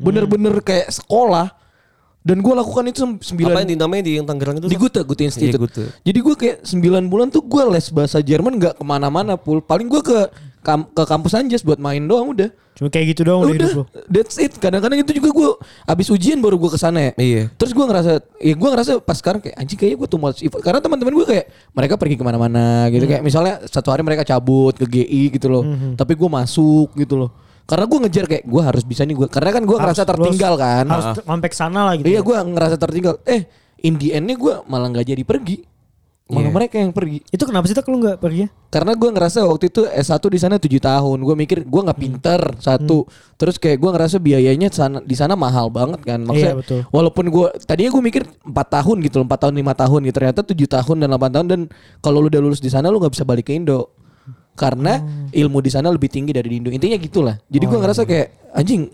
bener-bener 0.00 0.54
kayak 0.60 0.88
sekolah 0.90 1.52
dan 2.20 2.36
gue 2.36 2.52
lakukan 2.52 2.84
itu 2.84 2.98
sem- 3.00 3.16
apa 3.16 3.24
sembilan 3.24 3.52
yang 3.64 3.70
di 3.72 3.76
namanya 3.76 4.02
di 4.04 4.12
yang 4.20 4.26
Tangerang 4.28 4.60
itu 4.60 4.68
di 4.68 4.76
Gute 4.76 5.00
Gute 5.04 5.24
Institute. 5.24 5.56
Iya, 5.56 5.60
Gute. 5.60 5.84
Jadi 6.04 6.18
gue 6.20 6.34
kayak 6.36 6.56
9 6.64 7.08
bulan 7.08 7.26
tuh 7.28 7.40
gue 7.40 7.62
les 7.70 7.86
bahasa 7.88 8.20
Jerman 8.20 8.60
nggak 8.60 8.74
ke 8.76 8.84
mana-mana 8.84 9.40
pul. 9.40 9.64
Paling 9.64 9.88
gue 9.88 10.04
ke 10.04 10.18
kam- 10.60 10.84
ke 10.84 11.00
kampus 11.00 11.32
Anjas 11.32 11.64
buat 11.64 11.80
main 11.80 12.04
doang 12.04 12.36
udah. 12.36 12.52
Cuma 12.76 12.92
kayak 12.92 13.16
gitu 13.16 13.24
doang 13.24 13.40
udah 13.40 13.56
hidup. 13.56 13.72
Udah, 13.72 14.04
that's 14.12 14.36
it. 14.36 14.52
Kadang-kadang 14.52 15.00
itu 15.00 15.16
juga 15.16 15.32
gue 15.32 15.48
abis 15.88 16.12
ujian 16.12 16.36
baru 16.44 16.60
gue 16.60 16.68
ke 16.68 16.76
sana 16.76 17.08
ya. 17.08 17.12
Iya. 17.16 17.42
Terus 17.56 17.72
gue 17.72 17.84
ngerasa, 17.88 18.12
ya 18.36 18.52
gue 18.52 18.68
ngerasa 18.68 18.92
pas 19.00 19.16
sekarang 19.16 19.40
kayak 19.40 19.56
anjing 19.56 19.78
kayaknya 19.80 19.96
gue 19.96 20.08
too 20.12 20.20
much 20.20 20.44
effort. 20.44 20.60
Karena 20.60 20.84
teman-teman 20.84 21.16
gue 21.16 21.24
kayak 21.26 21.44
mereka 21.72 21.96
pergi 21.96 22.20
ke 22.20 22.24
mana-mana 22.24 22.84
gitu. 22.92 23.08
Kayak 23.08 23.24
misalnya 23.24 23.64
satu 23.64 23.88
hari 23.88 24.04
mereka 24.04 24.28
cabut 24.28 24.76
ke 24.76 24.84
GI 24.84 25.40
gitu 25.40 25.48
loh. 25.48 25.64
Tapi 25.96 26.12
gue 26.12 26.28
masuk 26.28 26.92
gitu 27.00 27.16
loh. 27.16 27.32
Karena 27.70 27.86
gue 27.86 27.98
ngejar 28.02 28.24
kayak 28.26 28.44
gue 28.44 28.62
harus 28.62 28.82
bisa 28.82 29.06
nih 29.06 29.14
gue. 29.14 29.28
Karena 29.30 29.54
kan 29.54 29.62
gue 29.62 29.76
ngerasa 29.78 30.02
Harus- 30.02 30.10
tertinggal 30.10 30.52
lu 30.52 30.58
kan. 30.58 30.84
Harus 30.90 31.06
t- 31.14 31.22
sampai 31.22 31.50
sana 31.54 31.80
lah 31.86 31.94
gitu. 31.94 32.10
Iya 32.10 32.20
gue 32.20 32.34
ngerasa 32.34 32.74
tertinggal. 32.76 33.14
Eh 33.22 33.46
in 33.80 33.94
the 33.94 34.10
endnya 34.10 34.34
gue 34.34 34.54
malah 34.66 34.90
nggak 34.90 35.06
jadi 35.06 35.22
pergi. 35.22 35.62
Malah 36.30 36.46
Iya. 36.46 36.54
mereka 36.54 36.74
yang 36.78 36.94
pergi. 36.94 37.18
Itu 37.26 37.42
kenapa 37.42 37.66
sih 37.66 37.74
tak 37.74 37.86
lu 37.86 37.98
enggak 37.98 38.18
pergi? 38.18 38.46
ya? 38.46 38.48
Karena 38.70 38.94
gue 38.94 39.10
ngerasa 39.10 39.42
waktu 39.42 39.66
itu 39.66 39.82
S1 39.82 40.22
di 40.22 40.38
sana 40.38 40.56
7 40.56 40.78
tahun. 40.78 41.18
Gue 41.18 41.34
mikir 41.34 41.66
gue 41.66 41.80
nggak 41.82 41.98
pinter 41.98 42.40
satu. 42.62 43.02
Terus 43.34 43.58
kayak 43.58 43.78
gue 43.78 43.90
ngerasa 43.90 44.16
biayanya 44.18 44.70
sana, 44.70 45.02
di 45.02 45.18
sana 45.18 45.34
mahal 45.34 45.66
banget 45.68 45.98
kan. 46.02 46.22
Maksudnya 46.22 46.54
Iya, 46.54 46.60
betul. 46.62 46.80
walaupun 46.88 47.26
gue 47.28 47.46
tadinya 47.66 47.90
gue 47.90 48.02
mikir 48.04 48.22
4 48.46 48.66
tahun 48.70 49.02
gitu 49.02 49.18
4 49.20 49.38
tahun 49.42 49.54
5 49.58 49.74
tahun 49.74 50.00
gitu. 50.06 50.14
Ternyata 50.16 50.40
7 50.44 50.66
tahun 50.70 50.96
dan 50.98 51.08
8 51.10 51.30
tahun 51.34 51.46
dan 51.48 51.60
kalau 51.98 52.18
lu 52.18 52.30
udah 52.30 52.38
lulus 52.40 52.62
di 52.62 52.70
sana 52.70 52.90
lu 52.90 53.02
nggak 53.02 53.10
bisa 53.10 53.26
balik 53.26 53.46
ke 53.46 53.52
Indo. 53.52 53.90
Karena 54.58 55.00
ilmu 55.30 55.58
di 55.64 55.70
sana 55.72 55.88
lebih 55.88 56.12
tinggi 56.12 56.34
dari 56.36 56.48
di 56.52 56.56
Indo. 56.60 56.70
Intinya 56.70 56.98
gitulah. 57.00 57.36
Jadi 57.48 57.64
gue 57.64 57.78
ngerasa 57.80 58.02
kayak 58.04 58.54
anjing 58.54 58.90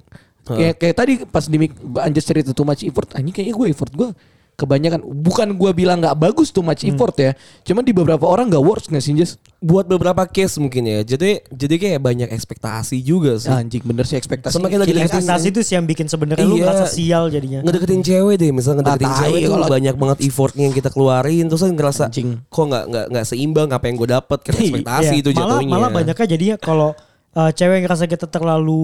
kayak 0.46 0.74
kayak 0.78 0.94
tadi 0.94 1.12
pas 1.26 1.44
di 1.50 1.58
Anjas 1.98 2.22
cerita 2.22 2.54
too 2.54 2.62
much 2.62 2.86
effort 2.86 3.10
anjing 3.18 3.34
kayaknya 3.34 3.54
gue 3.58 3.66
effort 3.66 3.90
gue 3.90 4.08
kebanyakan 4.56 5.04
bukan 5.04 5.52
gue 5.52 5.70
bilang 5.70 6.00
nggak 6.00 6.16
bagus 6.16 6.48
too 6.48 6.60
much 6.60 6.80
effort 6.82 7.12
ya 7.14 7.36
cuman 7.62 7.80
di 7.80 7.92
beberapa 7.92 8.24
orang 8.24 8.48
nggak 8.48 8.60
works 8.60 8.88
nggak 8.88 8.98
sih 8.98 9.12
Jas 9.12 9.36
buat 9.58 9.84
beberapa 9.84 10.24
case 10.24 10.56
mungkin 10.56 10.82
ya 10.82 11.04
jadi 11.06 11.44
jadi 11.46 11.74
kayak 11.76 12.00
banyak 12.00 12.28
ekspektasi 12.30 12.96
juga 12.98 13.36
sih 13.36 13.48
Anjing 13.48 13.80
bener 13.82 14.02
sih 14.02 14.16
ekspektasi. 14.16 14.52
Semakin 14.52 14.78
lagi 14.78 14.92
deketin 14.92 15.12
Ekspektasi 15.12 15.46
itu 15.46 15.60
sih 15.60 15.74
yang 15.74 15.84
bikin 15.84 16.06
sebenarnya 16.06 16.42
lu 16.42 16.56
Iya. 16.56 16.64
ngerasa 16.66 16.86
sial 16.86 17.24
jadinya. 17.28 17.60
ngedeketin 17.60 18.00
cewek 18.00 18.36
deh 18.36 18.50
misalnya 18.50 18.80
ngedeketin 18.80 19.06
Ah, 19.06 19.12
tai, 19.12 19.22
cewek 19.22 19.38
tuh 19.38 19.52
kalau- 19.52 19.68
banyak 19.70 19.94
banget 19.94 20.18
effortnya 20.22 20.62
yang 20.64 20.74
kita 20.74 20.88
keluarin 20.88 21.44
terus 21.46 21.60
kan 21.60 21.72
ngerasa 21.72 22.02
Anjing. 22.06 22.28
kok 22.46 22.64
nggak 22.64 22.84
nggak 22.86 23.06
nggak 23.12 23.24
seimbang 23.26 23.68
apa 23.70 23.84
yang 23.84 23.96
gue 23.96 24.08
dapat 24.10 24.38
kan 24.40 24.52
ekspektasi 24.54 25.04
Iya, 25.06 25.20
itu 25.20 25.28
malah, 25.30 25.40
jatuhnya 25.52 25.68
Malah 25.70 25.90
banyaknya 25.90 26.26
jadinya 26.26 26.56
kalau 26.56 26.90
uh, 27.34 27.50
cewek 27.50 27.78
ngerasa 27.82 28.04
kita 28.06 28.26
terlalu 28.26 28.82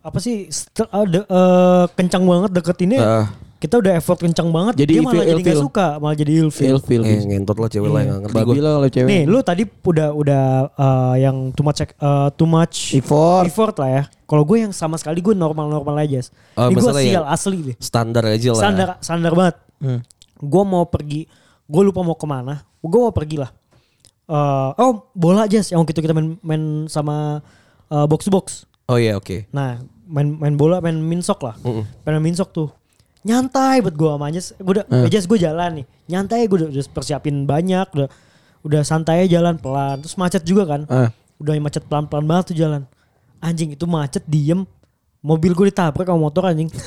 apa 0.00 0.16
sih 0.16 0.48
uh, 0.80 1.04
de- 1.04 1.28
uh, 1.28 1.84
kencang 1.90 2.22
banget 2.22 2.50
deketinnya 2.54 3.00
Ah. 3.00 3.26
Kita 3.60 3.76
udah 3.76 3.92
effort 3.94 4.16
kencang 4.18 4.48
banget 4.48 4.74
Jadi 4.74 4.88
dia 4.90 5.00
malah 5.00 5.12
ilfil- 5.14 5.28
jadi 5.28 5.36
nggak 5.38 5.52
ilfil. 5.52 5.62
suka 5.62 5.86
malah 5.96 6.16
jadi 6.16 6.32
ilfil 6.40 6.68
Ilfil. 6.74 7.02
Eh 7.04 7.20
ngentot 7.22 7.54
lah 7.54 7.68
cewek 7.68 7.86
lah 7.86 8.00
yang 8.00 8.08
nggak 8.10 8.20
ngerti 8.24 8.36
Babi 8.36 8.48
gue. 8.50 8.56
lah 8.58 8.72
kalau 8.72 8.88
cewek. 8.90 9.08
nih 9.10 9.22
lu 9.24 9.38
tadi 9.40 9.62
udah 9.68 10.08
udah 10.10 10.44
uh, 10.74 11.14
yang 11.14 11.36
too 11.50 11.62
much 11.62 11.78
uh, 11.94 12.28
too 12.32 12.48
much 12.48 12.76
Effort. 12.94 13.44
effort 13.44 13.74
lah 13.76 13.90
ya 13.90 14.02
kalau 14.24 14.42
gue 14.42 14.56
yang 14.58 14.72
sama 14.72 14.96
sekali 14.96 15.20
gue 15.20 15.34
normal 15.34 15.68
normal 15.68 15.94
aja 15.98 16.24
Oh, 16.54 16.66
ini 16.66 16.74
gue 16.74 16.92
sial 16.96 17.20
yang 17.20 17.28
asli 17.28 17.58
deh 17.62 17.76
Standar 17.78 18.24
aja 18.26 18.48
lah. 18.50 18.58
standar 18.58 18.88
standar 18.98 19.32
banget 19.32 19.56
Hmm. 19.76 20.00
gue 20.36 20.62
mau 20.62 20.84
pergi 20.84 21.24
gue 21.62 21.82
lupa 21.82 22.00
mau 22.00 22.12
ke 22.12 22.24
mana 22.24 22.54
gue 22.78 23.00
mau 23.00 23.12
pergi 23.12 23.36
lah 23.36 23.52
Eh, 24.24 24.70
oh 24.76 25.10
bola 25.10 25.42
aja 25.42 25.58
yang 25.60 25.80
waktu 25.80 25.90
itu 25.90 26.00
kita 26.00 26.12
main 26.12 26.38
main 26.40 26.62
sama 26.86 27.42
eh, 27.88 28.06
box 28.06 28.24
box 28.26 28.46
Oh 28.86 28.94
iya 28.94 29.14
oke. 29.14 29.50
nah 29.50 29.78
main 30.04 30.30
main 30.32 30.54
bola 30.54 30.78
main 30.78 30.94
minsok 30.94 31.42
lah 31.42 31.54
Mm-mm. 31.58 31.82
main 32.00 32.18
minsok 32.20 32.48
tuh 32.50 32.68
nyantai 33.22 33.80
buat 33.80 33.92
gue 33.92 34.10
sama 34.10 34.26
gue 34.30 34.44
udah 34.72 34.84
Eh. 34.86 35.06
Anjas 35.06 35.24
gue 35.24 35.38
jalan 35.38 35.70
nih 35.74 35.86
nyantai 36.08 36.44
gue 36.44 36.56
udah, 36.56 36.68
udah 36.70 36.84
persiapin 36.88 37.44
banyak 37.44 37.86
udah 37.90 38.08
udah 38.60 38.80
santai 38.80 39.22
aja 39.22 39.36
jalan 39.36 39.56
pelan 39.56 40.00
terus 40.00 40.14
macet 40.14 40.42
juga 40.42 40.64
kan 40.66 40.80
Ah. 40.86 41.08
udah 41.36 41.52
macet 41.58 41.84
pelan 41.84 42.04
pelan 42.04 42.24
banget 42.24 42.44
tuh 42.46 42.56
jalan 42.58 42.82
anjing 43.38 43.70
itu 43.70 43.84
macet 43.84 44.24
diem 44.24 44.64
mobil 45.18 45.52
gue 45.52 45.68
ditabrak 45.68 46.04
sama 46.04 46.16
motor 46.18 46.44
anjing 46.46 46.68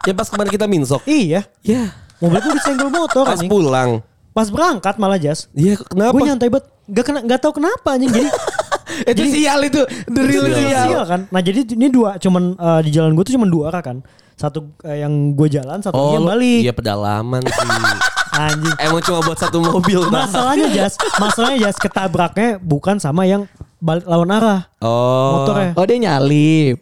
Ya 0.00 0.16
pas 0.16 0.24
kemarin 0.26 0.48
kita 0.48 0.64
minsok. 0.64 1.04
iya 1.04 1.44
Ya. 1.60 1.92
mobil 2.16 2.40
gue 2.40 2.54
disenggol 2.54 2.88
motor 2.88 3.22
Pas 3.22 3.36
anjing 3.36 3.48
pulang. 3.48 4.00
pas 4.30 4.46
berangkat 4.46 4.94
malah 4.96 5.16
Jas 5.16 5.46
Iya 5.52 5.76
kenapa? 5.78 6.10
gue 6.10 6.22
nyantai 6.24 6.48
banget 6.48 6.66
gak 6.88 7.04
kena 7.04 7.18
gak 7.22 7.40
tahu 7.40 7.52
kenapa 7.56 7.88
anjing 7.92 8.10
jadi 8.10 8.30
Itu 9.06 9.22
sial 9.24 9.60
itu. 9.62 9.80
The 10.04 10.20
real 10.20 10.44
Itu 10.44 10.58
sial. 10.58 10.86
sial 10.88 11.04
kan 11.04 11.20
nah 11.28 11.38
jadi 11.38 11.62
ini 11.64 11.86
dua 11.88 12.16
cuman 12.16 12.54
eh, 12.54 12.80
di 12.82 12.90
jalan 12.90 13.12
gue 13.12 13.22
tuh 13.22 13.34
cuman 13.34 13.46
dua 13.46 13.64
arah 13.68 13.82
kan 13.82 13.96
satu 14.40 14.58
eh, 14.82 15.04
yang 15.04 15.12
gue 15.30 15.48
jalan 15.50 15.78
satu 15.78 15.92
Oh, 15.94 16.16
yang 16.16 16.24
balik 16.24 16.60
Iya 16.62 16.72
pedalaman 16.72 17.44
sih. 17.44 17.68
anjing 18.40 18.72
Emang 18.78 19.02
cuma 19.02 19.20
buat 19.20 19.36
satu 19.36 19.60
mobil. 19.60 20.00
Nah. 20.06 20.24
masalahnya 20.24 20.68
Jas 20.72 20.96
masalahnya 21.14 21.58
Jas 21.62 21.76
ketabraknya 21.76 22.56
bukan 22.56 22.96
sama 22.96 23.22
yang 23.24 23.44
balik 23.78 24.04
lawan 24.04 24.30
arah 24.30 24.60
Oh. 24.80 25.36
motornya 25.38 25.74
Oh 25.74 25.84
dia 25.84 25.98
nyalip. 25.98 26.80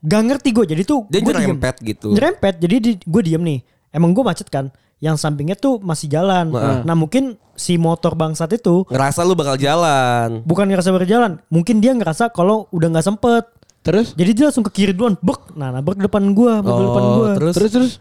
gak 0.00 0.22
ngerti 0.24 0.48
gue 0.52 0.64
jadi 0.68 0.82
tuh 0.82 1.06
Dia 1.06 1.18
nyerempet 1.20 1.74
gitu. 1.80 2.10
nyerempet 2.10 2.54
jadi 2.56 2.76
di, 2.78 2.90
gue 2.96 3.22
diem 3.24 3.42
nih 3.44 3.58
emang 3.90 4.10
gue 4.10 4.22
macet 4.22 4.46
kan 4.46 4.70
yang 4.98 5.14
sampingnya 5.14 5.54
tuh 5.54 5.78
masih 5.78 6.06
jalan 6.08 6.50
Heeh. 6.50 6.82
nah 6.82 6.94
mungkin 6.94 7.34
si 7.52 7.74
motor 7.74 8.14
bangsat 8.14 8.50
itu 8.52 8.86
Ngerasa 8.86 9.22
lu 9.22 9.34
bakal 9.34 9.54
jalan. 9.56 10.42
bukan 10.42 10.66
ngerasa 10.66 10.90
berjalan 10.90 11.42
mungkin 11.48 11.78
dia 11.78 11.90
ngerasa 11.92 12.30
kalau 12.30 12.66
udah 12.70 12.88
nggak 12.88 13.02
sempet 13.04 13.42
Terus? 13.88 14.06
jadi 14.12 14.30
dia 14.30 14.44
langsung 14.46 14.62
ke 14.62 14.72
kiri 14.72 14.92
duluan 14.92 15.16
bek 15.16 15.52
nah 15.52 15.68
nabrak 15.70 15.96
depan 15.98 16.22
gua 16.30 16.60
mobil 16.60 16.76
Oh, 16.76 16.86
depan 16.86 17.04
gua 17.10 17.28
terus? 17.34 17.54
Terus 17.54 17.70
terus. 17.70 17.92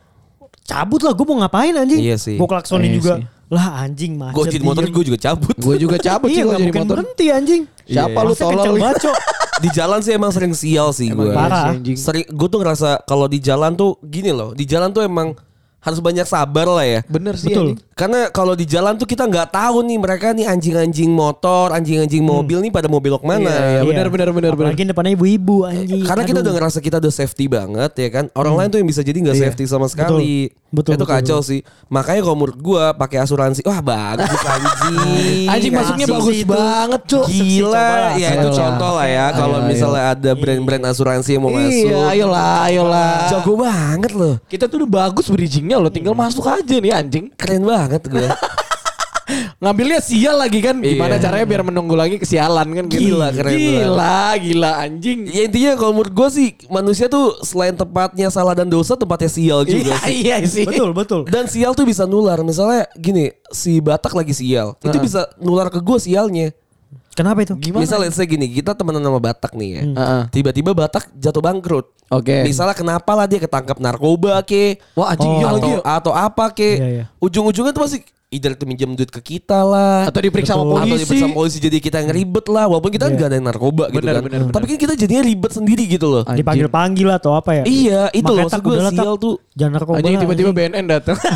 cabut 0.62 1.00
lah 1.00 1.12
gua 1.12 1.26
mau 1.26 1.38
ngapain 1.40 1.72
anjing 1.74 2.00
Iya 2.02 2.16
sih. 2.18 2.36
gua 2.36 2.48
klaksonin 2.50 2.90
Iya 2.90 2.98
juga 2.98 3.14
sih. 3.16 3.26
lah 3.48 3.66
anjing 3.80 4.12
macet 4.14 4.36
Gue 4.36 4.46
jadi 4.50 4.60
motor 4.62 4.84
gue 4.86 5.04
juga 5.06 5.20
cabut. 5.22 5.56
Gue 5.56 5.76
juga 5.78 5.96
cabut 5.98 6.28
iya 6.28 6.36
sih 6.36 6.42
kalau 6.42 6.52
nggak 6.52 6.64
jadi 6.68 6.76
motor. 6.78 6.94
berhenti 6.94 7.26
anjing 7.30 7.62
Siapa 7.82 8.20
lu 8.20 8.34
tolol? 8.34 8.76
Cok. 8.76 9.16
di 9.64 9.70
jalan 9.72 10.00
sih 10.00 10.12
emang 10.12 10.30
sering 10.30 10.52
sial 10.52 10.92
sih 10.92 11.08
Emang 11.08 11.18
gue. 11.18 11.32
iya 11.32 11.40
Parah. 11.40 11.66
Sering 11.96 12.28
gue 12.28 12.48
tuh 12.48 12.60
ngerasa 12.60 12.90
kalau 13.02 13.26
di 13.26 13.40
jalan 13.40 13.72
tuh 13.74 13.96
gini 14.04 14.30
loh. 14.30 14.52
Di 14.52 14.64
jalan 14.64 14.92
tuh 14.92 15.02
emang 15.02 15.32
harus 15.88 16.04
banyak 16.04 16.28
sabar 16.28 16.68
lah 16.68 16.84
ya. 16.84 17.00
Bener 17.08 17.40
sih. 17.40 17.48
Betul. 17.48 17.72
anjing. 17.72 17.80
Karena 17.96 18.28
kalau 18.30 18.54
di 18.54 18.68
jalan 18.68 19.00
tuh 19.00 19.08
kita 19.08 19.24
nggak 19.24 19.56
tahu 19.56 19.88
nih 19.88 19.98
mereka 19.98 20.36
nih 20.36 20.46
anjing-anjing 20.46 21.08
motor, 21.08 21.72
anjing-anjing 21.72 22.20
mobil 22.22 22.60
nih 22.60 22.70
pada 22.70 22.92
mau 22.92 23.00
belok 23.00 23.24
mana. 23.24 23.48
Iya, 23.48 23.82
iya. 23.82 23.82
benar, 23.88 24.08
benar, 24.12 24.30
benar, 24.36 24.54
benar. 24.54 24.70
apalagi 24.76 24.84
depannya 24.84 25.16
ibu-ibu 25.16 25.64
anjing 25.64 26.04
Karena 26.04 26.24
kita 26.28 26.44
Aduh. 26.44 26.52
udah 26.52 26.54
ngerasa 26.60 26.80
kita 26.84 27.00
udah 27.00 27.14
safety 27.16 27.48
banget 27.48 27.92
ya 27.96 28.10
kan. 28.12 28.26
Orang 28.36 28.60
lain 28.60 28.68
tuh 28.68 28.84
yang 28.84 28.90
bisa 28.92 29.00
jadi 29.00 29.16
nggak 29.16 29.38
Iya. 29.40 29.44
safety 29.48 29.64
sama 29.64 29.88
sekali. 29.88 30.52
Betul, 30.52 30.67
Itu 30.68 30.84
betul, 30.84 31.08
kacau 31.08 31.40
sih. 31.40 31.64
Makanya 31.88 32.28
kalau 32.28 32.36
menurut 32.36 32.60
gua 32.60 32.92
pakai 32.92 33.24
asuransi, 33.24 33.64
wah 33.64 33.80
bagus 33.80 34.28
anjing. 34.54 35.48
Anjing 35.48 35.72
masuknya 35.72 36.08
bagus 36.12 36.36
itu. 36.44 36.52
banget, 36.52 37.02
Cuk. 37.08 37.26
Gila, 37.32 37.72
Coba 37.72 38.20
ya 38.20 38.30
itu 38.36 38.50
contoh 38.52 38.92
lah 39.00 39.08
ya. 39.08 39.26
Kalau 39.32 39.58
Ayo, 39.64 39.68
misalnya 39.72 40.04
ada 40.12 40.32
brand-brand 40.36 40.84
asuransi 40.92 41.30
yang 41.40 41.44
mau 41.48 41.52
masuk. 41.56 41.88
Iya, 41.88 42.00
ayolah, 42.12 42.52
ayolah. 42.68 43.12
Jago 43.32 43.54
banget 43.56 44.12
loh. 44.12 44.36
Kita 44.52 44.68
tuh 44.68 44.84
udah 44.84 44.92
bagus 45.08 45.32
bridgingnya 45.32 45.80
loh, 45.80 45.88
tinggal 45.88 46.12
masuk 46.12 46.44
aja 46.52 46.76
nih 46.76 46.92
anjing. 46.92 47.26
Keren 47.40 47.64
banget 47.64 48.04
gue. 48.12 48.28
Ngambilnya 49.58 49.98
sial 50.00 50.38
lagi 50.38 50.62
kan, 50.62 50.78
gimana 50.78 51.18
Iya. 51.18 51.24
caranya 51.24 51.46
biar 51.48 51.66
menunggu 51.66 51.98
lagi 51.98 52.16
kesialan 52.16 52.70
kan? 52.70 52.86
gitu. 52.86 53.10
Gila, 53.10 53.34
keren 53.34 53.58
Gila, 53.58 54.22
gila 54.38 54.72
anjing. 54.80 55.20
ya 55.26 55.42
intinya 55.44 55.74
kalau 55.74 55.92
menurut 55.92 56.14
gue 56.14 56.30
sih 56.30 56.48
manusia 56.68 57.06
tuh 57.08 57.42
selain 57.42 57.74
tempatnya 57.74 58.30
salah 58.30 58.54
dan 58.54 58.66
dosa 58.66 58.94
tempatnya 58.94 59.26
sial 59.28 59.66
juga 59.66 59.98
Iya, 59.98 59.98
sih. 59.98 60.14
iya 60.22 60.36
sih. 60.46 60.62
betul 60.64 60.94
betul 60.94 61.22
Dan 61.26 61.50
sial 61.50 61.74
tuh 61.74 61.84
bisa 61.84 62.06
nular. 62.06 62.38
Misalnya 62.40 62.86
gini, 62.94 63.34
si 63.50 63.82
Batak 63.82 64.14
lagi 64.14 64.30
sial. 64.30 64.78
Itu 64.78 64.98
bisa 65.00 65.26
nular 65.38 65.68
ke 65.68 65.80
gue 65.80 65.98
sialnya. 65.98 66.54
kenapa 67.12 67.42
itu 67.42 67.58
Gimana? 67.58 67.82
Misalnya 67.82 68.04
let's 68.04 68.16
say 68.16 68.30
gini, 68.30 68.46
kita 68.48 68.72
temenan 68.72 69.02
sama 69.02 69.18
Batak 69.18 69.52
nih 69.52 69.70
ya. 69.72 69.82
Heeh. 69.90 70.22
Tiba-tiba 70.30 70.70
Batak 70.72 71.10
jatuh 71.12 71.42
bangkrut. 71.42 71.90
Oke. 72.08 72.46
Misalnya 72.46 72.72
kenapa 72.72 73.10
lah 73.12 73.26
dia 73.26 73.42
ketangkap 73.42 73.82
narkoba 73.82 74.38
ke. 74.40 74.78
Wah, 74.94 75.12
anjing 75.12 75.26
Oh. 75.26 75.34
iya 75.36 75.48
atau, 75.48 75.58
lagi. 75.58 75.72
ya. 75.72 75.80
atau 75.82 76.14
apa 76.14 76.46
ke. 76.54 76.70
Iya, 76.72 76.88
iya. 76.94 77.04
Ujung-ujungnya 77.18 77.74
tuh 77.74 77.84
masih 77.84 78.06
either 78.30 78.52
itu 78.52 78.64
minjem 78.64 78.92
duit 78.92 79.08
ke 79.08 79.22
kita 79.22 79.62
lah. 79.62 80.04
Atau 80.04 80.20
diperiksa 80.20 80.54
sama 80.54 80.62
Betul. 80.62 80.74
Atau 80.74 80.84
polisi. 80.86 81.00
diperiksa 81.00 81.24
sama 81.24 81.36
polisi 81.36 81.58
jadi 81.58 81.78
kita 81.80 81.98
yang 82.00 82.12
ribet 82.12 82.46
lah. 82.48 82.66
Walaupun 82.66 82.92
kita 82.92 83.06
Iya. 83.06 83.14
nggak 83.14 83.28
ada 83.28 83.36
yang 83.36 83.48
narkoba 83.48 83.84
gitu 83.86 83.96
Benar, 83.98 84.14
kan. 84.14 84.24
benar, 84.24 84.40
benar. 84.42 84.54
Tapi 84.54 84.66
kan 84.66 84.78
kita 84.78 84.94
jadinya 84.96 85.24
ribet 85.24 85.52
sendiri 85.54 85.84
gitu 85.86 86.08
loh. 86.08 86.24
Dipanggil 86.26 86.68
panggil 86.68 87.08
atau 87.10 87.32
apa 87.34 87.52
ya 87.54 87.64
Iya, 87.64 88.02
itu 88.12 88.28
loh 88.28 88.44
Makanya 88.44 88.52
tak, 88.54 88.62
gue 88.62 88.76
sial 88.92 89.14
tuh. 89.18 89.36
jangan 89.54 89.72
narkoba 89.74 89.96
Anjing 89.98 90.14
lah, 90.14 90.22
tiba-tiba. 90.22 90.52
BNN 90.52 90.86
datang. 90.88 91.18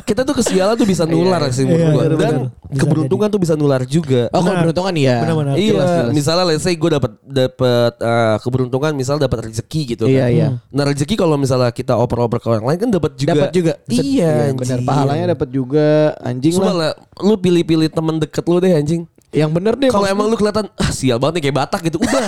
Kita 0.00 0.22
tuh 0.22 0.34
kesialan 0.34 0.74
tuh 0.74 0.84
bisa 0.84 1.04
nular 1.04 1.38
Iya, 1.40 1.50
sih 1.50 1.62
menurut 1.62 1.80
iya, 1.80 1.90
gue. 1.90 2.02
benar, 2.02 2.18
Dan 2.18 2.34
benar. 2.40 2.78
Keberuntungan 2.80 3.28
tuh 3.28 3.40
bisa 3.40 3.54
nular 3.54 3.82
juga. 3.82 4.26
Oh, 4.28 4.38
kalau 4.38 4.46
Benar. 4.48 4.62
beruntungan 4.64 4.94
iya. 4.96 5.16
Benar-benar. 5.20 5.54
Iya, 5.54 5.70
Jelas, 5.72 5.90
jelas. 5.92 6.12
misalnya 6.12 6.44
let's 6.46 6.62
say 6.62 6.74
gue 6.74 6.90
dapat 6.90 7.12
dapat 7.20 7.92
eh, 7.96 8.36
keberuntungan, 8.40 8.92
misal 8.92 9.16
dapat 9.16 9.38
rezeki 9.44 9.80
gitu 9.88 10.04
Iya, 10.04 10.20
kan. 10.20 10.30
iya. 10.30 10.46
Nah 10.68 10.84
rezeki 10.84 11.14
kalau 11.14 11.34
misalnya 11.34 11.70
kita 11.70 11.94
oper-oper 11.94 12.38
ke 12.38 12.48
orang 12.48 12.64
lain 12.64 12.78
kan 12.80 12.90
dapat 12.90 13.12
juga. 13.14 13.30
Dapat 13.32 13.50
juga. 13.50 13.72
Iya, 13.86 14.32
benar. 14.50 14.78
anjing. 14.78 14.86
Pahalanya 14.86 15.26
dapat 15.30 15.48
juga 15.48 15.86
anjing 16.20 16.52
Cuma 16.52 16.66
lah. 16.66 16.74
lah, 16.74 16.92
lu 17.20 17.34
pilih-pilih 17.36 17.88
temen 17.88 18.16
deket 18.18 18.44
lu 18.44 18.58
deh 18.58 18.72
anjing. 18.72 19.02
Yang 19.30 19.50
bener 19.54 19.74
deh. 19.78 19.90
Kalau 19.94 20.06
emang 20.10 20.26
lu 20.26 20.34
kelihatan 20.34 20.66
ah, 20.74 20.90
sial 20.90 21.22
banget 21.22 21.38
nih 21.38 21.42
kayak 21.48 21.56
Batak 21.62 21.80
gitu, 21.86 22.02
udah. 22.02 22.26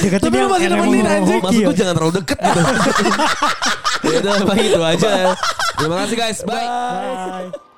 Deketin 0.00 0.24
Tapi 0.32 0.36
lu 0.40 0.48
masih 0.48 0.68
nemenin, 0.72 1.04
anjing. 1.04 1.40
hoki 1.40 1.44
Maksud 1.44 1.60
ya. 1.60 1.66
gue 1.68 1.76
jangan 1.76 1.94
terlalu 2.00 2.12
deket 2.24 2.38
gitu. 2.40 2.60
ya 4.08 4.16
udah, 4.24 4.56
itu 4.56 4.80
aja. 4.80 5.10
Terima 5.76 5.96
kasih 6.04 6.16
guys, 6.16 6.38
bye. 6.48 6.64
Bye. 6.64 7.71